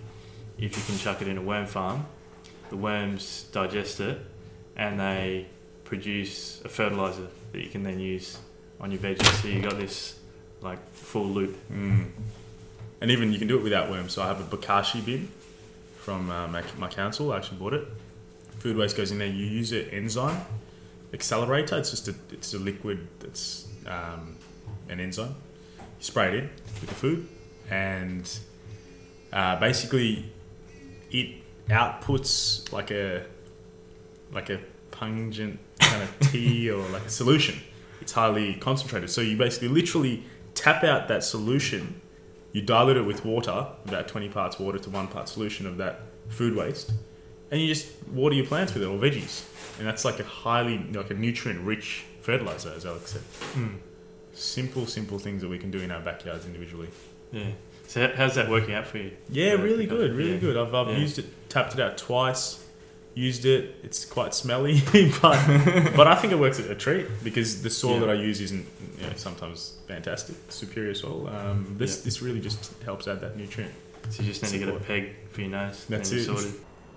if 0.59 0.77
you 0.77 0.83
can 0.85 0.99
chuck 0.99 1.23
it 1.23 1.29
in 1.29 1.39
a 1.39 1.43
worm 1.43 1.67
farm, 1.67 2.05
the 2.69 2.77
worms 2.77 3.47
digest 3.53 4.01
it, 4.01 4.19
and 4.77 4.99
they 4.99 5.47
produce 5.85 6.61
a 6.65 6.69
fertilizer 6.69 7.29
that 7.53 7.61
you 7.61 7.71
can 7.71 7.83
then 7.83 8.01
use 8.01 8.39
on 8.81 8.91
your 8.91 9.01
veggies. 9.01 9.43
So 9.43 9.49
you 9.49 9.63
got 9.63 9.79
this 9.79 10.19
like 10.61 10.79
full 10.93 11.27
loop. 11.27 11.57
Mm. 11.73 12.11
And 13.01 13.11
even 13.11 13.33
you 13.33 13.39
can 13.39 13.49
do 13.49 13.57
it 13.57 13.63
without 13.63 13.91
worms. 13.91 14.13
So 14.13 14.23
I 14.23 14.27
have 14.27 14.41
a 14.41 14.57
bokashi 14.57 15.05
bin 15.05 15.29
from 15.99 16.31
uh, 16.31 16.49
my, 16.49 16.63
my 16.79 16.89
council. 16.89 17.33
I 17.33 17.37
actually 17.37 17.59
bought 17.59 17.75
it. 17.75 17.87
Food 18.59 18.77
waste 18.77 18.97
goes 18.97 19.11
in 19.11 19.19
there. 19.19 19.29
You 19.29 19.47
use 19.47 19.73
an 19.73 19.89
enzyme 19.91 20.41
accelerator. 21.15 21.79
It's 21.79 21.91
just 21.91 22.09
a 22.09 22.15
it's 22.31 22.53
a 22.53 22.59
liquid 22.59 23.07
that's 23.21 23.67
um, 23.87 24.37
an 24.89 25.01
enzyme. 25.01 25.35
You 25.79 25.85
spray 26.01 26.29
it 26.29 26.35
in 26.35 26.51
with 26.81 26.91
the 26.91 26.95
food, 26.95 27.29
and 27.71 28.39
uh, 29.33 29.59
basically 29.59 30.31
it 31.11 31.37
outputs 31.69 32.71
like 32.73 32.91
a 32.91 33.25
like 34.33 34.51
a 34.51 34.61
pungent 34.91 35.59
kind 35.79 36.03
of 36.03 36.19
tea 36.31 36.71
or 36.71 36.87
like 36.89 37.05
a 37.07 37.11
solution. 37.11 37.59
It's 38.01 38.13
highly 38.13 38.55
concentrated. 38.55 39.09
So 39.09 39.21
you 39.21 39.37
basically 39.37 39.69
literally 39.69 40.25
tap 40.55 40.85
out 40.85 41.09
that 41.09 41.25
solution. 41.25 42.01
You 42.53 42.63
dilute 42.63 42.97
it 42.97 43.03
with 43.03 43.25
water, 43.25 43.67
about 43.87 44.07
20 44.07 44.29
parts 44.29 44.59
water 44.61 44.79
to 44.79 44.91
one 44.91 45.09
part 45.09 45.29
solution 45.29 45.67
of 45.67 45.79
that 45.79 46.03
food 46.29 46.55
waste, 46.55 46.93
and 47.51 47.61
you 47.61 47.67
just 47.67 47.89
water 48.09 48.35
your 48.35 48.47
plants 48.47 48.75
with 48.75 48.83
it 48.83 48.87
or 48.87 48.99
veggies. 48.99 49.43
And 49.79 49.87
that's 49.87 50.05
like 50.05 50.21
a 50.21 50.25
highly, 50.25 50.79
like 50.93 51.11
a 51.11 51.15
nutrient 51.15 51.61
rich 51.67 52.05
fertilizer, 52.21 52.73
as 52.77 52.87
Alex 52.87 53.13
said. 53.13 53.23
Simple, 54.33 54.87
simple 54.87 55.19
things 55.19 55.43
that 55.43 55.49
we 55.49 55.59
can 55.59 55.71
do 55.71 55.79
in 55.81 55.91
our 55.91 56.01
backyards 56.01 56.45
individually. 56.47 56.89
Yeah. 57.33 57.51
So 57.87 58.11
how's 58.17 58.35
that 58.35 58.49
working 58.49 58.75
out 58.75 58.87
for 58.87 58.99
you? 58.99 59.13
Yeah, 59.29 59.53
really 59.53 59.87
good, 59.87 60.13
really 60.15 60.33
yeah. 60.35 60.39
good. 60.39 60.57
I've, 60.57 60.75
I've 60.75 60.89
Yeah. 60.89 60.99
used 60.99 61.19
it, 61.19 61.27
tapped 61.49 61.75
it 61.75 61.81
out 61.81 61.99
twice, 61.99 62.65
used 63.15 63.45
it. 63.45 63.77
It's 63.85 64.05
quite 64.05 64.35
smelly, 64.35 64.81
but 65.23 65.39
but 65.95 66.07
I 66.09 66.15
think 66.17 66.33
it 66.33 66.39
works 66.39 66.59
a, 66.59 66.73
a 66.73 66.75
treat 66.75 67.07
because 67.23 67.63
the 67.63 67.71
soil 67.71 67.95
Yeah. 67.95 68.01
that 68.01 68.11
I 68.11 68.15
use 68.15 68.41
isn't 68.41 68.67
you 68.99 69.07
know, 69.07 69.13
sometimes 69.17 69.75
fantastic, 69.87 70.37
superior 70.49 70.95
soil. 70.95 71.29
Um, 71.29 71.75
this 71.79 72.03
this 72.03 72.23
really 72.23 72.41
just 72.41 72.73
helps 72.83 73.07
add 73.07 73.21
that 73.21 73.37
nutrient. 73.37 73.73
So 74.11 74.23
you 74.23 74.31
just 74.33 74.43
need 74.43 74.51
to 74.53 74.59
get 74.59 74.69
a 74.69 74.79
peg 74.81 75.15
for 75.31 75.43
your 75.43 75.51
nose. 75.51 75.85
That's 75.89 76.11
it. 76.11 76.29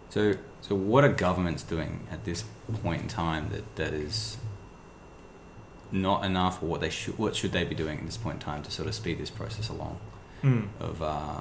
So, 0.10 0.36
so 0.62 0.76
what 0.76 1.04
are 1.04 1.10
governments 1.12 1.63
doing 1.63 2.08
at 2.12 2.24
this 2.26 2.43
point 2.82 3.02
in 3.04 3.08
time 3.08 3.50
that, 3.52 3.76
that 3.76 3.93
is 3.93 4.38
not 5.91 6.24
enough, 6.26 6.62
or 6.62 6.67
what 6.67 6.82
they 6.82 6.89
should 6.89 7.17
what 7.17 7.36
should 7.36 7.52
they 7.52 7.63
be 7.63 7.76
doing 7.76 8.00
at 8.00 8.06
this 8.06 8.17
point 8.17 8.36
in 8.36 8.39
time 8.41 8.63
to 8.63 8.72
sort 8.72 8.88
of 8.88 8.96
speed 8.96 9.17
this 9.20 9.30
process 9.30 9.70
along 9.70 9.98
Mm. 10.43 10.67
of 10.80 11.02
uh, 11.02 11.39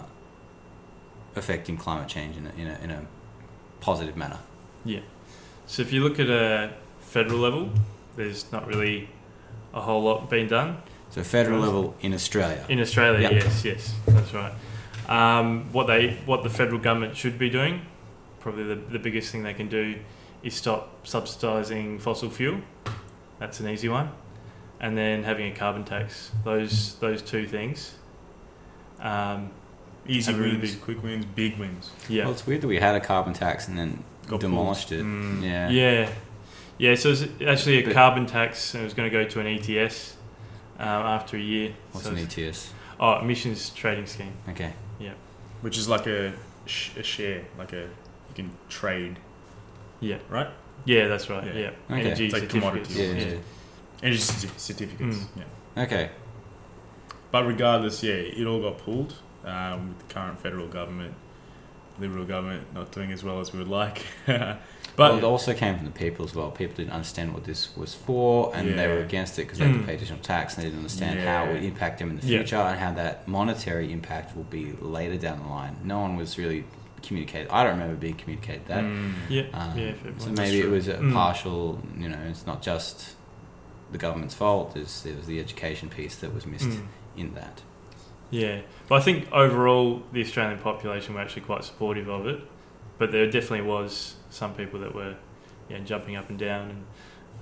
affecting 1.35 1.76
climate 1.76 2.09
change 2.09 2.35
in 2.37 2.46
a, 2.46 2.50
in 2.61 2.66
a 2.68 2.79
in 2.85 2.90
a 2.90 3.07
positive 3.81 4.16
manner? 4.16 4.38
Yeah. 4.85 5.00
So 5.66 5.83
if 5.83 5.92
you 5.92 6.02
look 6.02 6.18
at 6.20 6.31
a 6.31 6.72
federal 7.00 7.38
level, 7.40 7.70
there's 8.16 8.50
not 8.52 8.66
really 8.66 9.09
a 9.74 9.81
whole 9.81 10.02
lot 10.02 10.31
being 10.31 10.46
done. 10.48 10.79
So 11.11 11.22
federal 11.22 11.61
level 11.61 11.94
in 12.00 12.14
Australia. 12.14 12.64
In 12.68 12.81
Australia, 12.81 13.20
Yep. 13.20 13.33
yes, 13.33 13.64
yes, 13.64 13.94
that's 14.07 14.33
right. 14.35 14.52
Um, 15.09 15.72
what 15.72 15.87
they, 15.87 16.16
what 16.26 16.42
the 16.42 16.50
federal 16.50 16.79
government 16.81 17.16
should 17.16 17.38
be 17.38 17.48
doing, 17.50 17.83
probably 18.46 18.62
the, 18.62 18.76
the 18.76 18.98
biggest 19.00 19.32
thing 19.32 19.42
they 19.42 19.52
can 19.54 19.68
do, 19.68 19.96
is 20.44 20.54
stop 20.54 21.04
subsidising 21.04 22.00
fossil 22.00 22.30
fuel. 22.30 22.61
That's 23.40 23.59
an 23.59 23.68
easy 23.68 23.88
one, 23.88 24.09
and 24.80 24.96
then 24.96 25.24
having 25.24 25.50
a 25.52 25.54
carbon 25.56 25.82
tax. 25.85 26.30
Those 26.44 26.94
those 27.00 27.22
two 27.22 27.46
things. 27.48 27.96
Um, 29.00 29.50
Easy 30.09 30.30
Have 30.30 30.40
a 30.40 30.44
really 30.44 30.56
wins, 30.59 30.70
big- 30.74 30.80
quick 30.82 31.02
wins, 31.02 31.24
big 31.35 31.59
wins. 31.59 31.90
yeah, 32.09 32.22
Well, 32.22 32.32
it's 32.32 32.46
weird 32.46 32.61
that 32.61 32.68
we 32.68 32.78
had 32.78 32.94
a 32.94 33.00
carbon 33.00 33.32
tax 33.32 33.66
and 33.66 33.76
then 33.76 34.04
Got 34.28 34.38
demolished 34.38 34.92
it. 34.92 35.02
Mm. 35.04 35.42
Yeah. 35.42 35.68
yeah, 35.68 36.09
yeah. 36.78 36.94
So 36.94 37.09
it's 37.11 37.24
actually 37.44 37.80
a 37.82 37.85
But- 37.87 37.94
carbon 37.94 38.24
tax, 38.26 38.74
and 38.74 38.82
it 38.82 38.85
was 38.85 38.94
going 38.94 39.11
to 39.11 39.12
go 39.12 39.28
to 39.28 39.40
an 39.40 39.46
ETS 39.48 40.14
um, 40.78 40.87
after 40.88 41.37
a 41.37 41.40
year. 41.40 41.72
What's 41.90 42.06
so 42.06 42.12
an 42.12 42.18
ETS? 42.18 42.70
Oh, 43.00 43.18
emissions 43.18 43.70
trading 43.70 44.06
scheme. 44.06 44.32
Okay. 44.50 44.72
Yeah. 45.00 45.14
Which 45.62 45.76
is 45.76 45.88
like 45.88 46.06
a, 46.06 46.32
sh- 46.66 46.90
a 46.96 47.02
share, 47.02 47.42
like 47.59 47.72
a 47.72 47.76
you 47.82 47.88
can 48.37 48.51
trade, 48.68 49.18
Yeah, 50.01 50.18
right? 50.29 50.49
yeah, 50.85 51.09
that's 51.09 51.29
right. 51.31 51.44
Yeah. 51.46 51.53
Yeah, 51.55 51.70
Okay. 51.90 52.01
energy 52.07 52.25
It's 52.27 52.33
like 52.35 52.42
certificates. 52.42 52.53
commodities. 52.53 52.96
Yeah. 52.96 53.05
yeah. 53.05 53.35
yeah. 53.35 53.38
Energy 54.03 54.18
certi- 54.22 54.59
certificates. 54.59 55.16
Mm. 55.16 55.27
Yeah. 55.77 55.83
Okay. 55.85 56.11
But 57.33 57.46
regardless, 57.46 58.03
yeah, 58.03 58.14
it 58.14 58.46
all 58.46 58.61
got 58.62 58.79
pulled 58.79 59.14
um, 59.44 59.88
with 59.88 60.07
the 60.09 60.14
current 60.14 60.38
federal 60.40 60.68
government, 60.68 61.14
Liberal 61.99 62.27
government 62.27 62.75
not 62.75 62.92
doing 62.92 63.11
as 63.11 63.25
well 63.25 63.40
as 63.40 63.55
we 63.55 63.59
would 63.59 63.68
like. 63.68 64.05
but 64.27 64.59
well, 64.99 65.16
it 65.16 65.25
also 65.25 65.55
came 65.55 65.77
from 65.77 65.87
the 65.87 65.92
people 65.92 66.27
as 66.27 66.35
well. 66.35 66.51
People 66.51 66.77
didn't 66.77 66.92
understand 66.92 67.33
what 67.33 67.44
this 67.44 67.75
was 67.75 67.94
for, 67.94 68.55
and 68.55 68.79
they 68.79 68.87
were 68.87 68.99
against 68.99 69.38
it 69.38 69.44
because 69.44 69.59
they 69.61 69.64
had 69.64 69.72
to 69.77 69.81
Mm. 69.81 69.87
pay 69.87 69.94
additional 69.94 70.18
tax, 70.20 70.55
and 70.55 70.62
they 70.62 70.66
didn't 70.68 70.81
understand 70.81 71.20
how 71.20 71.44
it 71.46 71.55
would 71.55 71.64
impact 71.64 71.99
them 72.01 72.11
in 72.11 72.16
the 72.20 72.27
Yeah. 72.27 72.38
future 72.40 72.57
and 72.57 72.79
how 72.79 72.92
that 72.92 73.27
monetary 73.27 73.90
impact 73.92 74.37
will 74.37 74.44
be 74.44 74.72
later 74.79 75.16
down 75.16 75.38
the 75.42 75.49
line. 75.49 75.77
No 75.85 76.01
one 76.01 76.16
was 76.16 76.37
really 76.37 76.64
communicated. 77.02 77.48
I 77.50 77.62
don't 77.64 77.74
remember 77.74 77.96
being 77.96 78.14
communicated 78.14 78.66
that. 78.66 78.82
Mm. 78.85 79.12
Yeah, 79.28 79.42
Um, 79.52 79.78
yeah. 79.78 79.92
so 80.18 80.30
maybe 80.30 80.61
it 80.61 80.68
was 80.70 80.88
a 80.88 80.94
Mm. 80.94 81.12
partial. 81.12 81.80
You 81.98 82.09
know, 82.09 82.18
it's 82.28 82.46
not 82.46 82.62
just 82.62 83.16
the 83.92 83.98
government's 83.98 84.35
fault. 84.35 84.75
There's, 84.75 85.02
there 85.02 85.14
was 85.16 85.27
the 85.27 85.38
education 85.40 85.88
piece 85.88 86.16
that 86.16 86.35
was 86.35 86.46
missed 86.46 86.68
Mm. 86.68 86.87
in 87.16 87.35
that. 87.35 87.62
Yeah, 88.31 88.60
but 88.88 88.96
I 88.96 89.00
think 89.00 89.31
overall 89.33 90.02
the 90.12 90.21
Australian 90.21 90.58
population 90.58 91.14
were 91.14 91.21
actually 91.21 91.42
quite 91.42 91.62
supportive 91.64 92.08
of 92.08 92.27
it, 92.27 92.40
but 92.98 93.12
there 93.12 93.25
definitely 93.31 93.62
was 93.68 94.16
some 94.31 94.52
people 94.54 94.81
that 94.81 94.94
were, 94.94 95.14
yeah, 95.68 95.79
jumping 95.79 96.16
up 96.16 96.29
and 96.29 96.38
down 96.38 96.71
and 96.71 96.85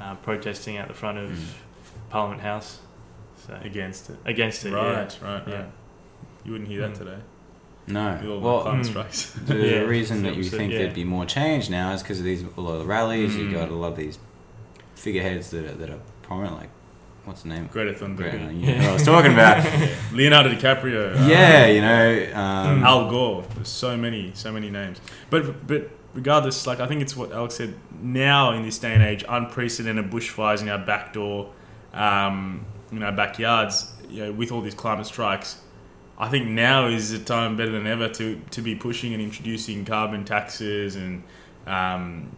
uh, 0.00 0.14
protesting 0.16 0.76
out 0.76 0.88
the 0.88 0.94
front 0.94 1.16
of 1.16 1.30
Mm. 1.30 1.44
Parliament 2.10 2.42
House, 2.42 2.80
so 3.46 3.58
Against 3.62 4.10
it. 4.10 4.16
against 4.26 4.64
it. 4.66 4.72
Right, 4.74 5.18
right, 5.22 5.42
Yeah. 5.48 5.54
right. 5.54 5.66
You 6.44 6.52
wouldn't 6.52 6.68
hear 6.68 6.82
that 6.82 6.92
Mm. 6.92 6.98
today. 6.98 7.18
No. 7.86 8.12
With 8.12 8.22
the 8.22 8.38
Well, 8.38 8.64
mm. 8.64 9.46
the 9.46 9.56
Yeah, 9.56 9.78
reason 9.80 10.22
that 10.22 10.36
you 10.36 10.44
think 10.44 10.72
yeah. 10.72 10.78
there'd 10.78 10.94
be 10.94 11.04
more 11.04 11.26
change 11.26 11.68
now 11.70 11.92
is 11.92 12.02
because 12.02 12.18
of 12.18 12.24
these 12.24 12.42
a 12.56 12.60
lot 12.60 12.72
of 12.74 12.78
the 12.80 12.86
rallies. 12.86 13.36
You 13.36 13.48
Mm. 13.48 13.52
got 13.52 13.68
a 13.68 13.74
lot 13.74 13.92
of 13.92 13.96
these 13.96 14.18
figureheads 14.94 15.50
that 15.50 15.64
are, 15.64 15.74
that 15.74 15.90
are 15.90 15.98
prominent, 16.22 16.56
like 16.56 16.70
what's 17.24 17.42
the 17.42 17.48
name? 17.48 17.68
Greta 17.72 17.92
Thunberg. 17.92 18.16
Greta, 18.16 18.52
you 18.52 18.66
know 18.66 18.76
what 18.78 18.86
I 18.86 18.92
was 18.94 19.02
talking 19.04 19.32
about. 19.38 19.64
Leonardo 20.12 20.50
DiCaprio. 20.50 21.20
uh, 21.20 21.26
yeah, 21.28 21.66
you 21.66 21.80
know. 21.80 22.30
Um, 22.38 22.84
Al 22.84 23.10
Gore. 23.10 23.44
There's 23.54 23.68
so 23.68 23.96
many, 23.96 24.32
so 24.34 24.52
many 24.52 24.70
names. 24.70 25.00
But 25.30 25.66
but 25.66 25.90
regardless, 26.14 26.66
like 26.66 26.80
I 26.80 26.86
think 26.86 27.02
it's 27.02 27.16
what 27.16 27.32
Alex 27.32 27.56
said. 27.56 27.74
Now 28.00 28.52
in 28.52 28.62
this 28.62 28.78
day 28.78 28.92
and 28.94 29.02
age, 29.02 29.24
unprecedented 29.28 30.10
bushfires 30.10 30.60
in 30.62 30.68
our 30.68 30.78
back 30.78 31.12
door, 31.14 31.50
um, 31.94 32.64
in 32.92 33.02
our 33.02 33.12
backyards, 33.12 33.90
you 34.10 34.24
know, 34.24 34.32
with 34.32 34.52
all 34.52 34.60
these 34.60 34.74
climate 34.74 35.06
strikes, 35.06 35.60
I 36.16 36.28
think 36.28 36.48
now 36.48 36.86
is 36.86 37.10
the 37.10 37.18
time 37.18 37.56
better 37.56 37.72
than 37.72 37.86
ever 37.86 38.08
to, 38.08 38.40
to 38.50 38.62
be 38.62 38.74
pushing 38.74 39.12
and 39.12 39.22
introducing 39.22 39.84
carbon 39.84 40.24
taxes 40.24 40.94
and 40.94 41.24
um, 41.66 42.34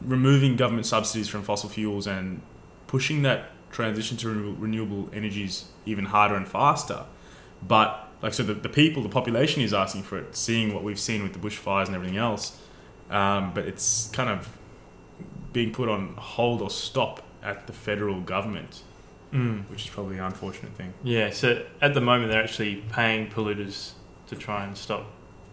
removing 0.00 0.56
government 0.56 0.86
subsidies 0.86 1.28
from 1.28 1.42
fossil 1.42 1.68
fuels 1.68 2.06
and 2.06 2.40
pushing 2.86 3.22
that 3.22 3.50
transition 3.70 4.16
to 4.16 4.28
renew- 4.28 4.56
renewable 4.58 5.10
energies 5.12 5.66
even 5.84 6.06
harder 6.06 6.34
and 6.34 6.48
faster. 6.48 7.04
But 7.66 8.08
like 8.22 8.32
so, 8.32 8.42
the, 8.42 8.54
the 8.54 8.68
people, 8.68 9.02
the 9.02 9.08
population 9.08 9.62
is 9.62 9.74
asking 9.74 10.04
for 10.04 10.18
it, 10.18 10.34
seeing 10.34 10.72
what 10.72 10.82
we've 10.82 10.98
seen 10.98 11.22
with 11.22 11.32
the 11.32 11.38
bushfires 11.38 11.86
and 11.86 11.94
everything 11.94 12.16
else. 12.16 12.58
Um, 13.10 13.52
but 13.54 13.66
it's 13.66 14.08
kind 14.12 14.30
of 14.30 14.48
being 15.52 15.72
put 15.72 15.88
on 15.88 16.14
hold 16.16 16.62
or 16.62 16.70
stop 16.70 17.22
at 17.42 17.66
the 17.66 17.72
federal 17.72 18.20
government, 18.20 18.82
Mm. 19.32 19.68
which 19.70 19.84
is 19.84 19.90
probably 19.90 20.18
an 20.18 20.24
unfortunate 20.24 20.72
thing. 20.74 20.94
Yeah, 21.02 21.30
so 21.30 21.64
at 21.82 21.94
the 21.94 22.00
moment 22.00 22.30
they're 22.30 22.42
actually 22.42 22.76
paying 22.92 23.28
polluters 23.28 23.92
to 24.28 24.36
try 24.36 24.64
and 24.64 24.76
stop 24.76 25.06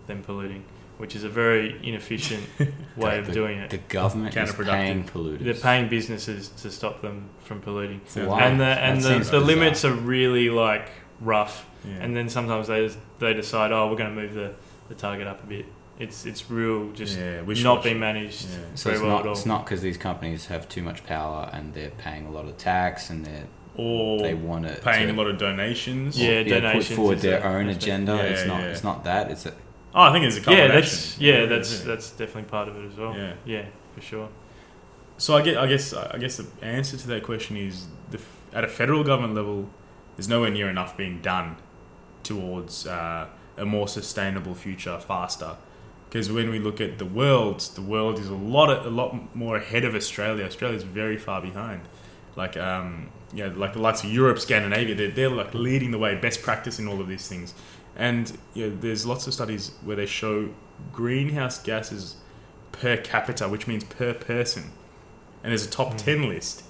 them 0.08 0.22
polluting, 0.24 0.64
which 1.00 1.16
is 1.16 1.24
a 1.24 1.30
very 1.30 1.80
inefficient 1.86 2.44
way 2.98 3.20
of 3.20 3.26
the, 3.28 3.34
doing 3.34 3.58
it. 3.58 3.70
The 3.72 3.78
government 3.80 4.36
is 4.36 4.52
Counterproductive. 4.52 4.66
paying 4.72 5.04
polluters. 5.06 5.44
They're 5.44 5.54
paying 5.56 5.90
businesses 5.90 6.50
to 6.62 6.70
stop 6.72 7.02
them 7.02 7.30
from 7.40 7.62
polluting, 7.62 8.02
So 8.06 8.30
Why? 8.30 8.42
and 8.44 8.60
the 8.60 8.66
and 8.66 9.00
That 9.02 9.04
the, 9.08 9.14
seems 9.16 9.30
the 9.32 9.40
limits 9.40 9.84
are 9.86 9.94
really 9.94 10.50
like 10.50 10.90
rough. 11.20 11.66
Yeah. 11.86 11.96
And 12.02 12.16
then 12.16 12.30
sometimes 12.30 12.68
they 12.68 12.90
they 13.20 13.34
decide, 13.34 13.72
oh, 13.72 13.90
we're 13.90 13.98
going 13.98 14.16
to 14.16 14.22
move 14.22 14.34
the, 14.34 14.54
the 14.90 14.96
target 14.96 15.28
up 15.28 15.44
a 15.44 15.48
bit. 15.48 15.66
It's 16.00 16.26
it's 16.26 16.50
real, 16.50 16.92
just 16.92 17.18
yeah, 17.18 17.38
not 17.38 17.46
wish-washy. 17.48 17.84
being 17.90 18.00
managed 18.00 18.46
Yeah. 18.50 18.58
So 18.76 18.90
very 18.90 18.96
it's 18.96 19.02
well 19.04 19.12
not, 19.12 19.20
at 19.22 19.26
all. 19.28 19.32
it's 19.34 19.46
not 19.46 19.66
because 19.66 19.82
these 19.82 19.98
companies 19.98 20.46
have 20.48 20.68
too 20.70 20.82
much 20.82 21.04
power 21.06 21.50
and 21.54 21.74
they're 21.74 21.92
paying 21.92 22.26
a 22.26 22.32
lot 22.32 22.46
of 22.46 22.58
tax 22.58 23.10
and 23.10 23.26
they're, 23.26 23.46
Or 23.76 24.22
they 24.22 24.36
want 24.36 24.66
it 24.66 24.84
paying 24.84 25.08
to 25.08 25.14
a 25.14 25.18
lot 25.18 25.28
of 25.28 25.38
donations. 25.40 26.20
Yeah, 26.20 26.44
put 26.44 26.50
donations 26.50 26.96
forward 26.96 27.20
their 27.20 27.42
a 27.42 27.54
own 27.56 27.70
agenda. 27.70 28.16
Yeah, 28.16 28.24
it's 28.24 28.46
not 28.46 28.62
yeah. 28.62 28.68
it's 28.68 28.84
not 28.84 29.04
that. 29.06 29.32
It's 29.32 29.46
a, 29.46 29.54
Oh, 29.96 30.02
I 30.02 30.12
think 30.12 30.26
it's 30.26 30.38
a 30.38 30.40
yeah, 30.40 30.46
combination. 30.46 30.76
that's 30.76 31.20
yeah, 31.20 31.40
Yeah, 31.40 31.46
that's 31.46 31.80
yeah. 31.80 31.86
that's 31.86 32.10
definitely 32.12 32.50
part 32.50 32.68
of 32.68 32.78
it 32.78 32.92
as 32.92 32.98
well. 32.98 33.16
Yeah. 33.16 33.34
yeah, 33.46 33.66
for 33.94 34.02
sure. 34.02 34.30
So 35.18 35.36
I 35.36 35.42
guess, 35.44 35.56
I 35.58 35.68
guess 35.68 35.94
I 35.94 36.18
guess 36.18 36.38
the 36.38 36.48
answer 36.66 36.98
to 36.98 37.08
that 37.08 37.24
question 37.24 37.58
is 37.58 37.88
the, 38.10 38.20
at 38.52 38.64
a 38.64 38.68
federal 38.68 39.04
government 39.04 39.36
level, 39.36 39.70
there's 40.16 40.28
nowhere 40.28 40.50
near 40.50 40.70
enough 40.70 40.98
being 40.98 41.22
done 41.22 41.58
towards 42.24 42.88
uh, 42.88 43.28
a 43.58 43.66
more 43.66 43.88
sustainable 43.88 44.56
future 44.56 45.00
faster. 45.00 45.58
Because 46.10 46.32
when 46.32 46.50
we 46.50 46.60
look 46.60 46.80
at 46.82 46.98
the 47.00 47.06
world, 47.06 47.62
the 47.76 47.82
world 47.82 48.20
is 48.20 48.30
a 48.30 48.36
lot 48.36 48.70
a 48.86 48.90
lot 48.90 49.36
more 49.36 49.58
ahead 49.58 49.84
of 49.84 49.96
Australia. 49.96 50.46
Australia's 50.46 50.84
very 50.84 51.18
far 51.18 51.42
behind. 51.42 51.82
Like 52.36 52.58
um, 52.58 53.10
yeah, 53.34 53.50
like 53.56 53.74
the 53.74 53.80
likes 53.80 54.04
of 54.04 54.12
Europe, 54.12 54.40
Scandinavia, 54.40 54.96
they're, 54.96 55.12
they're 55.12 55.30
like 55.30 55.54
leading 55.54 55.92
the 55.92 55.98
way, 56.00 56.16
best 56.16 56.42
practice 56.42 56.80
in 56.80 56.88
all 56.88 57.00
of 57.02 57.08
these 57.08 57.28
things. 57.28 57.54
And 57.96 58.36
you 58.54 58.70
know, 58.70 58.76
there's 58.80 59.06
lots 59.06 59.28
of 59.28 59.34
studies 59.34 59.72
where 59.84 59.96
they 59.96 60.06
show 60.08 60.50
greenhouse 60.92 61.62
gases 61.62 62.16
per 62.72 62.98
capita, 62.98 63.48
which 63.48 63.68
means 63.68 63.84
per 63.84 64.14
person. 64.14 64.72
And 65.44 65.52
there's 65.52 65.66
a 65.66 65.70
top 65.70 65.94
Mm. 65.94 65.98
10 65.98 66.30
list. 66.30 66.64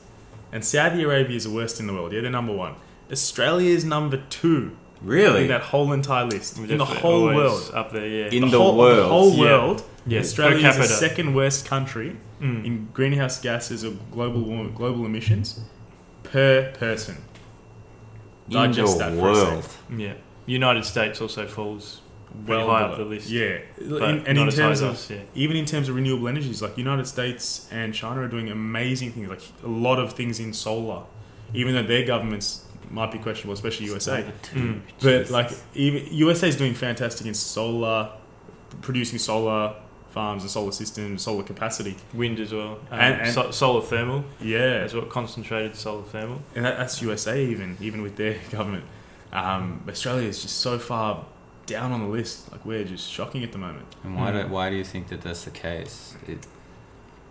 And 0.51 0.64
Saudi 0.66 1.03
Arabia 1.03 1.36
is 1.38 1.45
the 1.45 1.49
worst 1.49 1.80
in 1.80 1.88
the 1.88 1.93
world. 1.93 2.11
Yeah, 2.14 2.22
they're 2.22 2.30
number 2.32 2.53
one. 2.53 2.76
Australia 3.11 3.70
is 3.70 3.84
number 3.86 4.18
two 4.30 4.76
really 5.01 5.43
in 5.43 5.47
that 5.49 5.61
whole 5.61 5.91
entire 5.91 6.26
list. 6.26 6.57
We're 6.57 6.68
in 6.72 6.78
the 6.78 6.86
whole 6.86 7.26
world. 7.26 7.72
up 7.74 7.91
there. 7.91 8.07
Yeah, 8.07 8.26
In 8.28 8.49
the 8.49 8.57
whole, 8.57 8.78
world. 8.78 8.97
The 8.99 9.07
whole 9.07 9.38
world. 9.39 9.80
yeah, 9.80 9.86
Australia 10.12 10.68
is 10.70 10.78
the 10.78 10.84
second 10.86 11.34
worst 11.34 11.66
country 11.66 12.18
Mm. 12.41 12.66
in 12.66 12.88
greenhouse 12.93 13.39
gases 13.39 13.84
of 13.84 14.12
global 14.12 14.41
warm- 14.41 14.74
global 14.74 15.06
emissions 15.06 15.62
per 16.24 16.72
person. 16.78 17.16
in 18.49 18.54
digest 18.56 18.97
the 18.97 19.04
that 19.06 19.12
for 19.18 19.30
a 19.30 19.34
world. 19.34 19.66
Yeah, 19.97 20.14
United 20.45 20.84
States 20.84 21.22
also 21.22 21.47
falls 21.47 22.01
Well 22.45 22.68
high 22.68 22.82
up 22.82 22.97
below. 22.97 23.04
the 23.10 23.16
list. 23.16 23.30
Yeah, 23.30 23.60
in, 23.80 24.24
and 24.28 24.38
in 24.38 24.49
terms 24.51 24.82
of 24.82 24.91
us. 24.95 25.10
Yeah. 25.10 25.18
even 25.36 25.56
in 25.56 25.66
terms 25.66 25.88
of 25.88 25.95
renewable 25.95 26.28
energies, 26.28 26.62
like 26.62 26.78
United 26.78 27.08
States 27.08 27.68
and 27.72 27.93
China 27.93 28.20
are 28.22 28.28
doing 28.28 28.49
amazing 28.49 29.12
things, 29.14 29.30
like 29.30 29.43
a 29.64 29.68
lot 29.70 29.97
of 29.99 30.12
things 30.14 30.39
in 30.41 30.51
solar, 30.51 31.04
even 31.54 31.74
though 31.76 31.84
their 31.84 32.06
governments 32.06 32.66
might 32.91 33.12
be 33.12 33.18
questionable, 33.20 33.54
especially 33.54 33.86
USA. 33.86 34.26
Mm. 34.54 34.82
But 35.01 35.30
like 35.30 35.51
even 35.74 36.06
USA 36.12 36.49
is 36.49 36.58
doing 36.58 36.74
fantastic 36.74 37.26
in 37.26 37.34
solar, 37.34 38.10
producing 38.82 39.20
solar 39.20 39.76
farms 40.14 40.43
and 40.43 40.51
solar 40.51 40.72
systems, 40.72 41.22
solar 41.24 41.43
capacity. 41.43 41.95
Wind 42.14 42.39
as 42.39 42.53
well, 42.53 42.80
um, 42.91 42.99
And- 42.99 43.22
and- 43.22 43.34
so, 43.34 43.51
solar 43.51 43.82
thermal 43.82 44.24
Yeah, 44.39 44.84
as 44.86 44.93
well, 44.93 45.05
concentrated 45.05 45.76
solar 45.76 46.03
thermal. 46.03 46.41
and 46.55 46.64
that, 46.66 46.78
that's 46.78 47.01
USA 47.01 47.43
even 47.43 47.78
even 47.82 48.01
with 48.01 48.16
their 48.16 48.38
government. 48.51 48.86
Um, 49.32 49.82
Australia 49.89 50.28
is 50.30 50.41
just 50.43 50.59
so 50.59 50.78
far 50.78 51.26
down 51.66 51.91
on 51.91 52.01
the 52.01 52.07
list. 52.07 52.51
Like 52.51 52.64
we're 52.66 52.84
just 52.84 53.09
shocking 53.11 53.43
at 53.43 53.51
the 53.51 53.57
moment. 53.57 53.88
And 54.03 54.16
why 54.16 54.32
Mm. 54.32 54.47
do 54.47 54.53
why 54.53 54.70
do 54.70 54.76
you 54.76 54.84
think 54.84 55.07
that 55.09 55.22
that's 55.22 55.43
the 55.45 55.51
case? 55.51 56.16
It, 56.28 56.45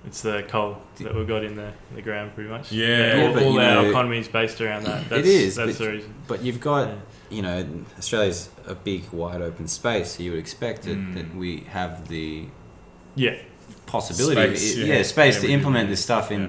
It's 0.05 0.23
the 0.23 0.43
coal 0.49 0.79
that 0.99 1.15
we've 1.15 1.29
got 1.29 1.45
in 1.45 1.55
the, 1.55 1.71
the 1.95 2.03
ground, 2.03 2.35
pretty 2.35 2.51
much. 2.51 2.73
Yeah. 2.73 2.87
all, 2.89 3.19
Yeah, 3.29 3.33
but 3.35 3.43
all 3.45 3.61
our 3.61 3.83
know- 3.83 3.91
economy 3.91 4.19
is 4.19 4.27
based 4.27 4.61
around 4.61 4.83
that. 4.87 5.09
That's, 5.09 5.29
is, 5.29 5.55
That's 5.55 5.79
but- 5.79 5.85
the 5.85 5.91
reason. 5.93 6.15
but 6.27 6.43
you've 6.43 6.59
got 6.61 6.89
Yeah. 6.89 6.95
you 7.31 7.43
know 7.43 7.65
Australia's 7.97 8.49
a 8.67 8.75
big 8.75 9.03
wide 9.13 9.41
open 9.41 9.69
space, 9.69 10.17
so 10.17 10.25
you 10.25 10.33
would 10.33 10.41
expect 10.41 10.89
it, 10.89 10.99
Mm. 10.99 11.15
that 11.15 11.37
we 11.37 11.61
have 11.71 12.09
the 12.09 12.47
Yeah, 13.15 13.37
possibility, 13.87 14.57
Space, 14.57 14.77
yeah, 14.77 14.85
yeah. 14.97 15.03
space 15.03 15.35
Yeah, 15.37 15.49
to 15.49 15.53
implement 15.53 15.89
this 15.91 16.03
stuff 16.03 16.31
in 16.33 16.41
Yeah. 16.43 16.49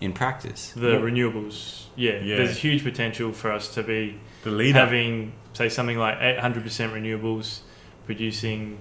in 0.00 0.12
practice. 0.12 0.72
the 0.74 0.80
Well- 0.92 1.00
renewables. 1.02 1.84
Yeah, 1.94 2.18
Yeah. 2.22 2.36
there's 2.36 2.56
huge 2.58 2.82
potential 2.82 3.32
for 3.32 3.52
us 3.52 3.68
to 3.74 3.82
be 3.82 4.16
The 4.44 4.50
leader. 4.50 4.78
having, 4.78 5.32
say, 5.52 5.68
something 5.68 5.96
like 5.98 6.16
800% 6.20 6.92
renewables, 6.92 7.60
producing 8.06 8.78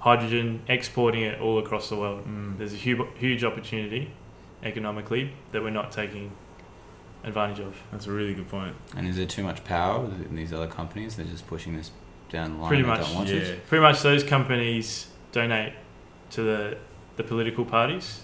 hydrogen, 0.00 0.60
exporting 0.68 1.22
it 1.22 1.40
all 1.40 1.58
across 1.58 1.88
the 1.88 1.96
world. 1.96 2.24
Mm. 2.28 2.58
There's 2.58 2.72
a 2.74 2.76
huge, 2.76 3.00
huge 3.18 3.44
opportunity 3.44 4.10
economically 4.62 5.30
that 5.52 5.62
we're 5.62 5.70
not 5.70 5.90
taking 5.92 6.32
advantage 7.24 7.60
of. 7.60 7.74
That's 7.90 8.06
a 8.06 8.12
really 8.12 8.34
good 8.34 8.48
point. 8.48 8.74
And 8.96 9.06
is 9.08 9.16
there 9.16 9.26
too 9.26 9.42
much 9.42 9.64
power 9.64 10.04
in 10.28 10.36
these 10.36 10.52
other 10.52 10.66
companies? 10.66 11.16
They're 11.16 11.24
just 11.26 11.46
pushing 11.46 11.76
this 11.76 11.90
down 12.30 12.52
the 12.54 12.58
line. 12.58 12.68
Pretty 12.68 12.82
much, 12.82 13.00
Don't 13.00 13.14
want 13.14 13.28
Yeah. 13.28 13.36
it? 13.36 13.66
Pretty 13.68 13.82
much, 13.82 14.02
those 14.02 14.22
companies 14.22 15.06
donate 15.32 15.72
to 16.30 16.42
the 16.42 16.78
the 17.16 17.24
political 17.24 17.64
parties, 17.64 18.22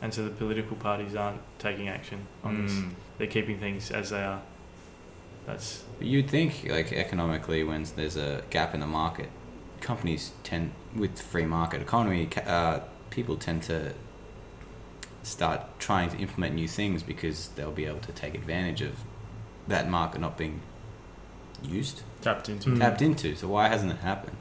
and 0.00 0.14
so 0.14 0.24
the 0.24 0.30
political 0.30 0.76
parties 0.76 1.14
aren't 1.16 1.40
taking 1.58 1.88
action 1.88 2.26
on 2.44 2.62
this. 2.62 2.72
Mm. 2.72 2.90
They're 3.18 3.26
keeping 3.26 3.58
things 3.58 3.90
as 3.90 4.10
they 4.10 4.22
are. 4.22 4.40
That's 5.46 5.84
But 5.98 6.06
you'd 6.06 6.30
think, 6.30 6.64
like 6.68 6.92
economically, 6.92 7.64
when 7.64 7.84
there's 7.96 8.16
a 8.16 8.44
gap 8.50 8.74
in 8.74 8.80
the 8.80 8.86
market, 8.86 9.28
companies 9.80 10.32
tend, 10.44 10.70
with 10.94 11.20
free 11.20 11.46
market 11.46 11.82
economy, 11.82 12.28
uh, 12.46 12.80
people 13.10 13.36
tend 13.36 13.64
to 13.64 13.92
start 15.24 15.78
trying 15.78 16.10
to 16.10 16.16
implement 16.18 16.54
new 16.54 16.68
things 16.68 17.02
because 17.02 17.48
they'll 17.56 17.72
be 17.72 17.86
able 17.86 18.00
to 18.00 18.12
take 18.12 18.34
advantage 18.34 18.82
of 18.82 18.94
that 19.66 19.88
market 19.88 20.20
not 20.20 20.36
being 20.38 20.60
used, 21.62 22.02
Tapped 22.20 22.48
into. 22.48 22.70
Mm. 22.70 22.78
tapped 22.78 23.02
into. 23.02 23.34
So 23.34 23.48
why 23.48 23.68
hasn't 23.68 23.92
it 23.92 23.98
happened? 23.98 24.36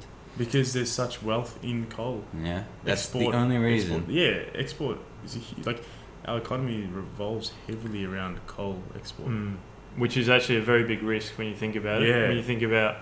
Because 0.45 0.73
there's 0.73 0.91
such 0.91 1.21
wealth 1.23 1.59
in 1.63 1.85
coal. 1.87 2.23
Yeah, 2.43 2.63
that's 2.83 3.03
Export- 3.05 3.31
the 3.33 3.37
only 3.37 3.57
reason. 3.57 3.97
Export. 3.97 4.11
Yeah, 4.13 4.43
export 4.55 4.97
is 5.25 5.35
a 5.35 5.39
hu- 5.39 5.61
like 5.63 5.83
our 6.25 6.37
economy 6.37 6.87
revolves 6.91 7.51
heavily 7.67 8.05
around 8.05 8.39
coal 8.47 8.81
export. 8.95 9.29
Mm. 9.29 9.57
Which 9.97 10.15
is 10.17 10.29
actually 10.29 10.57
a 10.57 10.61
very 10.61 10.83
big 10.83 11.03
risk 11.03 11.37
when 11.37 11.47
you 11.47 11.55
think 11.55 11.75
about 11.75 12.01
it. 12.01 12.09
Yeah. 12.09 12.27
When 12.29 12.37
you 12.37 12.43
think 12.43 12.61
about 12.61 12.97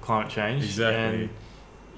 climate 0.00 0.30
change. 0.30 0.64
Exactly. 0.64 1.22
And 1.24 1.30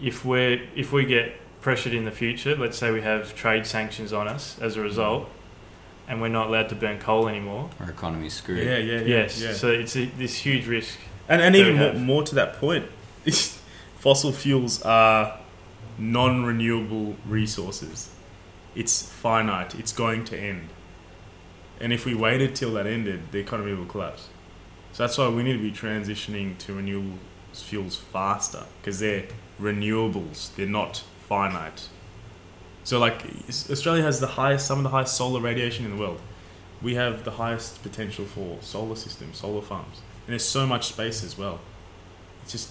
if 0.03 0.25
we're 0.25 0.61
if 0.75 0.93
we 0.93 1.05
get 1.05 1.33
pressured 1.61 1.95
in 1.95 2.05
the 2.05 2.11
future, 2.13 2.55
let's 2.55 2.79
say 2.79 2.91
we 2.91 3.01
have 3.03 3.35
trade 3.35 3.67
sanctions 3.67 4.13
on 4.13 4.29
us 4.29 4.57
as 4.61 4.77
a 4.77 4.81
result, 4.81 5.29
and 6.07 6.21
we're 6.21 6.29
not 6.29 6.47
allowed 6.49 6.69
to 6.69 6.75
burn 6.75 6.99
coal 6.99 7.29
anymore. 7.29 7.71
Our 7.81 7.91
economy's 7.91 8.35
screwed. 8.35 8.65
Yeah, 8.65 8.79
yeah, 8.79 9.01
yeah. 9.01 9.07
yes. 9.07 9.41
yeah. 9.43 9.53
So 9.53 9.71
it's 9.71 9.97
a, 9.97 10.05
this 10.05 10.37
huge 10.37 10.67
risk. 10.67 10.99
and 11.29 11.41
and 11.43 11.57
even 11.57 11.77
more, 11.77 11.93
more 11.95 12.23
to 12.25 12.35
that 12.37 12.55
point, 12.61 12.87
fossil 13.99 14.33
fuels 14.33 14.83
are 14.83 15.39
non-renewable 15.99 17.17
resources. 17.27 18.11
It's 18.75 19.03
finite. 19.03 19.75
It's 19.75 19.93
going 19.93 20.25
to 20.27 20.39
end. 20.39 20.69
And 21.81 21.93
if 21.93 22.05
we 22.05 22.15
waited 22.15 22.55
till 22.55 22.73
that 22.75 22.87
ended, 22.87 23.33
the 23.33 23.39
economy 23.39 23.75
will 23.75 23.87
collapse. 23.87 24.29
So 24.93 25.03
that's 25.03 25.19
why 25.19 25.29
we 25.29 25.43
need 25.43 25.55
to 25.55 25.63
be 25.63 25.73
transitioning 25.73 26.57
to 26.59 26.75
renewable 26.75 27.19
fuels 27.53 27.97
faster 27.97 28.65
because 28.81 29.01
they're 29.01 29.25
renewables. 29.61 30.55
They're 30.55 30.67
not 30.67 31.05
finite. 31.29 31.89
So 32.85 32.99
like 32.99 33.25
Australia 33.49 34.03
has 34.03 34.21
the 34.21 34.27
highest, 34.27 34.67
some 34.67 34.79
of 34.79 34.85
the 34.85 34.91
highest 34.91 35.17
solar 35.17 35.41
radiation 35.41 35.85
in 35.85 35.97
the 35.97 36.01
world. 36.01 36.21
We 36.83 36.95
have 36.95 37.25
the 37.25 37.33
highest 37.33 37.83
potential 37.83 38.27
for 38.27 38.59
solar 38.61 38.97
systems, 38.97 39.39
solar 39.39 39.63
farms, 39.63 40.03
and 40.27 40.33
there's 40.33 40.45
so 40.45 40.67
much 40.67 40.87
space 40.87 41.25
as 41.25 41.37
well. 41.37 41.59
It's 42.43 42.53
just 42.53 42.71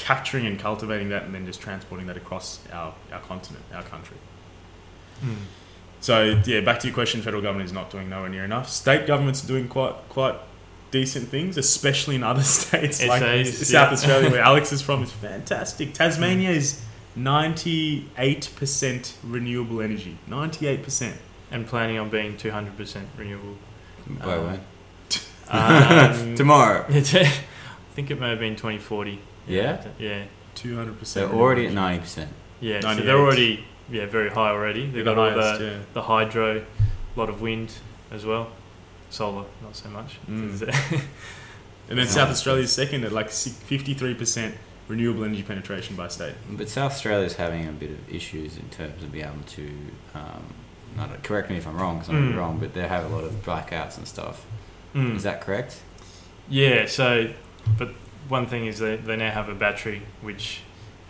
capturing 0.00 0.46
and 0.46 0.58
cultivating 0.58 1.10
that, 1.10 1.22
and 1.24 1.34
then 1.34 1.46
just 1.46 1.60
transporting 1.60 2.06
that 2.08 2.16
across 2.16 2.58
our, 2.72 2.94
our 3.12 3.20
continent, 3.20 3.64
our 3.74 3.82
country. 3.84 4.16
So 6.00 6.40
yeah, 6.46 6.60
back 6.62 6.80
to 6.80 6.86
your 6.88 6.94
question. 6.94 7.20
Federal 7.20 7.42
government 7.42 7.66
is 7.66 7.72
not 7.74 7.90
doing 7.90 8.08
nowhere 8.08 8.30
near 8.30 8.44
enough. 8.44 8.68
State 8.70 9.06
governments 9.06 9.44
are 9.44 9.46
doing 9.48 9.68
quite 9.68 9.94
quite 10.08 10.34
decent 10.90 11.28
things, 11.28 11.58
especially 11.58 12.16
in 12.16 12.22
other 12.22 12.42
states 12.58 13.04
like 13.06 13.20
SAs, 13.20 13.68
South 13.68 13.88
yeah. 13.88 13.92
Australia, 13.92 14.30
where 14.30 14.40
Alex 14.40 14.72
is 14.72 14.80
from. 14.80 15.02
is 15.02 15.12
fantastic. 15.12 15.92
Tasmania 15.92 16.50
is 16.50 16.80
ninety 17.14 18.08
eight 18.16 18.50
percent 18.56 19.14
renewable 19.22 19.82
energy. 19.82 20.16
Ninety 20.26 20.66
eight 20.66 20.82
percent. 20.82 21.16
and 21.52 21.66
planning 21.66 21.98
on 21.98 22.08
being 22.08 22.36
200% 22.36 23.02
renewable. 23.18 23.56
By 24.06 24.34
Um, 24.36 24.46
when? 24.46 24.60
Um, 25.52 26.36
Tomorrow. 26.36 26.84
I 26.88 26.92
think 27.96 28.08
it 28.12 28.20
may 28.20 28.30
have 28.30 28.38
been 28.38 28.54
2040. 28.54 29.18
Yeah? 29.50 29.84
Yeah. 29.98 30.24
200%. 30.56 31.14
They're 31.14 31.28
already 31.28 31.66
at 31.66 31.72
ninety 31.72 32.00
percent. 32.02 32.30
Yeah. 32.60 32.80
So 32.80 32.94
they're 32.96 33.18
already 33.18 33.64
yeah 33.90 34.06
very 34.06 34.30
high 34.30 34.50
already. 34.50 34.82
They've 34.86 35.04
the 35.04 35.14
got 35.14 35.18
all 35.18 35.30
the, 35.58 35.64
yeah. 35.64 35.78
the 35.94 36.02
hydro, 36.02 36.58
a 36.58 37.18
lot 37.18 37.28
of 37.28 37.40
wind 37.40 37.72
as 38.10 38.26
well. 38.26 38.50
Solar, 39.10 39.44
not 39.62 39.74
so 39.76 39.88
much. 39.88 40.18
Mm. 40.28 41.02
And 41.88 41.98
then 41.98 42.06
South 42.06 42.28
Australia's 42.28 42.72
second 42.72 43.04
at 43.04 43.10
like 43.10 43.30
fifty 43.30 43.94
three 43.94 44.14
percent 44.14 44.54
renewable 44.86 45.24
energy 45.24 45.42
penetration 45.42 45.96
by 45.96 46.06
state. 46.06 46.34
But 46.50 46.68
South 46.68 46.92
Australia's 46.92 47.34
having 47.34 47.66
a 47.68 47.72
bit 47.72 47.90
of 47.90 48.08
issues 48.08 48.56
in 48.58 48.68
terms 48.70 49.02
of 49.02 49.10
being 49.10 49.24
able 49.24 49.42
to. 49.44 49.68
Um, 50.14 50.54
not, 50.96 51.22
correct 51.24 51.50
me 51.50 51.56
if 51.56 51.66
I'm 51.66 51.76
wrong, 51.76 51.98
because 51.98 52.10
I'm 52.10 52.32
Mm. 52.32 52.36
wrong, 52.36 52.58
but 52.58 52.74
they 52.74 52.86
have 52.86 53.04
a 53.04 53.08
lot 53.14 53.24
of 53.24 53.32
blackouts 53.44 53.96
and 53.96 54.06
stuff. 54.06 54.44
Mm. 54.94 55.16
Is 55.16 55.22
that 55.24 55.40
correct? 55.40 55.80
Yeah, 56.48 56.86
so, 56.86 57.30
but 57.78 57.90
one 58.30 58.46
thing 58.46 58.66
is 58.66 58.78
they, 58.78 58.96
they 58.96 59.16
now 59.16 59.30
have 59.30 59.48
a 59.48 59.54
battery 59.54 60.02
which 60.22 60.60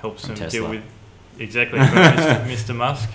helps 0.00 0.22
From 0.26 0.34
them 0.34 0.44
Tesla. 0.44 0.60
deal 0.60 0.70
with 0.70 0.82
exactly 1.38 1.78
from 1.78 1.88
Mr. 1.88 2.44
Mr. 2.46 2.74
Musk. 2.76 3.08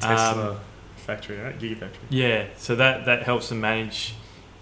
Tesla 0.00 0.50
Um, 0.52 0.60
factory, 0.96 1.38
right? 1.38 1.58
Gigafactory. 1.58 1.90
yeah, 2.10 2.44
so 2.56 2.76
that, 2.76 3.06
that 3.06 3.22
helps 3.24 3.48
them 3.48 3.60
manage 3.60 4.14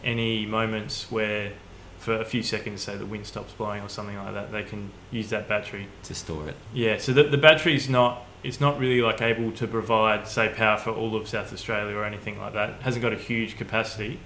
any 0.05 0.47
moments 0.47 1.11
where, 1.11 1.53
for 1.99 2.15
a 2.21 2.25
few 2.25 2.43
seconds, 2.43 2.83
say 2.83 2.97
the 2.97 3.05
wind 3.05 3.27
stops 3.27 3.53
blowing 3.53 3.83
or 3.83 3.89
something 3.89 4.17
like 4.17 4.33
that, 4.35 4.53
they 4.53 4.63
can 4.63 4.91
use 5.11 5.29
that 5.31 5.49
battery. 5.49 5.89
To 6.05 6.15
store 6.15 6.49
it. 6.49 6.55
Yeah, 6.73 6.99
so 6.99 7.13
the, 7.13 7.25
the 7.25 7.39
battery's 7.39 7.89
not 7.89 8.23
it's 8.45 8.61
not 8.61 8.79
really 8.79 9.01
like 9.01 9.21
able 9.23 9.51
to 9.51 9.67
provide 9.67 10.29
say 10.29 10.49
power 10.49 10.77
for 10.77 10.91
all 10.91 11.17
of 11.17 11.27
South 11.27 11.53
Australia 11.53 11.97
or 11.97 12.05
anything 12.05 12.39
like 12.39 12.53
that. 12.53 12.71
It 12.71 12.83
hasn't 12.83 13.03
got 13.03 13.13
a 13.13 13.17
huge 13.17 13.57
capacity, 13.57 14.21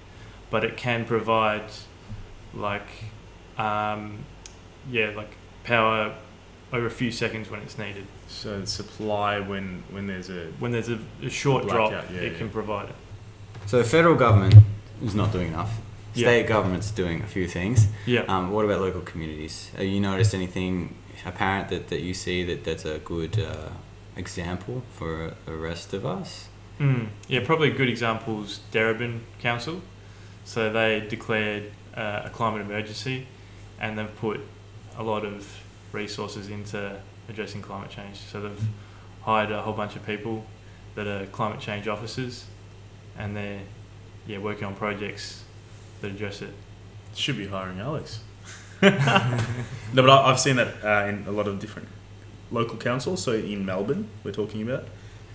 but 0.51 0.63
it 0.63 0.77
can 0.77 1.05
provide 1.05 1.63
like 2.53 2.85
um, 3.57 4.19
yeah 4.89 5.11
like 5.15 5.29
power 5.63 6.13
over 6.73 6.85
a 6.85 6.91
few 6.91 7.11
seconds 7.11 7.49
when 7.49 7.61
it's 7.61 7.77
needed. 7.77 8.05
So 8.27 8.63
supply 8.65 9.39
when 9.39 9.83
when 9.91 10.07
there's 10.07 10.29
a 10.29 10.47
When 10.59 10.71
there's 10.71 10.89
a, 10.89 10.99
a 11.21 11.29
short 11.29 11.67
drop, 11.67 11.91
yeah, 11.91 12.19
it 12.19 12.31
yeah. 12.31 12.37
can 12.37 12.49
provide 12.49 12.89
it. 12.89 12.95
So 13.65 13.77
the 13.77 13.83
federal 13.83 14.15
government 14.15 14.55
is 15.03 15.15
not 15.15 15.31
doing 15.31 15.49
enough. 15.49 15.79
Yeah. 16.13 16.27
State 16.27 16.47
government's 16.47 16.91
doing 16.91 17.21
a 17.21 17.27
few 17.27 17.47
things. 17.47 17.87
Yeah. 18.05 18.21
Um, 18.27 18.51
what 18.51 18.65
about 18.65 18.81
local 18.81 19.01
communities? 19.01 19.71
Have 19.77 19.85
you 19.85 20.01
noticed 20.01 20.33
anything 20.33 20.95
apparent 21.25 21.69
that, 21.69 21.87
that 21.87 22.01
you 22.01 22.13
see 22.13 22.43
that 22.43 22.63
that's 22.63 22.83
a 22.83 22.99
good 22.99 23.39
uh, 23.39 23.69
example 24.15 24.83
for 24.93 25.35
the 25.45 25.53
rest 25.53 25.93
of 25.93 26.05
us? 26.05 26.49
Mm. 26.79 27.09
Yeah, 27.27 27.45
probably 27.45 27.71
a 27.71 27.73
good 27.73 27.89
example 27.89 28.43
is 28.43 28.59
Darebin 28.73 29.21
Council. 29.39 29.81
So 30.43 30.71
they 30.71 30.99
declared 30.99 31.71
uh, 31.95 32.23
a 32.25 32.29
climate 32.29 32.61
emergency 32.61 33.27
and 33.79 33.97
they've 33.97 34.15
put 34.17 34.41
a 35.01 35.03
lot 35.03 35.25
of 35.25 35.47
resources 35.91 36.49
into 36.49 36.99
addressing 37.27 37.61
climate 37.61 37.89
change. 37.89 38.17
So 38.17 38.41
they've 38.41 38.67
hired 39.21 39.51
a 39.51 39.61
whole 39.61 39.73
bunch 39.73 39.95
of 39.95 40.05
people 40.05 40.45
that 40.95 41.07
are 41.07 41.25
climate 41.27 41.59
change 41.59 41.87
officers 41.87 42.45
and 43.17 43.35
they're 43.35 43.61
yeah, 44.27 44.37
working 44.37 44.65
on 44.65 44.75
projects 44.75 45.43
that 46.01 46.11
address 46.11 46.41
it. 46.41 46.53
should 47.15 47.37
be 47.37 47.47
hiring 47.47 47.79
Alex. 47.79 48.21
no, 48.81 48.91
but 49.93 50.09
I've 50.09 50.39
seen 50.39 50.55
that 50.55 50.83
uh, 50.83 51.07
in 51.07 51.25
a 51.27 51.31
lot 51.31 51.47
of 51.47 51.59
different 51.59 51.87
local 52.51 52.77
councils. 52.77 53.23
So 53.23 53.33
in 53.33 53.65
Melbourne, 53.65 54.07
we're 54.23 54.31
talking 54.31 54.61
about, 54.63 54.85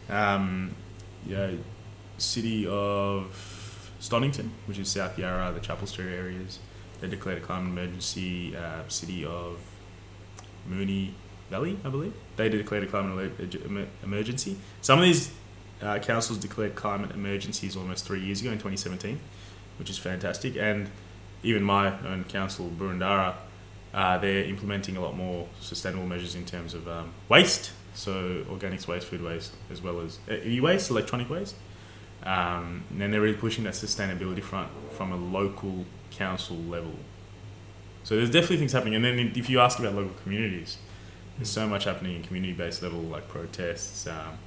um, 0.08 0.74
you 1.26 1.36
know, 1.36 1.58
city 2.18 2.66
of 2.66 3.90
Stonington, 4.00 4.52
which 4.66 4.78
is 4.78 4.88
South 4.88 5.18
Yarra, 5.18 5.52
the 5.52 5.60
Chapel 5.60 5.86
Street 5.86 6.12
areas. 6.12 6.58
They 7.00 7.08
declared 7.08 7.38
a 7.38 7.40
climate 7.40 7.70
emergency. 7.70 8.56
Uh, 8.56 8.82
city 8.88 9.24
of 9.24 9.58
Moonee 10.68 11.12
Valley, 11.50 11.78
I 11.84 11.88
believe, 11.88 12.12
they 12.36 12.48
declared 12.48 12.84
a 12.84 12.86
climate 12.86 13.32
emer- 13.64 13.86
emergency. 14.02 14.56
Some 14.80 14.98
of 14.98 15.04
these 15.04 15.32
uh, 15.82 15.98
councils 15.98 16.38
declared 16.38 16.74
climate 16.74 17.12
emergencies 17.12 17.76
almost 17.76 18.04
three 18.04 18.20
years 18.20 18.40
ago 18.40 18.50
in 18.50 18.56
2017, 18.56 19.20
which 19.78 19.90
is 19.90 19.98
fantastic. 19.98 20.56
And 20.56 20.88
even 21.42 21.62
my 21.62 21.98
own 22.06 22.24
council, 22.24 22.70
Boroondara, 22.76 23.34
uh, 23.94 24.18
they're 24.18 24.44
implementing 24.44 24.96
a 24.96 25.00
lot 25.00 25.16
more 25.16 25.46
sustainable 25.60 26.06
measures 26.06 26.34
in 26.34 26.44
terms 26.44 26.74
of 26.74 26.88
um, 26.88 27.12
waste, 27.28 27.72
so 27.94 28.44
organics 28.50 28.86
waste, 28.88 29.06
food 29.06 29.22
waste, 29.22 29.52
as 29.70 29.80
well 29.80 30.00
as 30.00 30.18
uh, 30.30 30.34
e-waste, 30.44 30.90
electronic 30.90 31.30
waste. 31.30 31.54
Um, 32.26 32.82
and 32.90 33.00
then 33.00 33.12
they're 33.12 33.20
really 33.20 33.36
pushing 33.36 33.64
that 33.64 33.74
sustainability 33.74 34.42
front 34.42 34.68
from 34.90 35.12
a 35.12 35.16
local 35.16 35.86
council 36.10 36.56
level. 36.56 36.94
So 38.02 38.16
there's 38.16 38.30
definitely 38.30 38.58
things 38.58 38.72
happening. 38.72 38.96
And 38.96 39.04
then 39.04 39.32
if 39.36 39.48
you 39.48 39.60
ask 39.60 39.78
about 39.78 39.94
local 39.94 40.14
communities, 40.22 40.78
there's 41.36 41.50
so 41.50 41.68
much 41.68 41.84
happening 41.84 42.16
in 42.16 42.22
community-based 42.22 42.82
level, 42.82 43.00
like 43.00 43.28
protests, 43.28 44.08
um, 44.08 44.38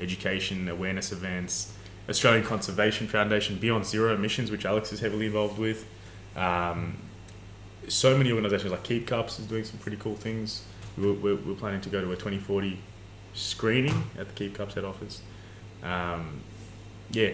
education, 0.00 0.68
awareness 0.68 1.12
events, 1.12 1.72
Australian 2.08 2.44
Conservation 2.44 3.06
Foundation, 3.06 3.56
Beyond 3.56 3.84
Zero 3.84 4.14
Emissions, 4.14 4.50
which 4.50 4.64
Alex 4.64 4.92
is 4.92 5.00
heavily 5.00 5.26
involved 5.26 5.58
with. 5.58 5.86
Um, 6.34 6.96
so 7.86 8.16
many 8.16 8.32
organisations 8.32 8.72
like 8.72 8.82
Keep 8.82 9.06
Cups 9.06 9.38
is 9.38 9.46
doing 9.46 9.64
some 9.64 9.78
pretty 9.78 9.96
cool 9.98 10.16
things. 10.16 10.62
We're, 10.96 11.12
we're, 11.12 11.36
we're 11.36 11.54
planning 11.54 11.80
to 11.82 11.88
go 11.88 12.00
to 12.00 12.10
a 12.10 12.16
2040 12.16 12.78
screening 13.34 14.04
at 14.18 14.26
the 14.28 14.34
Keep 14.34 14.54
Cups 14.54 14.74
head 14.74 14.84
office. 14.84 15.22
Um, 15.82 16.40
yeah, 17.10 17.30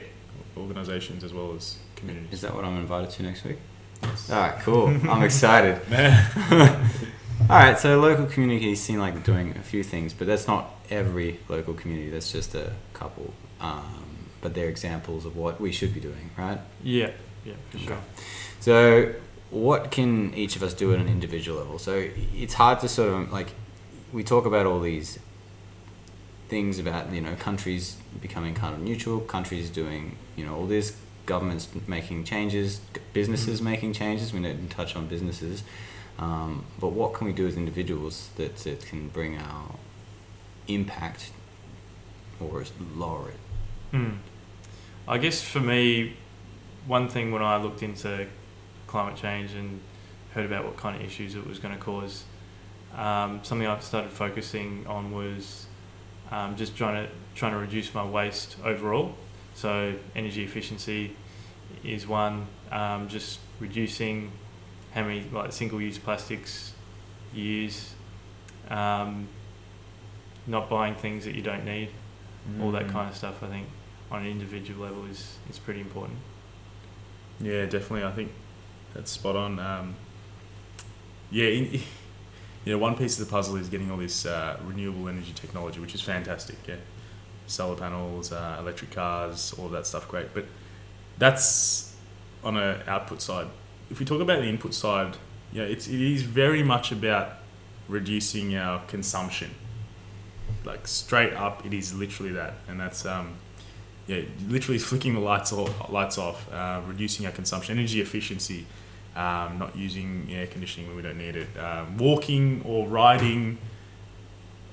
organisations 0.57 1.25
as 1.25 1.33
well 1.33 1.55
as 1.57 1.79
communities. 1.97 2.33
Is 2.33 2.41
that 2.43 2.55
what 2.55 2.65
I'm 2.65 2.77
invited 2.77 3.11
to 3.11 3.23
next 3.23 3.45
week? 3.45 3.59
Yes. 4.03 4.31
All 4.31 4.39
right, 4.41 4.59
cool. 4.61 4.89
I'm 5.11 5.23
excited. 5.23 5.81
All 7.51 7.57
right, 7.59 7.79
so 7.79 7.99
local 8.01 8.27
communities 8.27 8.81
seem 8.81 8.99
like 8.99 9.15
they're 9.15 9.23
doing 9.35 9.57
a 9.57 9.63
few 9.63 9.83
things, 9.83 10.13
but 10.15 10.27
that's 10.27 10.47
not 10.47 10.71
every 10.91 11.41
local 11.49 11.75
community. 11.75 12.11
That's 12.11 12.31
just 12.31 12.55
a 12.55 12.73
couple. 12.93 13.35
Um, 13.61 14.29
but 14.41 14.55
they're 14.55 14.69
examples 14.69 15.25
of 15.27 15.37
what 15.37 15.61
we 15.61 15.73
should 15.73 15.93
be 15.95 16.01
doing, 16.01 16.31
right? 16.37 16.59
Yeah, 16.83 17.11
yeah, 17.45 17.55
for 17.71 17.77
Okay. 17.79 17.87
sure. 17.87 17.99
So, 18.61 19.15
what 19.51 19.91
can 19.91 20.33
each 20.35 20.55
of 20.57 20.63
us 20.63 20.75
do 20.75 20.93
at 20.93 21.01
an 21.01 21.09
individual 21.09 21.59
level? 21.59 21.79
So, 21.79 22.09
it's 22.35 22.55
hard 22.55 22.81
to 22.81 22.89
sort 22.89 23.13
of 23.13 23.33
like 23.33 23.53
we 24.13 24.23
talk 24.23 24.47
about 24.47 24.67
all 24.67 24.81
these 24.81 25.19
things 26.49 26.79
about 26.79 27.13
you 27.13 27.21
know 27.21 27.35
countries 27.37 27.97
becoming 28.21 28.55
kind 28.55 28.75
of 28.75 28.81
neutral, 28.81 29.21
countries 29.21 29.71
doing 29.71 30.17
you 30.37 30.45
know 30.45 30.55
all 30.55 30.67
this, 30.67 30.97
governments 31.27 31.69
making 31.87 32.25
changes, 32.25 32.81
businesses 33.13 33.63
making 33.63 33.93
changes. 33.93 34.33
We 34.33 34.41
didn't 34.41 34.69
touch 34.69 34.97
on 34.97 35.07
businesses, 35.07 35.65
um, 36.19 36.65
but 36.79 36.89
what 36.89 37.15
can 37.15 37.27
we 37.27 37.33
do 37.33 37.47
as 37.47 37.57
individuals 37.57 38.31
that, 38.37 38.57
that 38.59 38.85
can 38.87 39.09
bring 39.09 39.39
our 39.39 39.75
impact 40.69 41.33
or 42.41 42.65
lower 42.95 43.29
it? 43.31 43.37
Hmm. 43.91 44.11
I 45.07 45.19
guess 45.19 45.43
for 45.43 45.61
me, 45.61 46.17
one 46.87 47.09
thing 47.09 47.31
when 47.33 47.43
I 47.43 47.57
looked 47.57 47.83
into 47.83 48.27
climate 48.87 49.17
change 49.17 49.53
and 49.53 49.81
heard 50.33 50.47
about 50.47 50.65
what 50.65 50.77
kind 50.77 50.97
of 50.97 51.03
issues 51.07 51.35
it 51.35 51.47
was 51.47 51.59
going 51.59 51.75
to 51.75 51.81
cause, 51.81 52.25
um, 52.97 53.41
something 53.43 53.67
I 53.67 53.79
started 53.81 54.13
focusing 54.13 54.87
on 54.87 55.13
was 55.13 55.64
um, 56.35 56.57
just 56.57 56.77
trying 56.77 57.05
to 57.07 57.11
trying 57.35 57.53
to 57.53 57.59
reduce 57.59 57.95
my 57.95 58.05
waste 58.05 58.57
overall. 58.65 59.15
So 59.55 59.95
energy 60.17 60.43
efficiency 60.45 61.15
is 61.85 62.07
one. 62.07 62.47
Um, 62.71 63.09
just 63.09 63.39
reducing 63.61 64.31
how 64.95 65.03
many 65.05 65.25
like 65.33 65.53
single-use 65.53 65.99
plastics 65.99 66.73
you 67.35 67.43
use. 67.45 67.95
Um, 68.69 69.29
not 70.47 70.69
buying 70.69 70.95
things 70.95 71.25
that 71.25 71.35
you 71.35 71.43
don't 71.43 71.65
need 71.65 71.89
all 72.61 72.71
that 72.73 72.87
Mm. 72.87 72.93
kind 72.93 73.09
of 73.11 73.17
stuff. 73.17 73.43
I 73.43 73.47
think 73.49 73.67
on 74.11 74.23
an 74.23 74.29
individual 74.31 74.85
level 74.87 75.07
is 75.07 75.39
is 75.51 75.59
pretty 75.59 75.81
important. 75.81 76.19
Yeah, 77.41 77.65
definitely. 77.67 78.05
I 78.05 78.13
think 78.13 78.31
that's 78.93 79.11
spot 79.11 79.37
on. 79.37 79.59
Um, 79.59 79.95
yeah, 81.31 81.47
in, 81.49 81.81
you 82.65 82.73
know, 82.73 82.79
one 82.79 82.97
piece 82.97 83.19
of 83.19 83.27
the 83.27 83.31
puzzle 83.31 83.57
is 83.57 83.69
getting 83.69 83.91
all 83.91 83.99
this 83.99 84.25
uh, 84.25 84.59
renewable 84.65 85.09
energy 85.09 85.33
technology, 85.35 85.81
which 85.81 85.95
is 85.95 86.01
fantastic. 86.01 86.57
Yeah, 86.67 86.77
solar 87.47 87.77
panels, 87.77 88.33
uh, 88.33 88.57
electric 88.59 88.91
cars, 88.93 89.55
all 89.59 89.69
that 89.69 89.87
stuff, 89.87 90.09
great. 90.09 90.33
But 90.33 90.47
that's 91.19 91.95
on 92.43 92.57
a 92.57 92.83
output 92.87 93.21
side. 93.21 93.49
If 93.91 94.01
we 94.01 94.07
talk 94.07 94.21
about 94.21 94.41
the 94.41 94.49
input 94.49 94.75
side, 94.75 95.17
yeah, 95.53 95.65
it's 95.65 95.89
it 95.89 96.01
is 96.01 96.23
very 96.23 96.63
much 96.63 96.91
about 96.91 97.39
reducing 97.89 98.57
our 98.57 98.85
consumption. 98.87 99.51
Like 100.65 100.87
straight 100.87 101.35
up, 101.35 101.67
it 101.67 101.75
is 101.75 101.95
literally 101.95 102.33
that, 102.33 102.55
and 102.67 102.81
that's 102.81 103.05
um, 103.05 103.35
yeah, 104.07 104.23
literally 104.49 104.79
flicking 104.91 105.15
the 105.15 105.21
lights 105.21 105.53
off, 105.53 105.91
lights 105.91 106.17
off, 106.17 106.51
uh, 106.53 106.81
reducing 106.87 107.27
our 107.27 107.33
consumption, 107.33 107.79
energy 107.79 108.01
efficiency, 108.01 108.67
um, 109.17 109.59
not 109.59 109.77
using 109.77 110.29
air 110.31 110.47
conditioning 110.47 110.89
when 110.89 110.97
we 110.97 111.03
don't 111.03 111.19
need 111.19 111.37
it, 111.37 111.49
um, 111.59 111.97
walking 111.99 112.63
or 112.65 112.89
riding 112.89 113.59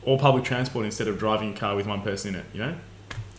or 0.03 0.17
public 0.17 0.43
transport 0.43 0.85
instead 0.85 1.07
of 1.07 1.19
driving 1.19 1.53
a 1.53 1.57
car 1.57 1.75
with 1.75 1.85
one 1.85 2.01
person 2.01 2.33
in 2.33 2.41
it. 2.41 2.45
You 2.53 2.59
know, 2.59 2.75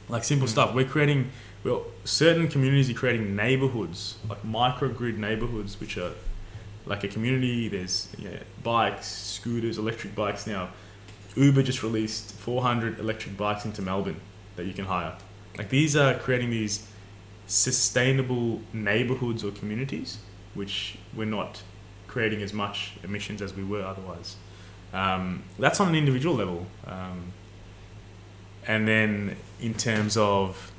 like 0.08 0.24
simple 0.24 0.48
stuff. 0.48 0.74
We're 0.74 0.84
creating. 0.84 1.30
Well, 1.64 1.84
certain 2.04 2.48
communities 2.48 2.90
are 2.90 2.94
creating 2.94 3.36
neighborhoods, 3.36 4.16
like 4.28 4.42
microgrid 4.42 5.16
neighborhoods, 5.16 5.78
which 5.78 5.96
are 5.96 6.12
like 6.86 7.04
a 7.04 7.08
community. 7.08 7.68
There's 7.68 8.08
you 8.18 8.30
know, 8.30 8.38
bikes, 8.62 9.06
scooters, 9.06 9.78
electric 9.78 10.14
bikes 10.14 10.46
now. 10.46 10.70
Uber 11.36 11.62
just 11.62 11.82
released 11.82 12.32
400 12.32 12.98
electric 12.98 13.36
bikes 13.36 13.64
into 13.64 13.80
Melbourne 13.80 14.20
that 14.56 14.66
you 14.66 14.72
can 14.72 14.84
hire. 14.84 15.16
Like 15.56 15.68
these 15.68 15.96
are 15.96 16.14
creating 16.14 16.50
these 16.50 16.86
sustainable 17.46 18.60
neighborhoods 18.72 19.44
or 19.44 19.50
communities, 19.50 20.18
which 20.54 20.98
we're 21.14 21.24
not 21.24 21.62
creating 22.06 22.42
as 22.42 22.52
much 22.52 22.92
emissions 23.02 23.40
as 23.40 23.54
we 23.54 23.64
were 23.64 23.82
otherwise. 23.82 24.36
Um, 24.92 25.44
that's 25.58 25.80
on 25.80 25.88
an 25.88 25.94
individual 25.94 26.34
level. 26.34 26.66
Um, 26.86 27.32
and 28.66 28.86
then 28.86 29.36
in 29.60 29.74
terms 29.74 30.16
of 30.16 30.70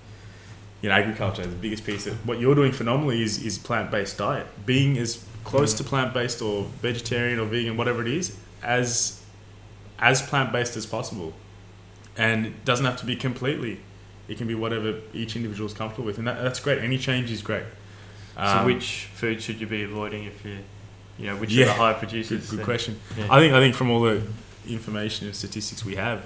you 0.82 0.90
know 0.90 0.96
agriculture, 0.96 1.46
the 1.46 1.56
biggest 1.56 1.86
piece 1.86 2.08
of 2.08 2.28
what 2.28 2.40
you're 2.40 2.56
doing 2.56 2.72
phenomenally 2.72 3.22
is, 3.24 3.44
is 3.44 3.58
plant 3.58 3.90
based 3.92 4.18
diet. 4.18 4.48
Being 4.66 4.98
as 4.98 5.26
close 5.44 5.74
to 5.76 5.84
plant 5.84 6.14
based 6.14 6.42
or 6.42 6.64
vegetarian 6.82 7.40
or 7.40 7.46
vegan, 7.46 7.78
whatever 7.78 8.02
it 8.02 8.08
is, 8.08 8.38
as 8.62 9.24
as 10.00 10.22
plant 10.22 10.52
based 10.52 10.78
as 10.78 10.86
possible. 10.86 11.34
And 12.16 12.46
it 12.46 12.66
doesn't 12.66 12.86
have 12.86 12.98
to 12.98 13.06
be 13.06 13.16
completely. 13.16 13.80
It 14.28 14.38
can 14.38 14.48
be 14.48 14.56
whatever 14.56 15.00
each 15.14 15.36
individual 15.36 15.68
is 15.68 15.74
comfortable 15.74 16.06
with, 16.06 16.18
and 16.18 16.28
that, 16.28 16.42
that's 16.42 16.60
great. 16.60 16.80
Any 16.80 16.98
change 16.98 17.32
is 17.32 17.42
great. 17.42 17.64
So 18.36 18.42
Um, 18.42 18.66
which 18.66 19.08
food 19.14 19.42
should 19.42 19.60
you 19.62 19.68
be 19.68 19.84
avoiding 19.84 20.24
if 20.26 20.44
you, 20.46 20.58
you 21.20 21.28
know, 21.28 21.36
which 21.36 21.52
Yeah. 21.52 21.66
are 21.66 21.68
the 21.68 21.74
high 21.74 21.94
producers? 21.94 22.50
good 22.50 22.60
then? 22.60 22.66
question. 22.66 23.00
Yeah. 23.18 23.28
I 23.30 23.40
think 23.40 23.54
I 23.54 23.60
think 23.60 23.76
from 23.76 23.92
all 23.92 24.02
the 24.02 24.22
information 24.68 25.28
and 25.28 25.36
statistics 25.36 25.84
we 25.86 25.96
have, 25.96 26.24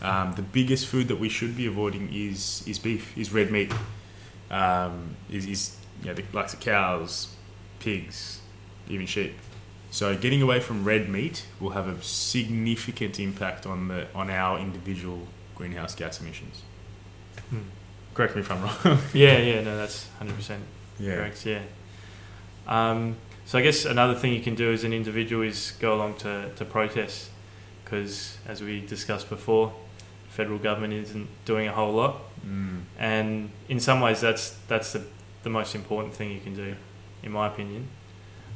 um, 0.00 0.34
the 0.34 0.42
biggest 0.42 0.86
food 0.86 1.08
that 1.08 1.18
we 1.20 1.28
should 1.28 1.56
be 1.56 1.66
avoiding 1.66 2.08
is 2.12 2.62
is 2.66 2.78
beef, 2.78 3.16
is 3.16 3.32
red 3.32 3.50
meat, 3.50 3.72
um, 4.50 5.16
is, 5.30 5.46
is 5.46 5.76
you 6.00 6.08
know, 6.08 6.14
the 6.14 6.24
likes 6.32 6.54
of 6.54 6.60
cows, 6.60 7.28
pigs, 7.80 8.40
even 8.88 9.06
sheep. 9.06 9.34
So 9.90 10.16
getting 10.16 10.40
away 10.42 10.58
from 10.60 10.84
red 10.84 11.08
meat 11.08 11.44
will 11.60 11.70
have 11.70 11.86
a 11.86 12.02
significant 12.02 13.20
impact 13.20 13.66
on 13.66 13.88
the 13.88 14.06
on 14.14 14.30
our 14.30 14.58
individual 14.58 15.28
greenhouse 15.54 15.94
gas 15.94 16.20
emissions. 16.20 16.62
Hmm. 17.50 17.58
Correct 18.14 18.34
me 18.34 18.40
if 18.40 18.50
I'm 18.50 18.62
wrong. 18.62 18.98
Yeah, 19.12 19.38
yeah, 19.38 19.60
no, 19.62 19.76
that's 19.76 20.08
hundred 20.18 20.36
percent 20.36 20.62
yeah. 20.98 21.16
correct. 21.16 21.46
Yeah. 21.46 21.60
Um, 22.66 23.16
so 23.44 23.58
I 23.58 23.62
guess 23.62 23.84
another 23.84 24.14
thing 24.14 24.32
you 24.32 24.40
can 24.40 24.54
do 24.54 24.72
as 24.72 24.84
an 24.84 24.92
individual 24.92 25.42
is 25.42 25.72
go 25.80 25.94
along 25.94 26.14
to, 26.18 26.50
to 26.54 26.64
protests, 26.64 27.30
because 27.84 28.38
as 28.46 28.62
we 28.62 28.80
discussed 28.80 29.28
before, 29.28 29.72
federal 30.28 30.58
government 30.58 30.92
isn't 30.94 31.28
doing 31.44 31.68
a 31.68 31.72
whole 31.72 31.92
lot, 31.92 32.16
Mm. 32.46 32.80
and 32.98 33.50
in 33.68 33.78
some 33.78 34.00
ways 34.00 34.20
that's 34.20 34.56
that's 34.66 34.92
the, 34.94 35.02
the 35.44 35.50
most 35.50 35.76
important 35.76 36.12
thing 36.12 36.32
you 36.32 36.40
can 36.40 36.56
do, 36.56 36.74
in 37.22 37.30
my 37.30 37.46
opinion, 37.46 37.86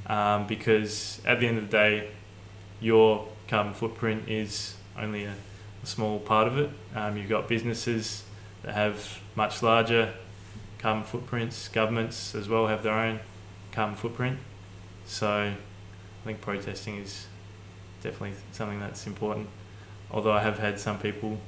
um, 0.09 0.49
because 0.49 1.21
at 1.25 1.39
the 1.39 1.47
end 1.47 1.59
of 1.59 1.71
the 1.71 1.77
day, 1.77 2.09
your 2.81 3.29
carbon 3.47 3.73
footprint 3.73 4.29
is 4.29 4.75
only 4.99 5.25
a, 5.25 5.35
a 5.85 5.87
small 5.87 6.19
part 6.19 6.49
of 6.49 6.59
it. 6.59 6.71
Um, 6.97 7.17
you've 7.17 7.29
got 7.29 7.47
businesses 7.49 8.25
that 8.63 8.75
have 8.75 9.21
much 9.37 9.63
larger 9.63 10.13
carbon 10.87 11.03
footprints. 11.03 11.67
Governments 11.67 12.37
as 12.37 12.49
well 12.49 12.69
have 12.69 12.85
their 12.85 12.93
own 12.93 13.19
carbon 13.73 13.97
footprint. 13.97 14.39
So 15.05 15.29
I 15.29 15.57
think 16.25 16.41
protesting 16.41 16.99
is 16.99 17.27
definitely 18.05 18.37
something 18.53 18.79
that's 18.79 19.05
important. 19.09 19.49
Although 20.13 20.31
I 20.31 20.43
have 20.43 20.61
had 20.61 20.79
some 20.79 20.97
people, 21.01 21.39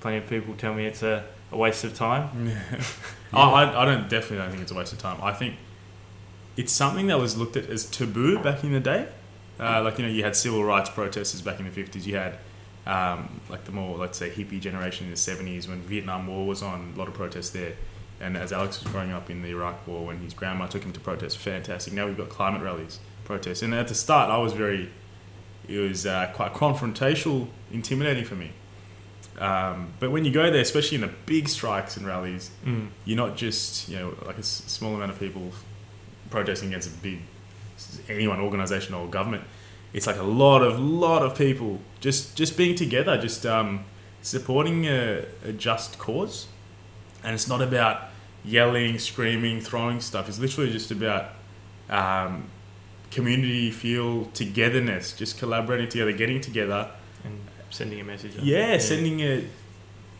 plenty 0.00 0.18
of 0.18 0.26
people 0.28 0.52
tell 0.58 0.74
me 0.74 0.84
it's 0.84 1.02
a, 1.02 1.24
a 1.50 1.56
waste 1.56 1.84
of 1.84 1.94
time. 1.94 2.52
I, 3.32 3.40
I, 3.62 3.82
I 3.82 3.84
don't 3.86 4.10
definitely 4.10 4.36
don't 4.36 4.50
think 4.50 4.60
it's 4.60 4.72
a 4.72 4.74
waste 4.74 4.92
of 4.92 4.98
time. 4.98 5.18
I 5.22 5.32
think 5.32 5.54
it's 6.58 6.72
something 6.72 7.06
that 7.06 7.18
was 7.18 7.38
looked 7.38 7.56
at 7.56 7.70
as 7.70 7.86
taboo 7.86 8.40
back 8.40 8.62
in 8.62 8.72
the 8.72 8.80
day. 8.80 9.08
Uh, 9.58 9.82
like 9.82 9.96
you 9.96 10.04
know, 10.04 10.10
you 10.10 10.22
had 10.22 10.36
civil 10.36 10.62
rights 10.64 10.90
protesters 10.90 11.40
back 11.40 11.58
in 11.58 11.64
the 11.64 11.70
fifties. 11.70 12.06
You 12.06 12.16
had 12.16 12.36
um, 12.86 13.40
like 13.48 13.64
the 13.64 13.72
more 13.72 13.96
let's 13.96 14.18
say 14.18 14.28
hippie 14.28 14.60
generation 14.60 15.06
in 15.06 15.12
the 15.12 15.16
seventies 15.16 15.66
when 15.66 15.80
Vietnam 15.80 16.26
War 16.26 16.46
was 16.46 16.62
on. 16.62 16.92
A 16.94 16.98
lot 16.98 17.08
of 17.08 17.14
protests 17.14 17.50
there. 17.50 17.72
And 18.22 18.36
as 18.36 18.52
Alex 18.52 18.82
was 18.82 18.90
growing 18.92 19.10
up 19.12 19.28
in 19.30 19.42
the 19.42 19.48
Iraq 19.50 19.84
War, 19.86 20.06
when 20.06 20.18
his 20.20 20.32
grandma 20.32 20.66
took 20.66 20.84
him 20.84 20.92
to 20.92 21.00
protest, 21.00 21.36
fantastic. 21.38 21.92
Now 21.92 22.06
we've 22.06 22.16
got 22.16 22.28
climate 22.28 22.62
rallies, 22.62 23.00
protests, 23.24 23.62
and 23.62 23.74
at 23.74 23.88
the 23.88 23.94
start, 23.96 24.30
I 24.30 24.38
was 24.38 24.52
very, 24.52 24.90
it 25.68 25.78
was 25.78 26.06
uh, 26.06 26.30
quite 26.32 26.54
confrontational, 26.54 27.48
intimidating 27.72 28.24
for 28.24 28.36
me. 28.36 28.52
Um, 29.40 29.92
but 29.98 30.10
when 30.12 30.24
you 30.24 30.30
go 30.30 30.50
there, 30.52 30.60
especially 30.60 30.94
in 30.96 31.00
the 31.00 31.10
big 31.26 31.48
strikes 31.48 31.96
and 31.96 32.06
rallies, 32.06 32.50
Mm. 32.64 32.88
you're 33.04 33.16
not 33.16 33.36
just 33.36 33.88
you 33.88 33.98
know 33.98 34.14
like 34.26 34.36
a 34.36 34.40
s- 34.40 34.62
small 34.66 34.94
amount 34.94 35.10
of 35.10 35.18
people 35.18 35.50
protesting 36.30 36.68
against 36.68 36.88
a 36.88 36.92
big 37.02 37.18
anyone 38.08 38.38
organization 38.40 38.94
or 38.94 39.06
government 39.08 39.42
it's 39.92 40.06
like 40.06 40.16
a 40.16 40.22
lot 40.22 40.62
of 40.62 40.78
lot 40.78 41.22
of 41.22 41.36
people 41.36 41.80
just 42.00 42.36
just 42.36 42.56
being 42.56 42.74
together 42.76 43.18
just 43.20 43.44
um, 43.44 43.84
supporting 44.22 44.86
a, 44.86 45.24
a 45.44 45.52
just 45.52 45.98
cause 45.98 46.46
and 47.24 47.34
it's 47.34 47.48
not 47.48 47.60
about 47.60 48.02
yelling 48.44 48.98
screaming 48.98 49.60
throwing 49.60 50.00
stuff 50.00 50.28
it's 50.28 50.38
literally 50.38 50.70
just 50.72 50.90
about 50.90 51.30
um, 51.90 52.44
community 53.10 53.70
feel 53.70 54.24
togetherness 54.34 55.12
just 55.12 55.38
collaborating 55.38 55.88
together 55.88 56.12
getting 56.12 56.40
together 56.40 56.90
And 57.24 57.38
sending 57.70 58.00
a 58.00 58.04
message. 58.04 58.36
out. 58.38 58.44
yeah, 58.44 58.78
sending 58.78 59.20
a 59.20 59.44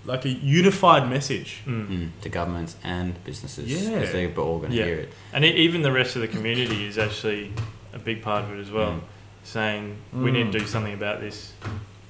like 0.05 0.25
a 0.25 0.31
unified 0.31 1.09
message 1.09 1.61
Mm. 1.67 1.89
Mm, 1.89 2.09
to 2.23 2.29
governments 2.29 2.77
and 2.83 3.23
businesses. 3.25 3.67
Yeah. 3.71 3.91
Because 3.95 4.13
they're 4.13 4.35
all 4.37 4.59
going 4.59 4.73
to 4.73 4.77
Yeah. 4.77 4.85
hear 4.87 4.97
it. 4.97 5.13
And 5.33 5.45
e 5.45 5.49
even 5.67 5.83
the 5.83 5.93
rest 5.93 6.17
of 6.17 6.23
the 6.23 6.29
community 6.29 6.87
is 6.87 6.99
actually 6.99 7.53
a 7.93 7.99
big 8.01 8.21
part 8.23 8.45
of 8.45 8.51
it 8.53 8.61
as 8.61 8.71
well, 8.71 8.93
Mm. 8.93 9.01
saying 9.45 9.97
we 10.13 10.31
Mm. 10.31 10.33
need 10.33 10.53
to 10.53 10.59
do 10.59 10.67
something 10.67 10.93
about 10.95 11.21
this. 11.21 11.53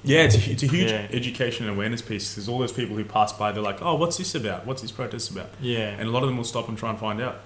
Yeah, 0.03 0.23
it's 0.23 0.35
a, 0.35 0.51
it's 0.51 0.63
a 0.63 0.67
huge 0.67 0.91
Yeah. 0.91 1.07
education 1.11 1.65
and 1.67 1.75
awareness 1.75 2.01
piece. 2.01 2.35
There's 2.35 2.49
all 2.49 2.59
those 2.59 2.73
people 2.73 2.95
who 2.95 3.05
pass 3.05 3.31
by, 3.31 3.51
they're 3.53 3.63
like, 3.63 3.81
oh, 3.81 3.95
what's 3.95 4.17
this 4.17 4.35
about? 4.35 4.65
What's 4.65 4.81
this 4.81 4.91
protest 4.91 5.31
about? 5.31 5.49
Yeah. 5.61 5.89
And 5.97 6.07
a 6.09 6.11
lot 6.11 6.23
of 6.23 6.29
them 6.29 6.37
will 6.37 6.43
stop 6.43 6.67
and 6.67 6.77
try 6.77 6.89
and 6.89 6.99
find 6.99 7.21
out. 7.21 7.39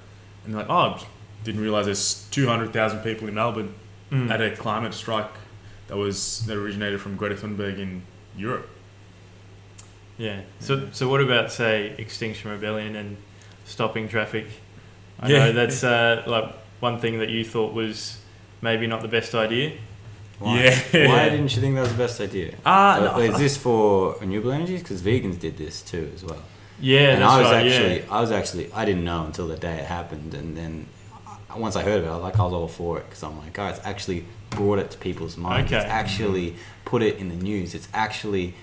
And 0.44 0.54
they're 0.54 0.64
like, 0.66 0.70
oh, 0.70 1.06
didn't 1.44 1.62
realize 1.62 1.86
there's 1.86 2.28
200,000 2.32 3.00
people 3.00 3.28
in 3.28 3.36
Melbourne 3.36 3.74
Mm. 4.12 4.32
at 4.32 4.42
a 4.42 4.56
climate 4.56 4.94
strike 4.94 5.30
that 5.90 5.98
was 5.98 6.46
that 6.46 6.56
originated 6.56 7.02
from 7.02 7.18
Greta 7.18 7.36
Thunberg 7.36 7.78
in 7.78 8.04
Europe. 8.38 8.70
Yeah. 10.18 10.42
So, 10.62 10.88
so 10.94 11.10
what 11.10 11.22
about 11.22 11.52
say 11.52 11.94
Extinction 11.98 12.50
Rebellion 12.52 12.96
and 12.96 13.18
stopping 13.66 14.08
traffic? 14.08 14.48
I 15.20 15.30
Yeah. 15.30 15.38
know 15.40 15.52
that's 15.54 15.84
uh, 15.84 16.24
like 16.26 16.54
one 16.80 17.00
thing 17.00 17.20
that 17.20 17.30
you 17.30 17.44
thought 17.44 17.74
was 17.74 18.18
maybe 18.62 18.88
not 18.88 19.02
the 19.02 19.08
best 19.08 19.36
idea. 19.36 19.74
Why? 20.40 20.64
Yeah. 20.94 21.08
Why 21.08 21.30
didn't 21.30 21.56
you 21.56 21.62
think 21.62 21.76
that 21.76 21.82
was 21.82 21.92
the 21.92 21.98
best 21.98 22.22
idea? 22.22 22.54
Ah, 22.66 23.16
Uh, 23.16 23.20
is 23.20 23.38
this 23.38 23.58
for 23.58 24.16
renewable 24.22 24.52
energies? 24.52 24.82
Because 24.84 25.02
vegans 25.02 25.40
did 25.40 25.58
this 25.58 25.82
too 25.82 26.12
as 26.16 26.24
well. 26.24 26.42
Yeah, 26.80 27.16
and 27.16 27.24
I 27.24 27.42
was 27.42 27.52
right. 27.52 27.66
actually, 27.66 27.98
yeah. 28.02 28.12
I 28.18 28.22
was 28.22 28.32
actually, 28.32 28.72
I 28.74 28.86
didn't 28.86 29.04
know 29.04 29.26
until 29.26 29.48
the 29.48 29.56
day 29.58 29.78
it 29.80 29.86
happened, 29.86 30.36
and 30.36 30.56
then 30.56 30.86
I- 31.50 31.58
once 31.58 31.76
I 31.76 31.82
heard 31.82 32.04
about 32.04 32.10
it, 32.10 32.12
I 32.12 32.16
was 32.18 32.24
like, 32.24 32.40
I 32.40 32.44
was 32.44 32.54
all 32.54 32.68
for 32.68 33.00
it 33.00 33.06
because 33.10 33.24
I'm 33.24 33.38
like, 33.40 33.58
oh, 33.58 33.68
it's 33.68 33.80
actually 33.84 34.26
brought 34.52 34.78
it 34.80 34.92
to 34.92 34.98
people's 35.00 35.38
minds. 35.38 35.72
It's 35.72 35.84
Okay. 35.84 35.92
actually 36.02 36.56
put 36.86 37.02
it 37.02 37.18
in 37.18 37.30
the 37.30 37.36
news. 37.36 37.74
It's 37.74 37.88
actually 37.94 38.54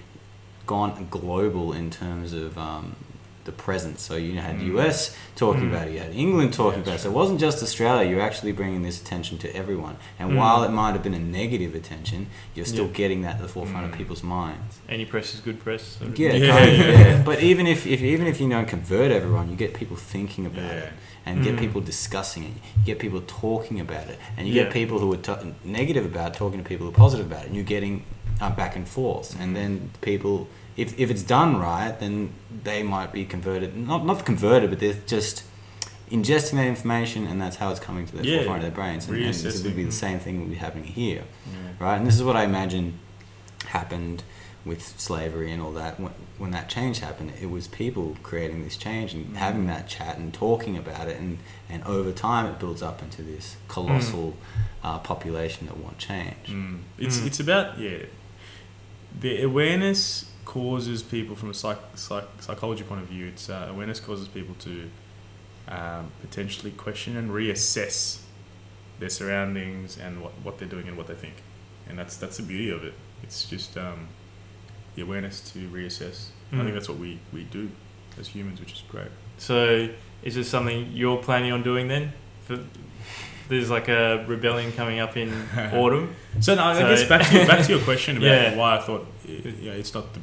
gone 0.66 1.09
global 1.11 1.72
in 1.72 1.91
terms 1.91 2.33
of 2.33 2.57
um, 2.57 2.95
the 3.45 3.53
presence. 3.53 4.01
So 4.03 4.16
you 4.16 4.32
had 4.38 4.57
Mm. 4.59 4.74
US 4.78 5.14
talking 5.36 5.64
Mm. 5.64 5.70
about 5.70 5.88
it, 5.88 5.92
you 5.95 5.99
had 6.01 6.14
England 6.14 6.53
talking 6.55 6.80
Yeah, 6.80 6.84
about 6.86 6.95
it. 6.97 7.01
So 7.03 7.11
it 7.11 7.12
wasn't 7.14 7.40
just 7.40 7.62
Australia. 7.62 8.09
You're 8.09 8.20
actually 8.20 8.53
bringing 8.53 8.82
this 8.82 9.01
attention 9.01 9.38
to 9.38 9.55
everyone. 9.57 9.97
And 10.18 10.30
Mm. 10.32 10.36
while 10.36 10.62
it 10.64 10.70
might 10.70 10.92
have 10.92 11.03
been 11.03 11.14
a 11.14 11.18
negative 11.18 11.74
attention, 11.74 12.26
you're 12.55 12.64
still 12.66 12.86
Yeah. 12.86 12.92
getting 13.03 13.22
that 13.22 13.36
at 13.36 13.42
the 13.42 13.49
forefront 13.49 13.86
Mm. 13.86 13.92
of 13.92 13.99
people's 13.99 14.22
minds. 14.22 14.78
Any 14.88 15.05
press 15.05 15.34
is 15.34 15.40
good 15.40 15.61
press. 15.62 15.99
Yeah, 16.16 16.32
Yeah. 16.32 16.51
kind 16.59 16.70
of, 16.70 16.78
yeah. 16.78 17.22
But 17.30 17.42
even 17.42 17.66
if, 17.66 17.86
if 17.86 18.01
even 18.03 18.26
if 18.26 18.40
you 18.40 18.49
don't 18.49 18.66
convert 18.68 19.11
everyone, 19.12 19.51
you 19.51 19.57
get 19.57 19.74
people 19.74 19.97
thinking 19.97 20.47
about 20.47 20.72
it, 20.72 20.92
and 21.26 21.42
get 21.42 21.55
Mm. 21.57 21.59
people 21.59 21.80
discussing 21.80 22.45
it. 22.45 22.53
You 22.78 22.84
get 22.84 22.99
people 22.99 23.22
talking 23.26 23.80
about 23.80 24.09
it, 24.09 24.18
and 24.36 24.47
you 24.47 24.53
get 24.53 24.70
people 24.70 24.99
who 24.99 25.11
are 25.12 25.16
t- 25.16 25.32
negative 25.64 26.05
about 26.05 26.28
it 26.32 26.38
talking 26.38 26.59
to 26.62 26.68
people 26.68 26.84
who 26.86 26.92
are 26.92 26.97
positive 26.97 27.26
about 27.26 27.42
it, 27.45 27.47
and 27.49 27.55
you're 27.57 27.64
getting 27.64 28.03
uh, 28.40 28.51
back 28.51 28.74
and 28.74 28.86
forth. 28.88 29.36
And 29.40 29.55
then 29.55 29.90
people, 30.03 30.49
if 30.77 30.99
if 30.99 31.11
it's 31.11 31.22
done 31.22 31.59
right, 31.59 31.99
then 31.99 32.31
they 32.64 32.83
might 32.83 33.12
be 33.12 33.25
converted. 33.25 33.77
Not 33.77 34.05
not 34.05 34.25
converted, 34.25 34.70
but 34.70 34.79
they're 34.81 34.97
just 35.07 35.45
ingesting 36.11 36.53
that 36.57 36.66
information, 36.66 37.27
and 37.27 37.41
that's 37.41 37.57
how 37.57 37.70
it's 37.70 37.81
coming 37.81 38.07
to 38.07 38.16
the 38.16 38.25
Yeah. 38.27 38.37
forefront 38.39 38.59
of 38.59 38.62
their 38.62 38.70
brains. 38.70 39.09
And, 39.09 39.16
and 39.16 39.35
this 39.35 39.62
would 39.62 39.75
be 39.77 39.85
the 39.85 39.93
same 39.93 40.18
thing 40.18 40.41
would 40.41 40.51
be 40.51 40.57
happening 40.57 40.85
here 40.85 41.25
Yeah. 41.47 41.53
right? 41.87 41.97
And 41.97 42.07
this 42.07 42.14
is 42.16 42.22
what 42.22 42.37
I 42.37 42.45
imagine 42.45 42.99
happened 43.66 44.22
with 44.64 44.83
slavery 44.99 45.51
and 45.53 45.61
all 45.62 45.72
that. 45.72 45.99
When, 46.01 46.12
when 46.39 46.51
that 46.53 46.68
change 46.68 47.01
happened, 47.01 47.33
it 47.41 47.51
was 47.51 47.68
people 47.68 48.16
creating 48.22 48.64
this 48.64 48.77
change 48.77 49.12
and 49.14 49.27
Mm. 49.35 49.37
having 49.37 49.66
that 49.66 49.89
chat 49.89 50.16
and 50.18 50.33
talking 50.33 50.77
about 50.77 51.09
it, 51.09 51.18
and 51.18 51.39
and 51.70 51.83
over 51.85 52.12
time 52.12 52.47
it 52.47 52.59
builds 52.59 52.83
up 52.83 53.03
into 53.03 53.22
this 53.22 53.57
colossal 53.68 54.37
uh, 54.83 54.99
population 54.99 55.66
that 55.68 55.77
want 55.79 55.99
change. 55.99 56.47
Mm. 56.49 56.81
It's 56.99 57.18
Mm. 57.18 57.27
it's 57.27 57.41
about 57.41 57.79
yeah. 57.79 57.99
The 59.20 59.43
awareness 59.43 60.27
causes 60.45 61.03
people 61.03 61.34
from 61.36 61.51
a 61.51 61.55
psych, 61.55 61.78
psych, 61.95 62.24
psychology 62.40 62.82
point 62.84 63.03
of 63.03 63.09
view. 63.09 63.26
It's 63.26 63.49
uh, 63.51 63.66
awareness 63.70 64.01
causes 64.01 64.28
people 64.28 64.55
to 64.61 64.90
um, 65.68 66.11
potentially 66.20 66.70
question 66.72 67.16
and 67.16 67.30
reassess 67.30 68.20
their 69.01 69.09
surroundings 69.09 69.99
and 69.99 70.20
what, 70.22 70.32
what 70.42 70.59
they're 70.59 70.68
doing 70.68 70.86
and 70.88 70.97
what 70.97 71.07
they 71.07 71.14
think, 71.14 71.34
and 71.88 71.99
that's 71.99 72.16
that's 72.16 72.36
the 72.36 72.42
beauty 72.42 72.70
of 72.70 72.84
it. 72.84 72.95
It's 73.22 73.45
just 73.49 73.76
um, 73.78 74.09
the 74.95 75.03
awareness 75.03 75.40
to 75.53 75.59
reassess. 75.68 76.28
I 76.53 76.57
Mm. 76.57 76.62
think 76.62 76.74
that's 76.74 76.88
what 76.88 76.99
we, 76.99 77.18
we 77.32 77.45
do 77.45 77.68
as 78.20 78.28
humans, 78.28 78.61
which 78.61 78.72
is 78.74 78.82
great. 78.88 79.09
So, 79.38 79.88
is 80.22 80.34
this 80.36 80.49
something 80.49 80.90
you're 80.92 81.16
planning 81.16 81.51
on 81.51 81.62
doing 81.64 81.88
then? 81.88 82.12
For, 82.45 82.61
there's 83.49 83.70
like 83.70 83.88
a 83.88 84.24
rebellion 84.28 84.70
coming 84.72 85.01
up 85.01 85.16
in 85.16 85.32
autumn. 85.72 86.14
So, 86.40 86.55
no, 86.55 86.62
I 86.64 86.78
So- 86.78 86.88
guess 86.88 87.05
back 87.09 87.26
to 87.28 87.36
your, 87.38 87.47
back 87.47 87.64
to 87.66 87.72
your 87.72 87.82
question 87.90 88.18
about 88.18 88.26
Yeah. 88.26 88.55
why 88.55 88.76
I 88.76 88.80
thought 88.80 89.07
it, 89.26 89.57
yeah, 89.61 89.72
it's 89.72 89.92
not 89.95 90.12
the. 90.14 90.20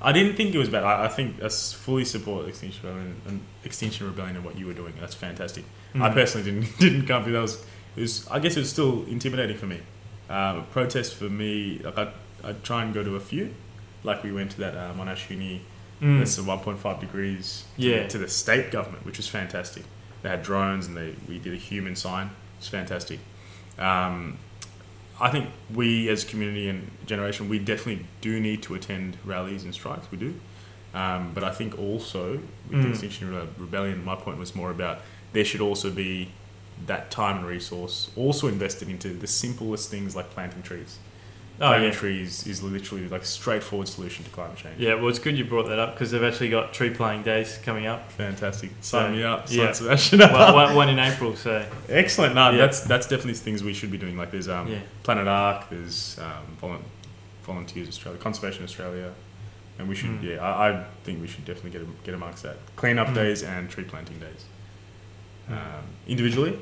I 0.00 0.12
didn't 0.12 0.36
think 0.36 0.54
it 0.54 0.58
was 0.58 0.68
bad. 0.68 0.84
I, 0.84 1.06
I 1.06 1.08
think 1.08 1.42
I 1.42 1.48
fully 1.48 2.04
support 2.04 2.46
Extinction 2.48 2.86
Rebellion 2.86 3.20
and 3.26 3.40
Extinction 3.64 4.06
Rebellion 4.06 4.36
and 4.36 4.44
what 4.44 4.56
you 4.56 4.66
were 4.66 4.72
doing. 4.74 4.94
That's 5.00 5.14
fantastic. 5.14 5.64
I 5.94 5.98
Mm. 5.98 6.14
personally 6.14 6.50
didn't 6.50 6.78
didn't 6.84 7.06
come 7.06 7.24
through. 7.24 7.32
That 7.32 7.42
was 7.42 7.64
it 7.96 8.00
was. 8.02 8.28
I 8.28 8.38
guess 8.38 8.56
it 8.56 8.60
was 8.60 8.70
still 8.70 9.04
intimidating 9.06 9.56
for 9.56 9.66
me. 9.66 9.80
Um, 10.30 10.66
protest 10.70 11.14
for 11.14 11.24
me, 11.24 11.78
like 11.82 11.98
I 11.98 12.12
I 12.44 12.52
try 12.62 12.82
and 12.84 12.94
go 12.94 13.02
to 13.02 13.16
a 13.16 13.20
few, 13.20 13.52
like 14.04 14.22
we 14.22 14.30
went 14.32 14.50
to 14.52 14.58
that 14.60 14.74
uh, 14.76 14.92
Monash 14.94 15.28
Uni. 15.30 15.62
Mm. 16.00 16.18
That's 16.18 16.36
the 16.36 16.42
1.5 16.42 17.00
degrees. 17.00 17.64
To, 17.76 17.82
Yeah. 17.82 18.06
to 18.06 18.18
the 18.18 18.28
state 18.28 18.70
government, 18.70 19.04
which 19.04 19.16
was 19.16 19.26
fantastic. 19.26 19.82
They 20.22 20.28
had 20.28 20.44
drones 20.44 20.86
and 20.86 20.96
they 20.96 21.16
we 21.28 21.38
did 21.40 21.52
a 21.54 21.56
human 21.56 21.96
sign. 21.96 22.30
It's 22.58 22.68
fantastic. 22.68 23.18
Um, 23.78 24.38
I 25.20 25.30
think 25.30 25.50
we 25.74 26.08
as 26.08 26.24
a 26.24 26.26
community 26.26 26.68
and 26.68 26.90
generation, 27.06 27.48
we 27.48 27.58
definitely 27.58 28.06
do 28.20 28.38
need 28.38 28.62
to 28.64 28.74
attend 28.74 29.16
rallies 29.24 29.64
and 29.64 29.74
strikes. 29.74 30.10
We 30.10 30.18
do. 30.18 30.34
Um, 30.94 31.32
but 31.34 31.44
I 31.44 31.50
think 31.52 31.78
also 31.78 32.40
with 32.70 32.82
the 32.82 32.88
Mm. 32.88 32.90
Extinction 32.90 33.48
Rebellion, 33.58 34.04
my 34.04 34.14
point 34.14 34.38
was 34.38 34.54
more 34.54 34.70
about 34.70 35.00
there 35.32 35.44
should 35.44 35.60
also 35.60 35.90
be 35.90 36.30
that 36.86 37.10
time 37.10 37.38
and 37.38 37.46
resource 37.46 38.10
also 38.16 38.46
invested 38.46 38.88
into 38.88 39.08
the 39.10 39.26
simplest 39.26 39.90
things 39.90 40.14
like 40.14 40.30
planting 40.30 40.62
trees. 40.62 40.98
Oh, 41.60 41.66
planting 41.70 41.88
yeah. 41.90 41.94
trees 41.98 42.46
is 42.46 42.62
literally 42.62 43.08
like 43.08 43.22
a 43.22 43.26
straightforward 43.26 43.88
solution 43.88 44.24
to 44.24 44.30
climate 44.30 44.56
change. 44.56 44.78
Yeah, 44.78 44.94
well, 44.94 45.08
it's 45.08 45.18
good 45.18 45.36
you 45.36 45.44
brought 45.44 45.66
that 45.68 45.78
up 45.80 45.94
because 45.94 46.12
they've 46.12 46.22
actually 46.22 46.50
got 46.50 46.72
tree 46.72 46.90
planting 46.90 47.24
days 47.24 47.58
coming 47.64 47.86
up. 47.86 48.12
Fantastic. 48.12 48.70
So, 48.80 49.10
me 49.10 49.24
up. 49.24 49.46
yeah. 49.48 49.64
Sign 49.66 49.74
Sebastian 49.74 50.20
up. 50.22 50.32
one, 50.32 50.54
one, 50.54 50.74
one 50.76 50.88
in 50.88 50.98
April, 51.00 51.34
so 51.34 51.66
Excellent. 51.88 52.34
No, 52.36 52.50
Yeah. 52.50 52.58
that's 52.58 52.80
that's 52.82 53.06
definitely 53.08 53.34
things 53.34 53.64
we 53.64 53.74
should 53.74 53.90
be 53.90 53.98
doing. 53.98 54.16
Like 54.16 54.30
there's 54.30 54.48
um, 54.48 54.68
yeah. 54.68 54.78
Planet 55.02 55.26
Ark, 55.26 55.66
there's 55.68 56.18
um, 56.20 56.84
Volunteers 57.42 57.88
Australia, 57.88 58.20
Conservation 58.20 58.62
Australia, 58.62 59.12
and 59.80 59.88
we 59.88 59.94
should. 59.96 60.10
Mm. 60.10 60.22
Yeah, 60.22 60.36
I, 60.44 60.68
I 60.80 60.84
think 61.02 61.20
we 61.20 61.26
should 61.26 61.44
definitely 61.44 61.70
get 61.72 62.04
get 62.04 62.14
amongst 62.14 62.44
that. 62.44 62.56
Clean 62.76 62.98
up 62.98 63.08
Mm. 63.08 63.14
days 63.14 63.42
and 63.42 63.68
tree 63.68 63.84
planting 63.84 64.18
days, 64.20 64.44
Mm. 65.50 65.54
um, 65.54 65.84
individually. 66.06 66.56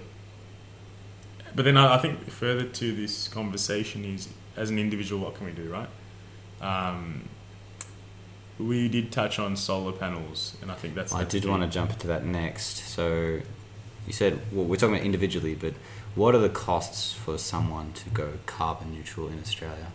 But 1.55 1.65
then 1.65 1.77
I, 1.77 1.97
I 1.97 1.99
think 1.99 2.29
further 2.31 2.65
to 2.65 2.95
this 2.95 3.29
conversation 3.29 4.05
is 4.05 4.29
as 4.57 4.71
an 4.71 4.79
individual, 4.79 5.23
what 5.23 5.35
can 5.35 5.47
we 5.47 5.53
do, 5.53 5.71
right? 5.71 5.89
Um, 6.61 7.29
we 8.59 8.89
did 8.89 9.13
touch 9.13 9.39
on 9.39 9.57
solar 9.57 9.93
panels, 9.93 10.57
and 10.63 10.71
I 10.71 10.75
think 10.75 10.95
that's. 10.95 11.13
I 11.13 11.25
did 11.25 11.45
want 11.45 11.63
to 11.63 11.69
jump 11.69 11.93
into 11.93 12.07
that 12.07 12.25
next. 12.25 12.79
So, 12.89 13.41
you 14.07 14.13
said 14.13 14.41
well, 14.53 14.65
we're 14.65 14.77
talking 14.77 14.95
about 14.95 15.05
individually, 15.05 15.55
but 15.55 15.75
what 16.15 16.35
are 16.35 16.39
the 16.39 16.49
costs 16.49 17.13
for 17.13 17.37
someone 17.37 17.93
to 17.93 18.09
go 18.11 18.33
carbon 18.47 18.93
neutral 18.95 19.29
in 19.29 19.39
Australia? 19.41 19.89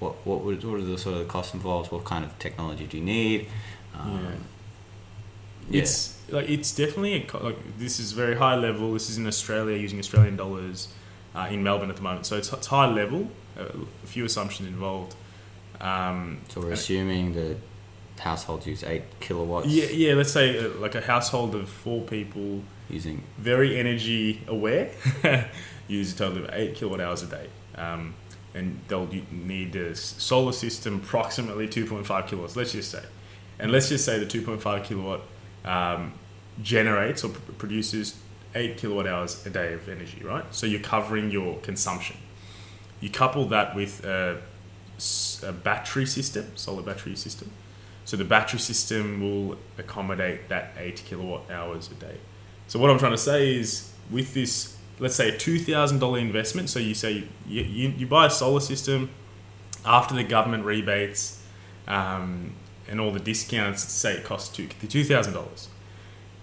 What 0.00 0.14
what 0.26 0.42
would 0.42 0.64
what 0.64 0.80
are 0.80 0.84
the 0.84 0.98
sort 0.98 1.16
of 1.16 1.20
the 1.20 1.32
costs 1.32 1.54
involved? 1.54 1.92
What 1.92 2.04
kind 2.04 2.24
of 2.24 2.36
technology 2.38 2.86
do 2.86 2.98
you 2.98 3.04
need? 3.04 3.46
Um, 3.94 4.44
yeah. 5.68 5.82
It's 5.82 6.18
like 6.30 6.48
it's 6.48 6.74
definitely 6.74 7.14
a, 7.14 7.20
co- 7.20 7.44
like 7.44 7.78
this 7.78 8.00
is 8.00 8.10
very 8.10 8.36
high 8.36 8.56
level. 8.56 8.92
This 8.92 9.08
is 9.08 9.18
in 9.18 9.26
Australia 9.26 9.76
using 9.76 10.00
Australian 10.00 10.36
dollars 10.36 10.88
uh, 11.34 11.46
in 11.48 11.62
Melbourne 11.62 11.90
at 11.90 11.96
the 11.96 12.02
moment, 12.02 12.26
so 12.26 12.36
it's, 12.36 12.52
it's 12.52 12.66
high 12.66 12.90
level. 12.90 13.30
A 13.60 14.06
few 14.06 14.24
assumptions 14.24 14.68
involved. 14.68 15.14
Um, 15.80 16.40
so 16.48 16.60
we're 16.60 16.72
assuming 16.72 17.34
that 17.34 17.56
households 18.18 18.66
use 18.66 18.84
eight 18.84 19.02
kilowatts 19.18 19.66
yeah, 19.66 19.86
yeah. 19.86 20.14
Let's 20.14 20.30
say 20.30 20.58
uh, 20.58 20.68
like 20.78 20.94
a 20.94 21.00
household 21.00 21.54
of 21.54 21.68
four 21.68 22.02
people, 22.02 22.62
using 22.88 23.22
very 23.38 23.78
energy 23.78 24.42
aware, 24.46 24.90
use 25.88 26.12
a 26.14 26.16
total 26.16 26.44
of 26.44 26.50
eight 26.52 26.74
kilowatt 26.74 27.00
hours 27.00 27.22
a 27.22 27.26
day, 27.26 27.48
um, 27.76 28.14
and 28.54 28.80
they'll 28.88 29.08
need 29.30 29.74
a 29.76 29.94
solar 29.94 30.52
system 30.52 30.96
approximately 30.96 31.68
two 31.68 31.86
point 31.86 32.06
five 32.06 32.26
kilowatts. 32.26 32.56
Let's 32.56 32.72
just 32.72 32.90
say, 32.90 33.02
and 33.58 33.72
let's 33.72 33.88
just 33.88 34.04
say 34.04 34.18
the 34.18 34.26
two 34.26 34.42
point 34.42 34.60
five 34.60 34.84
kilowatt 34.84 35.22
um, 35.64 36.12
generates 36.62 37.24
or 37.24 37.30
pr- 37.30 37.52
produces 37.52 38.18
eight 38.54 38.76
kilowatt 38.76 39.06
hours 39.06 39.46
a 39.46 39.50
day 39.50 39.72
of 39.72 39.88
energy, 39.88 40.22
right? 40.22 40.44
So 40.50 40.66
you're 40.66 40.80
covering 40.80 41.30
your 41.30 41.58
consumption. 41.60 42.16
You 43.00 43.10
couple 43.10 43.46
that 43.46 43.74
with 43.74 44.04
a 44.04 44.40
battery 45.64 46.06
system, 46.06 46.52
solar 46.56 46.82
battery 46.82 47.16
system. 47.16 47.50
So 48.04 48.16
the 48.16 48.24
battery 48.24 48.58
system 48.58 49.20
will 49.20 49.58
accommodate 49.78 50.48
that 50.48 50.72
eight 50.76 51.02
kilowatt 51.06 51.50
hours 51.50 51.90
a 51.90 51.94
day. 51.94 52.18
So 52.66 52.78
what 52.78 52.90
I'm 52.90 52.98
trying 52.98 53.12
to 53.12 53.18
say 53.18 53.54
is, 53.54 53.92
with 54.10 54.34
this, 54.34 54.76
let's 54.98 55.14
say 55.14 55.28
a 55.34 55.38
two 55.38 55.58
thousand 55.58 56.00
dollar 56.00 56.18
investment. 56.18 56.70
So 56.70 56.78
you 56.78 56.94
say 56.94 57.24
you, 57.46 57.62
you, 57.62 57.88
you 57.96 58.06
buy 58.06 58.26
a 58.26 58.30
solar 58.30 58.60
system 58.60 59.10
after 59.84 60.14
the 60.14 60.24
government 60.24 60.64
rebates 60.64 61.42
um, 61.86 62.52
and 62.88 63.00
all 63.00 63.12
the 63.12 63.20
discounts. 63.20 63.84
Say 63.84 64.14
it 64.14 64.24
costs 64.24 64.54
two 64.54 64.66
two 64.66 65.04
thousand 65.04 65.34
dollars, 65.34 65.68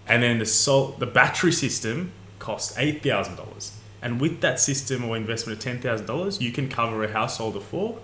and 0.08 0.24
then 0.24 0.40
the 0.40 0.46
sol- 0.46 0.96
the 0.98 1.08
battery 1.08 1.52
system 1.52 2.12
costs 2.40 2.78
eight 2.78 3.04
thousand 3.04 3.36
dollars. 3.36 3.74
And 4.08 4.22
with 4.22 4.40
that 4.40 4.58
system 4.58 5.04
or 5.04 5.18
investment 5.18 5.58
of 5.58 5.62
ten 5.62 5.82
thousand 5.82 6.06
dollars, 6.06 6.42
you 6.42 6.54
can 6.54 6.70
cover 6.70 7.04
a 7.04 7.12
household 7.12 7.58
of 7.58 7.64
four 7.64 8.00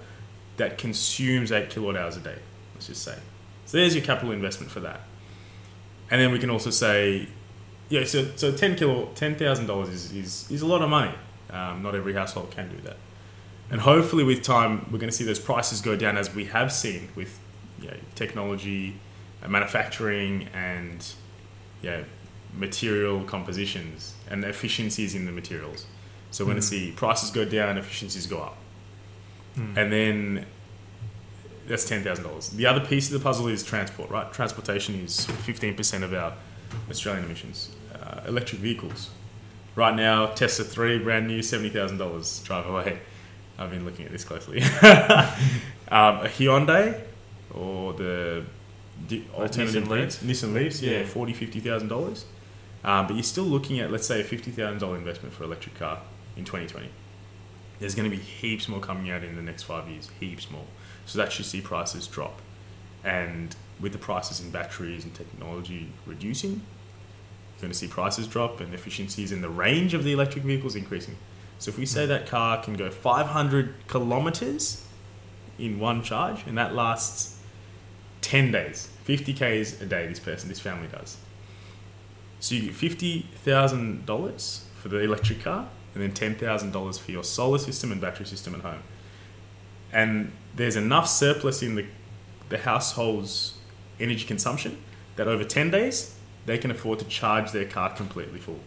that 0.58 0.78
consumes 0.78 1.50
eight 1.50 1.70
kilowatt 1.70 1.96
hours 1.96 2.18
a 2.18 2.20
day. 2.20 2.40
Let's 2.74 2.88
just 2.88 3.04
say. 3.04 3.18
So 3.66 3.78
there's 3.78 3.96
your 3.96 4.04
capital 4.04 4.34
investment 4.34 4.70
for 4.70 4.82
that. 4.82 5.00
And 6.12 6.20
then 6.20 6.34
we 6.34 6.40
can 6.40 6.50
also 6.50 6.72
say, 6.72 7.30
yeah, 7.88 8.04
so, 8.04 8.28
so 8.36 8.52
ten 8.52 8.76
kilo, 8.76 9.12
ten 9.16 9.36
thousand 9.36 9.68
dollars 9.68 9.88
is, 9.88 10.12
is 10.12 10.52
is 10.52 10.62
a 10.62 10.66
lot 10.66 10.82
of 10.82 10.90
money. 10.90 11.16
Um, 11.50 11.82
not 11.82 11.96
every 11.96 12.14
household 12.14 12.52
can 12.52 12.68
do 12.68 12.82
that. 12.82 12.98
And 13.72 13.80
hopefully, 13.80 14.26
with 14.26 14.44
time, 14.44 14.86
we're 14.92 15.00
going 15.00 15.10
to 15.10 15.16
see 15.16 15.24
those 15.24 15.40
prices 15.40 15.80
go 15.80 15.96
down 15.96 16.18
as 16.18 16.36
we 16.36 16.44
have 16.48 16.74
seen 16.74 17.08
with 17.16 17.40
you 17.80 17.88
know, 17.88 17.96
technology, 18.14 18.98
uh, 19.42 19.48
manufacturing, 19.48 20.50
and 20.54 21.00
yeah, 21.82 22.04
material 22.58 23.24
compositions 23.24 24.16
and 24.30 24.44
efficiencies 24.44 25.16
in 25.16 25.26
the 25.26 25.32
materials. 25.32 25.86
So 26.34 26.44
we're 26.44 26.52
going 26.52 26.62
to 26.62 26.68
see 26.68 26.92
prices 26.92 27.30
go 27.32 27.46
down, 27.46 27.78
efficiencies 27.78 28.28
go 28.28 28.42
up, 28.42 28.58
Mm. 29.56 29.78
and 29.78 29.94
then 29.94 30.46
that's 31.68 31.86
ten 31.88 32.04
thousand 32.04 32.24
dollars. 32.26 32.50
The 32.50 32.66
other 32.66 32.80
piece 32.84 33.08
of 33.12 33.14
the 33.14 33.24
puzzle 33.24 33.48
is 33.48 33.64
transport, 33.64 34.10
right? 34.10 34.34
Transportation 34.34 34.96
is 34.96 35.26
fifteen 35.26 35.76
percent 35.76 36.04
of 36.04 36.12
our 36.14 36.34
Australian 36.90 37.26
emissions. 37.26 37.70
Uh, 37.94 38.22
electric 38.28 38.60
vehicles. 38.62 39.12
Right 39.76 39.96
now, 39.96 40.26
Tesla 40.28 40.66
three, 40.66 40.98
brand 41.00 41.28
new, 41.28 41.42
seventy 41.44 41.70
thousand 41.70 42.00
dollars. 42.00 42.40
Drive 42.44 42.66
away. 42.66 43.00
I've 43.60 43.70
been 43.70 43.86
looking 43.86 44.06
at 44.08 44.12
this 44.12 44.26
closely. 44.26 44.62
um, 45.92 46.18
a 46.26 46.28
Hyundai 46.28 47.00
or 47.54 47.94
the 47.94 48.44
di- 49.08 49.26
alternative 49.36 49.84
Nissan 49.84 49.88
brands, 49.88 50.18
Nissan 50.24 50.54
Leafs, 50.56 50.82
yeah, 50.82 51.00
Yeah. 51.02 51.06
forty, 51.06 51.34
fifty 51.34 51.60
thousand 51.60 51.90
dollars. 51.90 52.26
Um, 52.84 53.06
but 53.08 53.16
you're 53.16 53.24
still 53.24 53.44
looking 53.46 53.80
at, 53.80 53.92
let's 53.92 54.08
say, 54.08 54.20
a 54.22 54.24
fifty 54.24 54.50
thousand 54.52 54.80
dollar 54.80 54.98
investment 54.98 55.34
for 55.36 55.44
an 55.44 55.50
electric 55.52 55.76
car 55.76 56.00
in 56.36 56.46
2020. 56.46 56.90
There's 57.80 57.96
going 57.96 58.10
to 58.10 58.16
be 58.16 58.22
heaps 58.22 58.68
more 58.68 58.80
coming 58.80 59.10
out 59.10 59.24
in 59.24 59.36
the 59.36 59.42
next 59.42 59.64
five 59.64 59.88
years, 59.90 60.10
heaps 60.20 60.50
more. 60.50 60.66
So 61.06 61.18
that 61.20 61.32
should 61.32 61.46
see 61.46 61.62
prices 61.62 62.08
drop. 62.08 62.42
And 63.04 63.56
with 63.80 63.92
the 63.92 63.98
prices 63.98 64.40
in 64.40 64.52
batteries 64.52 65.04
and 65.04 65.14
technology 65.14 65.92
reducing, 66.06 66.52
you're 66.52 67.62
going 67.62 67.72
to 67.72 67.78
see 67.78 67.88
prices 67.88 68.28
drop 68.28 68.62
and 68.62 68.74
efficiencies 68.74 69.32
in 69.32 69.42
the 69.42 69.50
range 69.50 69.94
of 69.94 70.04
the 70.04 70.14
electric 70.14 70.44
vehicles 70.46 70.76
increasing. 70.76 71.18
So 71.60 71.70
if 71.70 71.78
we 71.78 71.86
say 71.86 72.04
hmm. 72.04 72.10
that 72.10 72.28
car 72.28 72.62
can 72.64 72.76
go 72.76 72.90
500 72.90 73.88
kilometers 73.88 74.86
in 75.60 75.80
one 75.80 76.04
charge, 76.04 76.46
and 76.48 76.58
that 76.58 76.74
lasts 76.74 77.40
10 78.22 78.52
days, 78.52 78.90
50 79.04 79.34
k's 79.34 79.82
a 79.82 79.86
day, 79.86 80.08
this 80.08 80.20
person, 80.20 80.50
this 80.50 80.60
family 80.60 80.88
does. 80.88 81.18
So 82.40 82.56
you 82.56 82.64
get 82.64 82.74
$50,000 82.74 84.60
for 84.82 84.90
the 84.90 85.00
electric 85.00 85.42
car, 85.42 85.70
and 85.94 86.04
then 86.04 86.12
$10,000 86.12 87.00
for 87.00 87.12
your 87.12 87.24
solar 87.24 87.58
system 87.58 87.92
and 87.92 88.02
battery 88.02 88.26
system 88.26 88.56
at 88.56 88.62
home. 88.62 88.84
And 89.92 90.32
there's 90.56 90.76
enough 90.76 91.08
surplus 91.08 91.62
in 91.62 91.76
the 91.76 91.86
the 92.54 92.60
household's 92.60 93.56
energy 94.00 94.26
consumption 94.26 94.78
that 95.16 95.28
over 95.28 95.44
10 95.44 95.72
days 95.72 96.16
they 96.46 96.58
can 96.58 96.70
afford 96.70 97.00
to 97.00 97.06
charge 97.06 97.52
their 97.52 97.66
car 97.66 97.90
completely 97.90 98.40
full. 98.40 98.60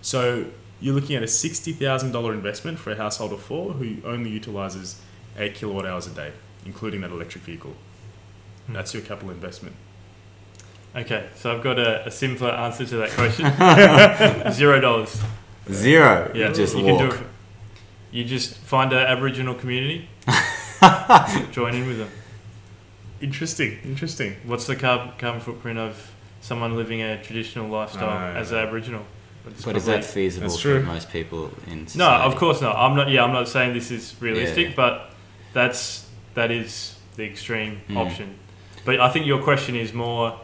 So 0.00 0.46
you're 0.80 0.94
looking 0.94 1.16
at 1.16 1.22
a 1.22 1.26
$60,000 1.26 2.32
investment 2.32 2.78
for 2.78 2.92
a 2.92 2.96
household 2.96 3.32
of 3.32 3.42
four 3.42 3.72
who 3.72 3.96
only 4.06 4.30
utilizes 4.30 5.00
8 5.36 5.54
kilowatt 5.54 5.84
hours 5.86 6.06
a 6.06 6.10
day, 6.10 6.32
including 6.64 7.02
that 7.02 7.10
electric 7.10 7.44
vehicle. 7.44 7.74
Hmm. 8.66 8.72
That's 8.72 8.94
your 8.94 9.02
capital 9.02 9.30
investment. 9.30 9.76
Okay, 10.96 11.28
so 11.34 11.54
I've 11.54 11.62
got 11.62 11.78
a, 11.78 12.06
a 12.06 12.10
simpler 12.10 12.50
answer 12.50 12.86
to 12.86 12.96
that 12.98 13.10
question. 13.10 14.52
Zero 14.52 14.80
dollars. 14.80 15.20
Zero. 15.72 16.30
Yeah, 16.34 16.52
just 16.52 16.76
you 16.76 16.84
walk. 16.84 16.98
can 16.98 17.08
do 17.10 17.14
it. 17.16 17.22
You 18.12 18.24
just 18.24 18.56
find 18.58 18.92
an 18.92 18.98
Aboriginal 19.00 19.54
community, 19.54 20.08
join 21.52 21.74
in 21.74 21.86
with 21.86 21.98
them. 21.98 22.10
Interesting, 23.20 23.78
interesting. 23.84 24.36
What's 24.44 24.66
the 24.66 24.76
carbon, 24.76 25.12
carbon 25.18 25.40
footprint 25.40 25.78
of 25.78 26.10
someone 26.40 26.76
living 26.76 27.00
a 27.02 27.22
traditional 27.22 27.68
lifestyle 27.68 28.08
Ah, 28.10 28.36
as 28.38 28.52
an 28.52 28.58
Aboriginal? 28.58 29.02
It's 29.48 29.64
But 29.64 29.76
is 29.76 29.86
that 29.86 30.04
feasible 30.04 30.48
for 30.50 30.58
true. 30.60 30.82
most 30.84 31.10
people 31.10 31.50
in 31.66 31.86
No, 31.96 32.08
of 32.08 32.36
course 32.36 32.60
not. 32.62 32.76
I'm 32.76 32.96
not. 32.96 33.10
Yeah, 33.10 33.24
I'm 33.24 33.32
not 33.32 33.48
saying 33.48 33.74
this 33.74 33.90
is 33.90 34.14
realistic, 34.20 34.68
Yeah. 34.68 34.74
but 34.76 35.10
that's 35.52 36.06
that 36.34 36.50
is 36.50 36.96
the 37.16 37.24
extreme 37.24 37.80
Mm. 37.88 37.96
option. 37.96 38.34
But 38.84 39.00
I 39.00 39.08
think 39.08 39.26
your 39.26 39.42
question 39.42 39.76
is 39.76 39.92
more, 39.92 40.38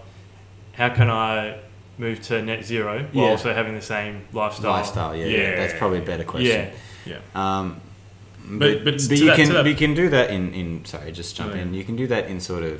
how 0.72 0.88
can 0.90 1.10
I 1.10 1.56
move 2.00 2.20
to 2.22 2.40
net 2.42 2.64
zero 2.64 3.06
while 3.12 3.24
Yeah. 3.26 3.30
also 3.32 3.52
having 3.52 3.74
the 3.74 3.82
same 3.82 4.22
lifestyle? 4.32 4.72
Lifestyle, 4.72 5.14
yeah, 5.14 5.26
Yeah. 5.26 5.56
That's 5.56 5.74
probably 5.78 5.98
a 5.98 6.02
better 6.12 6.24
question. 6.24 6.70
Yeah, 7.04 7.18
Um, 7.34 7.80
But- 8.42 8.58
but, 8.58 8.84
but 8.86 8.94
but, 9.08 9.18
you 9.18 9.26
that- 9.26 9.36
can 9.36 9.48
to 9.52 9.68
you 9.68 9.76
can 9.76 9.92
do 9.94 10.08
that 10.08 10.30
in, 10.30 10.52
in 10.54 10.84
sorry 10.86 11.12
just 11.12 11.36
jump 11.36 11.52
Oh, 11.52 11.56
yeah. 11.56 11.62
in 11.62 11.74
you 11.74 11.84
can 11.84 11.94
do 11.94 12.06
that 12.14 12.24
in 12.32 12.40
sort 12.40 12.62
of 12.62 12.78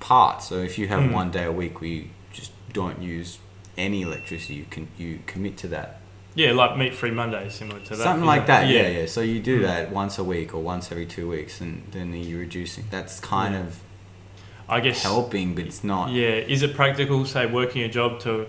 parts 0.00 0.48
so 0.48 0.56
if 0.68 0.78
you 0.78 0.88
have 0.88 1.00
Mm. 1.00 1.12
one 1.12 1.30
day 1.30 1.44
a 1.44 1.52
week 1.52 1.80
where 1.80 1.90
you 1.90 2.04
just 2.32 2.50
don't 2.72 3.00
use 3.02 3.38
any 3.76 4.02
electricity 4.02 4.54
you 4.54 4.66
can 4.70 4.88
you 4.98 5.20
commit 5.26 5.56
to 5.58 5.68
that 5.68 6.00
yeah, 6.34 6.52
like 6.52 6.78
meat 6.78 6.94
free 6.94 7.10
Monday, 7.10 7.50
similar 7.50 7.78
to 7.80 7.90
that. 7.90 7.96
something 7.98 8.24
yeah. 8.24 8.34
like 8.34 8.46
that 8.46 8.66
yeah. 8.68 8.88
yeah 8.88 9.06
so 9.06 9.20
you 9.20 9.38
do 9.38 9.58
Mm. 9.60 9.62
that 9.70 9.92
once 9.92 10.18
a 10.18 10.24
week 10.24 10.54
or 10.54 10.62
once 10.62 10.90
every 10.90 11.04
two 11.06 11.28
weeks 11.28 11.60
and 11.60 11.82
then 11.92 12.14
you're 12.14 12.40
reducing 12.40 12.84
that's 12.90 13.20
kind 13.20 13.54
Yeah. 13.54 13.60
of 13.60 13.80
I 14.72 14.80
guess. 14.80 15.02
helping 15.02 15.54
but 15.54 15.64
it's 15.66 15.82
not 15.84 16.10
Yeah, 16.10 16.28
is 16.54 16.62
it 16.62 16.74
practical? 16.74 17.24
Say 17.24 17.46
working 17.46 17.82
a 17.82 17.88
job 17.88 18.20
to 18.20 18.46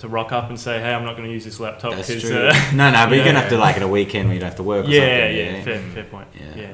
to 0.00 0.08
rock 0.08 0.30
up 0.32 0.50
and 0.50 0.60
say, 0.60 0.78
hey, 0.78 0.92
I'm 0.92 1.04
not 1.04 1.16
going 1.16 1.26
to 1.28 1.32
use 1.32 1.44
this 1.44 1.58
laptop 1.58 1.92
that's 1.94 2.08
because. 2.08 2.22
true 2.28 2.48
Uh, 2.48 2.52
no 2.74 2.90
no 2.90 3.06
but 3.06 3.14
you're 3.16 3.24
gonna 3.24 3.40
have 3.40 3.48
to 3.50 3.58
like 3.66 3.76
at 3.76 3.82
a 3.82 3.88
weekend 3.88 4.28
where 4.28 4.34
you 4.34 4.40
don't 4.40 4.48
have 4.50 4.56
to 4.56 4.62
work 4.62 4.84
or 4.86 4.88
yeah, 4.90 5.00
something 5.26 5.36
yeah, 5.36 5.62
fair, 5.64 5.80
fair 5.94 6.04
point. 6.04 6.28
Yeah. 6.38 6.54
Yeah. 6.62 6.72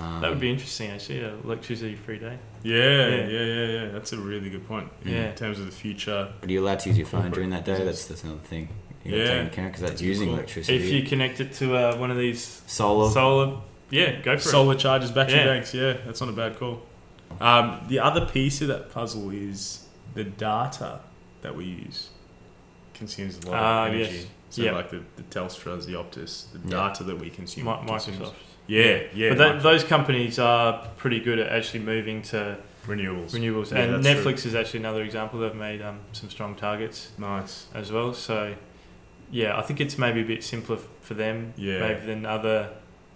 Um, 0.00 0.20
that 0.20 0.30
would 0.30 0.38
be 0.40 0.50
interesting 0.50 0.90
actually. 0.90 1.20
A 1.20 1.34
electricity 1.44 1.96
free 1.96 2.18
day. 2.18 2.38
Yeah, 2.62 2.76
Yeah. 2.76 3.08
yeah, 3.26 3.44
yeah, 3.44 3.66
yeah. 3.66 3.88
That's 3.94 4.12
a 4.12 4.18
really 4.18 4.48
good 4.50 4.66
point. 4.68 4.88
Yeah. 5.04 5.30
In 5.30 5.34
terms 5.34 5.58
of 5.58 5.66
the 5.66 5.72
future. 5.72 6.32
But 6.40 6.48
are 6.48 6.52
you 6.52 6.60
allowed 6.62 6.78
to 6.80 6.88
use 6.90 6.98
your 6.98 7.08
phone 7.08 7.30
during 7.32 7.50
that 7.50 7.64
day? 7.64 7.82
That's 7.84 8.04
that's 8.06 8.22
another 8.22 8.38
thing. 8.40 8.68
You 9.04 9.16
Yeah. 9.16 9.24
gotta 9.24 9.38
into 9.40 9.52
account 9.52 9.68
because 9.68 9.80
that's 9.80 9.92
That's 9.92 10.02
using 10.02 10.28
cool. 10.28 10.36
electricity. 10.36 10.76
If 10.78 10.92
you 10.92 11.02
connect 11.08 11.40
it 11.40 11.52
to 11.54 11.74
uh, 11.74 11.96
one 11.96 12.10
of 12.12 12.18
these 12.18 12.62
solar, 12.68 13.10
solar, 13.10 13.56
yeah, 13.90 14.20
go 14.20 14.32
for 14.32 14.48
it. 14.48 14.52
Solar 14.56 14.74
charges, 14.76 15.10
battery 15.10 15.38
Yeah. 15.38 15.46
banks. 15.46 15.74
Yeah, 15.74 15.94
that's 16.06 16.20
not 16.20 16.28
a 16.30 16.34
bad 16.34 16.56
call. 16.58 16.82
Um, 17.40 17.80
the 17.88 17.98
other 18.00 18.26
piece 18.26 18.60
of 18.60 18.68
that 18.68 18.90
puzzle 18.92 19.30
is 19.30 19.86
the 20.14 20.24
data 20.24 21.00
that 21.42 21.54
we 21.54 21.64
use 21.64 22.10
consumes 22.94 23.38
a 23.38 23.50
lot 23.50 23.54
Ah, 23.54 23.86
of 23.86 23.94
energy. 23.94 24.14
yes. 24.16 24.26
So 24.50 24.62
Yep. 24.62 24.74
like 24.74 24.90
the, 24.90 25.00
the 25.16 25.22
Telstras, 25.24 25.86
the 25.86 25.92
Optus, 25.94 26.46
the 26.52 26.58
Yeah. 26.68 26.88
data 26.88 27.04
that 27.04 27.18
we 27.18 27.30
consume. 27.30 27.64
Mi- 27.66 27.76
consumes- 27.86 28.18
Microsoft. 28.18 28.32
Yeah, 28.66 29.02
yeah. 29.14 29.28
but 29.30 29.38
that, 29.38 29.54
Microsoft. 29.56 29.62
those 29.62 29.84
companies 29.84 30.38
are 30.38 30.86
pretty 30.96 31.20
good 31.20 31.38
at 31.38 31.48
actually 31.50 31.80
moving 31.80 32.22
to 32.22 32.56
renewables. 32.86 33.30
renewables, 33.30 33.72
Yeah, 33.72 33.78
and 33.78 34.04
that's 34.04 34.18
Netflix 34.20 34.44
is 34.44 34.54
actually 34.54 34.80
another 34.80 35.02
example. 35.02 35.40
They've 35.40 35.54
made 35.54 35.80
um, 35.82 36.00
some 36.12 36.28
strong 36.30 36.54
targets 36.56 37.10
Nice. 37.16 37.66
as 37.74 37.90
well. 37.92 38.12
So, 38.12 38.54
yeah, 39.30 39.56
I 39.56 39.62
think 39.62 39.80
it's 39.80 39.96
maybe 39.96 40.20
a 40.20 40.24
bit 40.24 40.42
simpler 40.44 40.76
f- 40.76 40.88
for 41.00 41.14
them, 41.14 41.54
Yeah. 41.56 41.78
maybe 41.80 42.06
than 42.06 42.26
other 42.26 42.70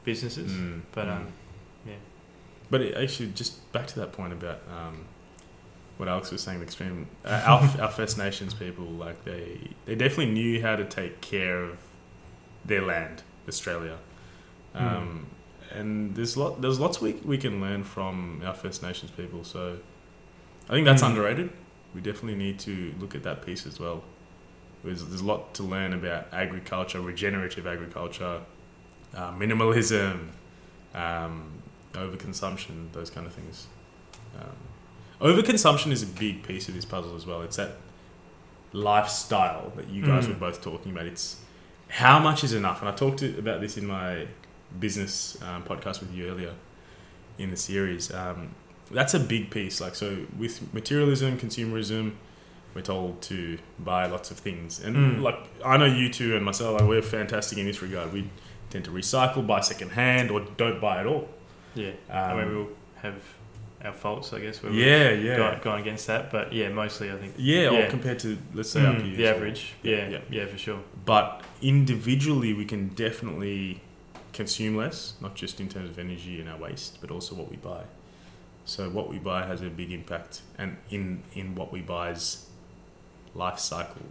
businesses. 0.05 0.51
Mm, 0.53 0.83
But 0.93 1.07
mm. 1.09 1.17
um, 1.17 1.27
But 2.71 2.81
it, 2.83 2.95
actually, 2.97 3.31
just 3.31 3.71
back 3.73 3.87
to 3.89 4.01
that 4.01 4.12
point 4.12 4.33
about 4.33 4.61
um, 4.71 5.05
what 5.97 6.09
Alex 6.09 6.31
was 6.31 6.43
saying, 6.43 6.59
the 6.59 6.65
extreme. 6.65 7.07
Uh, 7.25 7.43
our, 7.47 7.81
our 7.83 7.91
First 7.91 8.19
Nations 8.19 8.55
people, 8.55 8.85
like 8.87 9.25
they, 9.25 9.59
they 9.87 9.95
definitely 9.95 10.33
knew 10.33 10.61
how 10.62 10.77
to 10.77 10.85
take 10.85 11.21
care 11.21 11.62
of 11.62 11.79
their 12.65 12.83
land, 12.83 13.23
Australia. 13.49 13.99
Um, 14.75 15.27
And 15.73 16.15
there's 16.15 16.37
lot, 16.37 16.61
there's 16.62 16.79
lots 16.79 17.01
we 17.01 17.12
we 17.25 17.37
can 17.39 17.61
learn 17.61 17.85
from 17.85 18.43
our 18.45 18.55
First 18.55 18.83
Nations 18.83 19.11
people. 19.11 19.45
So 19.45 19.79
I 20.69 20.73
think 20.73 20.85
that's 20.87 21.03
Mm. 21.03 21.09
underrated. 21.11 21.51
We 21.95 22.01
definitely 22.01 22.37
need 22.37 22.59
to 22.61 22.93
look 23.01 23.15
at 23.15 23.23
that 23.23 23.45
piece 23.47 23.67
as 23.67 23.79
well. 23.79 24.03
There's, 24.83 25.05
there's 25.05 25.21
a 25.21 25.25
lot 25.25 25.55
to 25.55 25.62
learn 25.62 25.93
about 25.95 26.27
agriculture, 26.33 27.01
regenerative 27.01 27.67
agriculture, 27.67 28.41
uh, 29.15 29.33
minimalism, 29.33 30.29
um, 30.95 31.62
overconsumption, 31.95 32.92
those 32.92 33.11
kind 33.11 33.26
of 33.26 33.32
things. 33.32 33.66
Um, 34.38 34.57
overconsumption 35.20 35.90
is 35.92 36.03
a 36.03 36.07
big 36.07 36.42
piece 36.42 36.68
of 36.68 36.74
this 36.74 36.84
puzzle 36.84 37.16
as 37.16 37.26
well. 37.26 37.42
It's 37.42 37.57
that 37.57 37.76
lifestyle 38.72 39.72
that 39.76 39.88
you 39.88 40.05
guys 40.05 40.26
Mm. 40.26 40.30
were 40.30 40.34
both 40.34 40.61
talking 40.62 40.92
about. 40.92 41.07
It's 41.07 41.36
how 41.88 42.18
much 42.18 42.42
is 42.45 42.53
enough, 42.53 42.80
and 42.80 42.88
I 42.88 42.92
talked 42.92 43.18
to, 43.20 43.38
about 43.38 43.61
this 43.61 43.76
in 43.76 43.86
my 43.86 44.26
business 44.80 45.40
um, 45.42 45.62
podcast 45.62 46.01
with 46.01 46.12
you 46.12 46.28
earlier 46.28 46.55
in 47.38 47.51
the 47.51 47.57
series. 47.57 48.12
Um, 48.12 48.51
that's 48.90 49.14
a 49.14 49.20
big 49.20 49.51
piece. 49.51 49.80
Like 49.80 49.95
so, 49.95 50.26
with 50.36 50.72
materialism, 50.74 51.38
consumerism, 51.38 52.12
we're 52.74 52.80
told 52.82 53.22
to 53.22 53.59
buy 53.78 54.07
lots 54.07 54.32
of 54.32 54.38
things, 54.38 54.80
and 54.80 54.97
Mm. 54.97 55.22
like 55.22 55.38
I 55.64 55.76
know 55.76 55.84
you 55.86 56.09
two 56.12 56.34
and 56.34 56.45
myself, 56.45 56.80
like 56.80 56.88
we're 56.88 57.03
fantastic 57.03 57.59
in 57.59 57.66
this 57.66 57.80
regard. 57.80 58.12
We 58.12 58.28
tend 58.70 58.84
to 58.86 58.90
recycle, 58.90 59.47
buy 59.47 59.61
second 59.61 59.90
hand, 59.90 60.30
or 60.32 60.40
don't 60.57 60.80
buy 60.80 60.99
at 60.99 61.07
all. 61.07 61.28
Yeah, 61.75 61.91
Um, 62.11 62.16
I 62.31 62.35
mean, 62.45 62.55
we'll 62.55 62.68
have 63.03 63.14
our 63.85 63.93
faults, 63.93 64.33
I 64.33 64.41
guess. 64.41 64.62
Where 64.62 64.72
yeah, 64.72 65.12
we've 65.12 65.25
yeah, 65.25 65.37
gone, 65.37 65.61
gone 65.62 65.81
against 65.81 66.07
that, 66.07 66.31
but 66.31 66.53
yeah, 66.53 66.68
mostly 66.70 67.11
I 67.12 67.16
think 67.16 67.35
yeah, 67.37 67.68
Or 67.68 67.91
compared 67.91 68.18
to 68.20 68.39
let's 68.55 68.70
say 68.70 68.85
our 68.85 68.95
mm, 68.95 69.03
peers 69.03 69.16
the 69.18 69.27
average. 69.29 69.75
Yeah, 69.83 69.97
Yeah, 69.97 70.09
yeah. 70.09 70.18
yeah, 70.31 70.47
for 70.47 70.59
sure. 70.59 70.81
but 71.05 71.43
individually 71.61 72.53
we 72.55 72.64
can 72.64 72.89
definitely 72.89 73.81
consume 74.33 74.77
less 74.77 75.14
not 75.20 75.35
just 75.37 75.61
in 75.61 75.68
terms 75.68 75.89
of 75.91 75.99
energy 75.99 76.41
and 76.41 76.49
our 76.49 76.57
waste 76.59 76.99
but 77.01 77.11
also 77.11 77.35
what 77.37 77.49
we 77.51 77.57
buy 77.57 77.83
so 78.64 78.89
what 78.91 79.09
we 79.09 79.16
buy 79.18 79.47
has 79.47 79.61
a 79.62 79.70
big 79.70 79.93
impact 79.93 80.41
and 80.59 80.77
in 80.91 81.22
in 81.35 81.55
what 81.55 81.70
we 81.72 81.81
buy's 81.81 82.47
life 83.35 83.59
cycle 83.61 84.07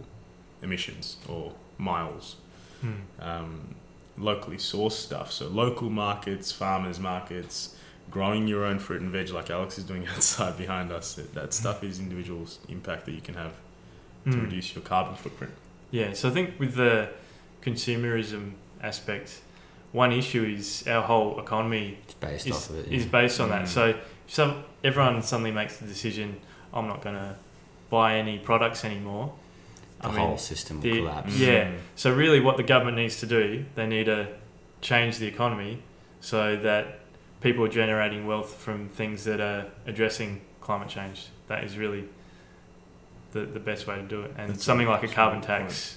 emissions 0.62 1.16
or 1.28 1.52
miles 1.78 2.36
Mm. 2.84 3.00
um, 3.20 3.74
locally 4.18 4.56
sourced 4.56 4.92
stuff 4.92 5.32
so 5.32 5.46
local 5.48 5.90
markets 5.90 6.52
farmers 6.52 7.00
markets 7.00 7.74
growing 8.10 8.46
your 8.46 8.64
own 8.64 8.78
fruit 8.78 9.00
and 9.02 9.10
veg 9.10 9.30
like 9.30 9.50
alex 9.50 9.76
is 9.78 9.84
doing 9.84 10.06
outside 10.14 10.56
behind 10.56 10.92
us 10.92 11.14
that, 11.14 11.34
that 11.34 11.52
stuff 11.52 11.82
is 11.82 11.98
individual 11.98 12.46
impact 12.68 13.06
that 13.06 13.12
you 13.12 13.20
can 13.20 13.34
have 13.34 13.52
to 14.24 14.30
Mm. 14.30 14.42
reduce 14.44 14.74
your 14.74 14.82
carbon 14.82 15.14
footprint 15.16 15.52
Yeah, 15.90 16.12
so 16.14 16.28
I 16.30 16.32
think 16.32 16.58
with 16.58 16.74
the 16.76 17.10
consumerism 17.62 18.52
aspect, 18.82 19.40
one 19.92 20.12
issue 20.12 20.44
is 20.44 20.84
our 20.88 21.02
whole 21.02 21.38
economy 21.40 21.98
it's 22.04 22.14
based 22.14 22.46
is, 22.46 22.52
off 22.56 22.70
of 22.70 22.76
it. 22.78 22.92
is 22.92 23.04
yeah. 23.04 23.10
based 23.10 23.40
on 23.40 23.48
Mm. 23.48 23.52
that. 23.52 23.68
So 23.68 23.86
if 23.88 23.96
some, 24.26 24.64
everyone 24.82 25.22
suddenly 25.22 25.50
makes 25.50 25.76
the 25.78 25.86
decision, 25.86 26.40
I'm 26.72 26.86
not 26.88 27.02
going 27.02 27.16
to 27.16 27.36
buy 27.90 28.16
any 28.16 28.38
products 28.38 28.84
anymore. 28.84 29.32
The 30.04 30.10
I 30.10 30.12
mean, 30.12 30.26
whole 30.28 30.38
system 30.38 30.76
will 30.76 30.82
the- 30.82 30.98
collapse. 31.00 31.36
Yeah. 31.36 31.64
Mm. 31.70 31.78
So 31.96 32.14
really, 32.14 32.40
what 32.40 32.56
the 32.56 32.62
government 32.62 32.96
needs 32.96 33.18
to 33.20 33.26
do, 33.26 33.64
they 33.74 33.86
need 33.86 34.04
to 34.06 34.28
change 34.80 35.18
the 35.18 35.26
economy 35.26 35.82
so 36.20 36.56
that 36.56 37.00
people 37.40 37.64
are 37.64 37.68
generating 37.68 38.26
wealth 38.26 38.54
from 38.54 38.88
things 38.88 39.24
that 39.24 39.40
are 39.40 39.66
addressing 39.86 40.40
climate 40.60 40.88
change. 40.88 41.26
That 41.48 41.64
is 41.64 41.76
really 41.76 42.04
the 43.32 43.40
the 43.46 43.60
best 43.60 43.86
way 43.86 43.96
to 43.96 44.02
do 44.02 44.22
it. 44.22 44.32
And 44.38 44.50
That's 44.50 44.64
something 44.64 44.86
a- 44.86 44.90
like 44.90 45.02
a 45.02 45.08
carbon 45.08 45.40
tax, 45.40 45.96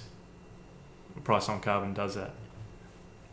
tax, 1.14 1.24
price 1.24 1.48
on 1.48 1.60
carbon, 1.60 1.94
does 1.94 2.14
that. 2.16 2.32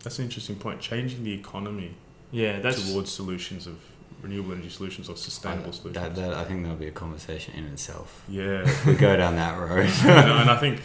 That's 0.04 0.20
an 0.20 0.26
interesting 0.26 0.58
point. 0.58 0.82
Changing 0.82 1.24
the 1.24 1.34
economy 1.34 1.96
Yeah, 2.32 2.60
that's 2.60 2.92
towards 2.92 3.12
solutions 3.12 3.66
of 3.68 3.80
renewable 4.22 4.54
energy 4.54 4.70
solutions 4.70 5.10
or 5.10 5.16
sustainable 5.16 5.72
that, 5.72 5.76
solutions. 5.76 6.16
that, 6.18 6.34
I 6.34 6.44
think 6.46 6.64
that'll 6.64 6.78
be 6.78 6.88
a 6.88 6.92
conversation 6.92 7.54
in 7.56 7.66
itself. 7.66 8.24
yeah, 8.28 8.62
If 8.64 8.86
we 8.88 8.94
go 8.96 9.16
down 9.16 9.36
that 9.36 9.58
road. 9.60 9.86
and, 10.04 10.30
and 10.42 10.50
I 10.50 10.58
think 10.58 10.82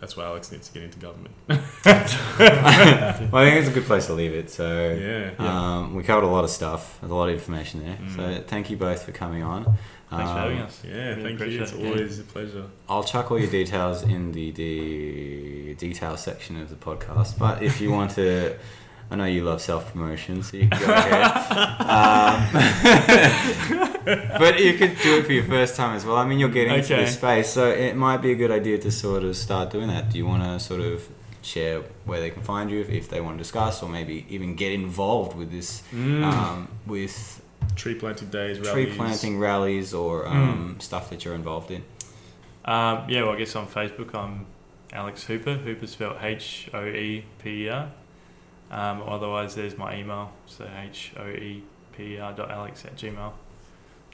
that's 0.00 0.16
why 0.16 0.24
Alex 0.24 0.52
needs 0.52 0.68
to 0.68 0.74
get 0.74 0.82
into 0.84 0.98
government. 0.98 1.34
well, 1.48 1.58
I 3.36 3.44
think 3.44 3.56
it's 3.60 3.68
a 3.68 3.72
good 3.72 3.84
place 3.86 4.06
to 4.06 4.12
leave 4.12 4.32
it. 4.34 4.50
So 4.50 4.90
Yeah, 4.92 5.30
um, 5.38 5.94
we 5.94 6.02
covered 6.02 6.24
a 6.26 6.30
lot 6.30 6.44
of 6.44 6.50
stuff. 6.50 6.98
There's 7.00 7.10
a 7.10 7.14
lot 7.14 7.28
of 7.28 7.34
information 7.34 7.84
there. 7.84 7.96
Mm. 7.96 8.16
So 8.16 8.44
thank 8.46 8.70
you 8.70 8.76
both 8.76 9.02
for 9.02 9.12
coming 9.12 9.42
on. 9.42 9.64
thanks 10.10 10.30
for 10.30 10.38
having 10.38 10.58
Um, 10.60 10.66
us. 10.66 10.82
yeah. 10.86 11.08
Really 11.10 11.22
thank 11.36 11.40
you. 11.50 11.62
It's 11.62 11.72
it, 11.72 11.80
yeah. 11.80 11.88
always 11.88 12.18
a 12.18 12.22
pleasure. 12.24 12.64
I'll 12.88 13.04
chuck 13.04 13.30
all 13.30 13.38
your 13.38 13.50
details 13.50 14.02
in 14.02 14.32
the, 14.32 14.50
the 14.52 15.74
detail 15.74 16.16
section 16.16 16.60
of 16.60 16.68
the 16.70 16.76
podcast. 16.76 17.38
But 17.38 17.62
if 17.62 17.80
you 17.80 17.90
want 17.90 18.12
to 18.12 18.56
I 19.14 19.16
know 19.16 19.26
you 19.26 19.44
love 19.44 19.60
self 19.60 19.92
promotion, 19.92 20.42
so 20.42 20.56
you 20.56 20.68
can 20.68 20.80
go 20.80 20.92
ahead. 20.92 21.22
um, 21.96 22.38
but 24.38 24.58
you 24.58 24.74
could 24.74 24.96
do 25.02 25.18
it 25.18 25.26
for 25.26 25.32
your 25.32 25.44
first 25.44 25.76
time 25.76 25.94
as 25.94 26.04
well. 26.04 26.16
I 26.16 26.26
mean, 26.26 26.40
you're 26.40 26.48
getting 26.48 26.74
into 26.74 26.92
Okay. 26.94 27.04
this 27.04 27.14
space, 27.14 27.48
so 27.48 27.70
it 27.70 27.94
might 27.94 28.16
be 28.18 28.32
a 28.32 28.34
good 28.34 28.50
idea 28.50 28.76
to 28.78 28.90
sort 28.90 29.22
of 29.22 29.36
start 29.36 29.70
doing 29.70 29.86
that. 29.86 30.10
Do 30.10 30.18
you 30.18 30.26
want 30.26 30.42
to 30.42 30.58
sort 30.58 30.80
of 30.80 31.08
share 31.42 31.82
where 32.06 32.18
they 32.20 32.30
can 32.30 32.42
find 32.42 32.72
you 32.72 32.80
if, 32.80 32.90
if 32.90 33.08
they 33.08 33.20
want 33.20 33.36
to 33.36 33.38
discuss, 33.38 33.84
or 33.84 33.88
maybe 33.88 34.26
even 34.28 34.56
get 34.56 34.72
involved 34.72 35.36
with 35.36 35.52
this, 35.52 35.84
Mm. 35.92 36.24
um, 36.24 36.68
with 36.84 37.40
Tree 37.76 37.94
planting 37.94 38.28
days, 38.30 38.58
tree 38.58 38.66
rallies. 38.86 38.96
planting 38.96 39.38
rallies 39.38 39.94
or 39.94 40.24
Mm. 40.24 40.30
um, 40.32 40.76
stuff 40.80 41.08
that 41.10 41.24
you're 41.24 41.34
involved 41.36 41.70
in? 41.70 41.84
Um, 42.64 43.04
yeah, 43.08 43.22
well, 43.22 43.30
I 43.34 43.36
guess 43.36 43.54
on 43.54 43.68
Facebook 43.68 44.12
I'm 44.14 44.46
Alex 44.92 45.24
Hoeper. 45.26 45.54
Hoeper 45.54 45.86
spelled 45.86 46.16
H 46.20 46.68
O 46.74 46.84
E 46.84 47.24
P 47.38 47.66
E 47.66 47.68
R. 47.68 47.90
Um, 48.74 49.02
otherwise, 49.06 49.54
there's 49.54 49.76
my 49.78 49.96
email, 49.96 50.32
so 50.46 50.68
H 50.82 51.12
O 51.16 51.26
E 51.28 51.62
P 51.96 52.18
R 52.18 52.32
dot 52.32 52.50
Alex 52.50 52.84
at 52.84 52.96
gmail 52.96 53.32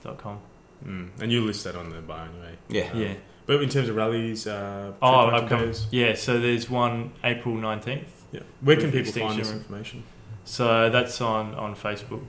dot 0.03 0.19
com. 0.19 0.39
Mm. 0.87 1.09
And 1.21 1.33
you 1.33 1.41
list 1.45 1.65
that 1.65 1.77
on 1.77 1.91
the 1.91 2.01
bio 2.01 2.25
anyway. 2.25 2.55
Yeah. 2.69 2.91
Um, 2.93 3.01
Yeah. 3.01 3.15
But 3.47 3.63
in 3.63 3.69
terms 3.69 3.89
of 3.89 3.97
rallies, 3.97 4.47
uh, 4.47 4.89
tree 4.89 4.97
Oh, 5.03 5.29
planting 5.29 5.45
upcoming. 5.45 5.67
days, 5.67 5.87
Yeah, 5.91 6.15
so 6.15 6.39
there's 6.39 6.71
one 6.71 7.13
April 7.25 7.55
19th. 7.57 8.05
yeah. 8.33 8.41
Where 8.61 8.77
can 8.77 8.93
With 8.93 8.95
people 9.07 9.13
find 9.13 9.39
this 9.41 9.49
Extinction. 9.49 9.57
information? 9.59 10.03
So 10.45 10.89
that's 10.91 11.21
on, 11.21 11.55
on 11.55 11.75
Facebook. 11.75 12.23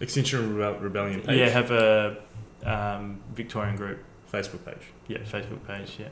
Extinction 0.00 0.56
Rebellion 0.56 1.20
page. 1.22 1.38
Yeah, 1.38 1.48
have 1.48 1.70
a 1.70 2.16
um, 2.64 3.20
Victorian 3.34 3.76
group. 3.76 3.98
Facebook 4.32 4.64
page. 4.64 4.84
Yeah, 5.08 5.18
Facebook 5.18 5.66
page, 5.66 5.96
yeah. 5.98 6.08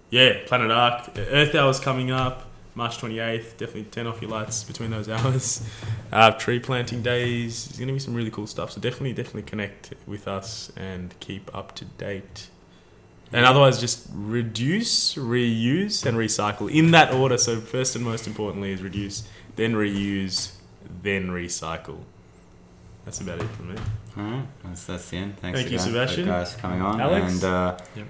Yeah, 0.09 0.38
Planet 0.45 0.72
Ark, 0.72 1.09
Earth 1.18 1.53
Hour's 1.53 1.78
coming 1.78 2.09
up, 2.09 2.45
March 2.74 2.99
28th. 2.99 3.57
Definitely 3.57 3.84
turn 3.91 4.07
off 4.07 4.22
your 4.22 4.32
lights 4.32 4.63
between 4.63 4.91
those 4.91 5.09
hours. 5.09 5.61
Uh, 6.13 6.32
tree 6.32 6.59
planting 6.59 7.01
days. 7.01 7.66
There's 7.66 7.78
going 7.78 7.89
to 7.89 7.93
be 7.93 7.99
some 7.99 8.13
really 8.13 8.32
cool 8.32 8.47
stuff. 8.47 8.72
So 8.72 8.80
definitely, 8.80 9.11
definitely 9.11 9.41
connect 9.41 9.93
with 10.07 10.30
us 10.30 10.72
and 10.78 11.13
keep 11.20 11.53
up 11.53 11.76
to 11.76 11.84
date. 11.84 12.47
And 13.34 13.45
otherwise, 13.45 13.82
just 13.82 14.07
reduce, 14.13 15.16
reuse, 15.16 16.05
and 16.05 16.18
recycle 16.18 16.72
in 16.72 16.91
that 16.91 17.13
order. 17.13 17.38
So 17.38 17.59
first 17.59 17.97
and 17.97 18.05
most 18.05 18.28
importantly 18.28 18.72
is 18.72 18.82
reduce, 18.82 19.28
then 19.57 19.74
reuse, 19.74 20.53
then 21.03 21.28
recycle. 21.28 21.97
That's 23.03 23.20
about 23.20 23.41
it 23.41 23.49
for 23.49 23.63
me. 23.63 23.76
All 24.18 24.24
right, 24.24 24.45
that's, 24.63 24.86
that's 24.86 25.09
the 25.09 25.18
end. 25.18 25.38
Thanks 25.39 25.59
Thank 25.59 25.72
you, 25.72 25.78
again 25.78 25.88
Sebastian. 25.88 26.24
for 26.26 26.30
guys 26.32 26.55
coming 26.55 26.82
on. 26.82 27.01
Alex? 27.01 27.34
And 27.34 27.43
uh, 27.43 27.78
Yep. 27.95 28.07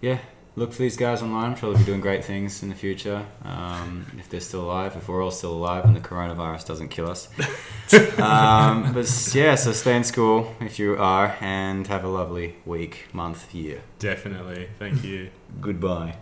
yeah, 0.00 0.18
look 0.56 0.72
for 0.72 0.78
these 0.82 0.96
guys 0.96 1.20
online. 1.22 1.50
I'm 1.50 1.56
sure 1.56 1.70
they'll 1.70 1.78
be 1.78 1.84
doing 1.84 2.00
great 2.00 2.24
things 2.24 2.62
in 2.62 2.68
the 2.70 2.74
future. 2.74 3.26
Um, 3.44 4.06
if 4.18 4.28
they're 4.30 4.40
still 4.40 4.62
alive, 4.62 4.96
if 4.96 5.08
we're 5.08 5.22
all 5.22 5.30
still 5.30 5.52
alive 5.52 5.84
and 5.84 5.94
the 5.94 6.00
coronavirus 6.00 6.66
doesn't 6.66 6.88
kill 6.88 7.10
us. 7.10 7.28
um, 8.18 8.92
but 8.94 9.30
yeah, 9.34 9.54
so 9.56 9.72
stay 9.72 9.96
in 9.96 10.04
school 10.04 10.54
if 10.60 10.78
you 10.78 10.96
are 10.96 11.36
and 11.40 11.86
have 11.88 12.04
a 12.04 12.08
lovely 12.08 12.56
week, 12.64 13.06
month, 13.12 13.54
year. 13.54 13.82
Definitely. 13.98 14.68
Thank 14.78 15.04
you. 15.04 15.30
Goodbye. 15.60 16.16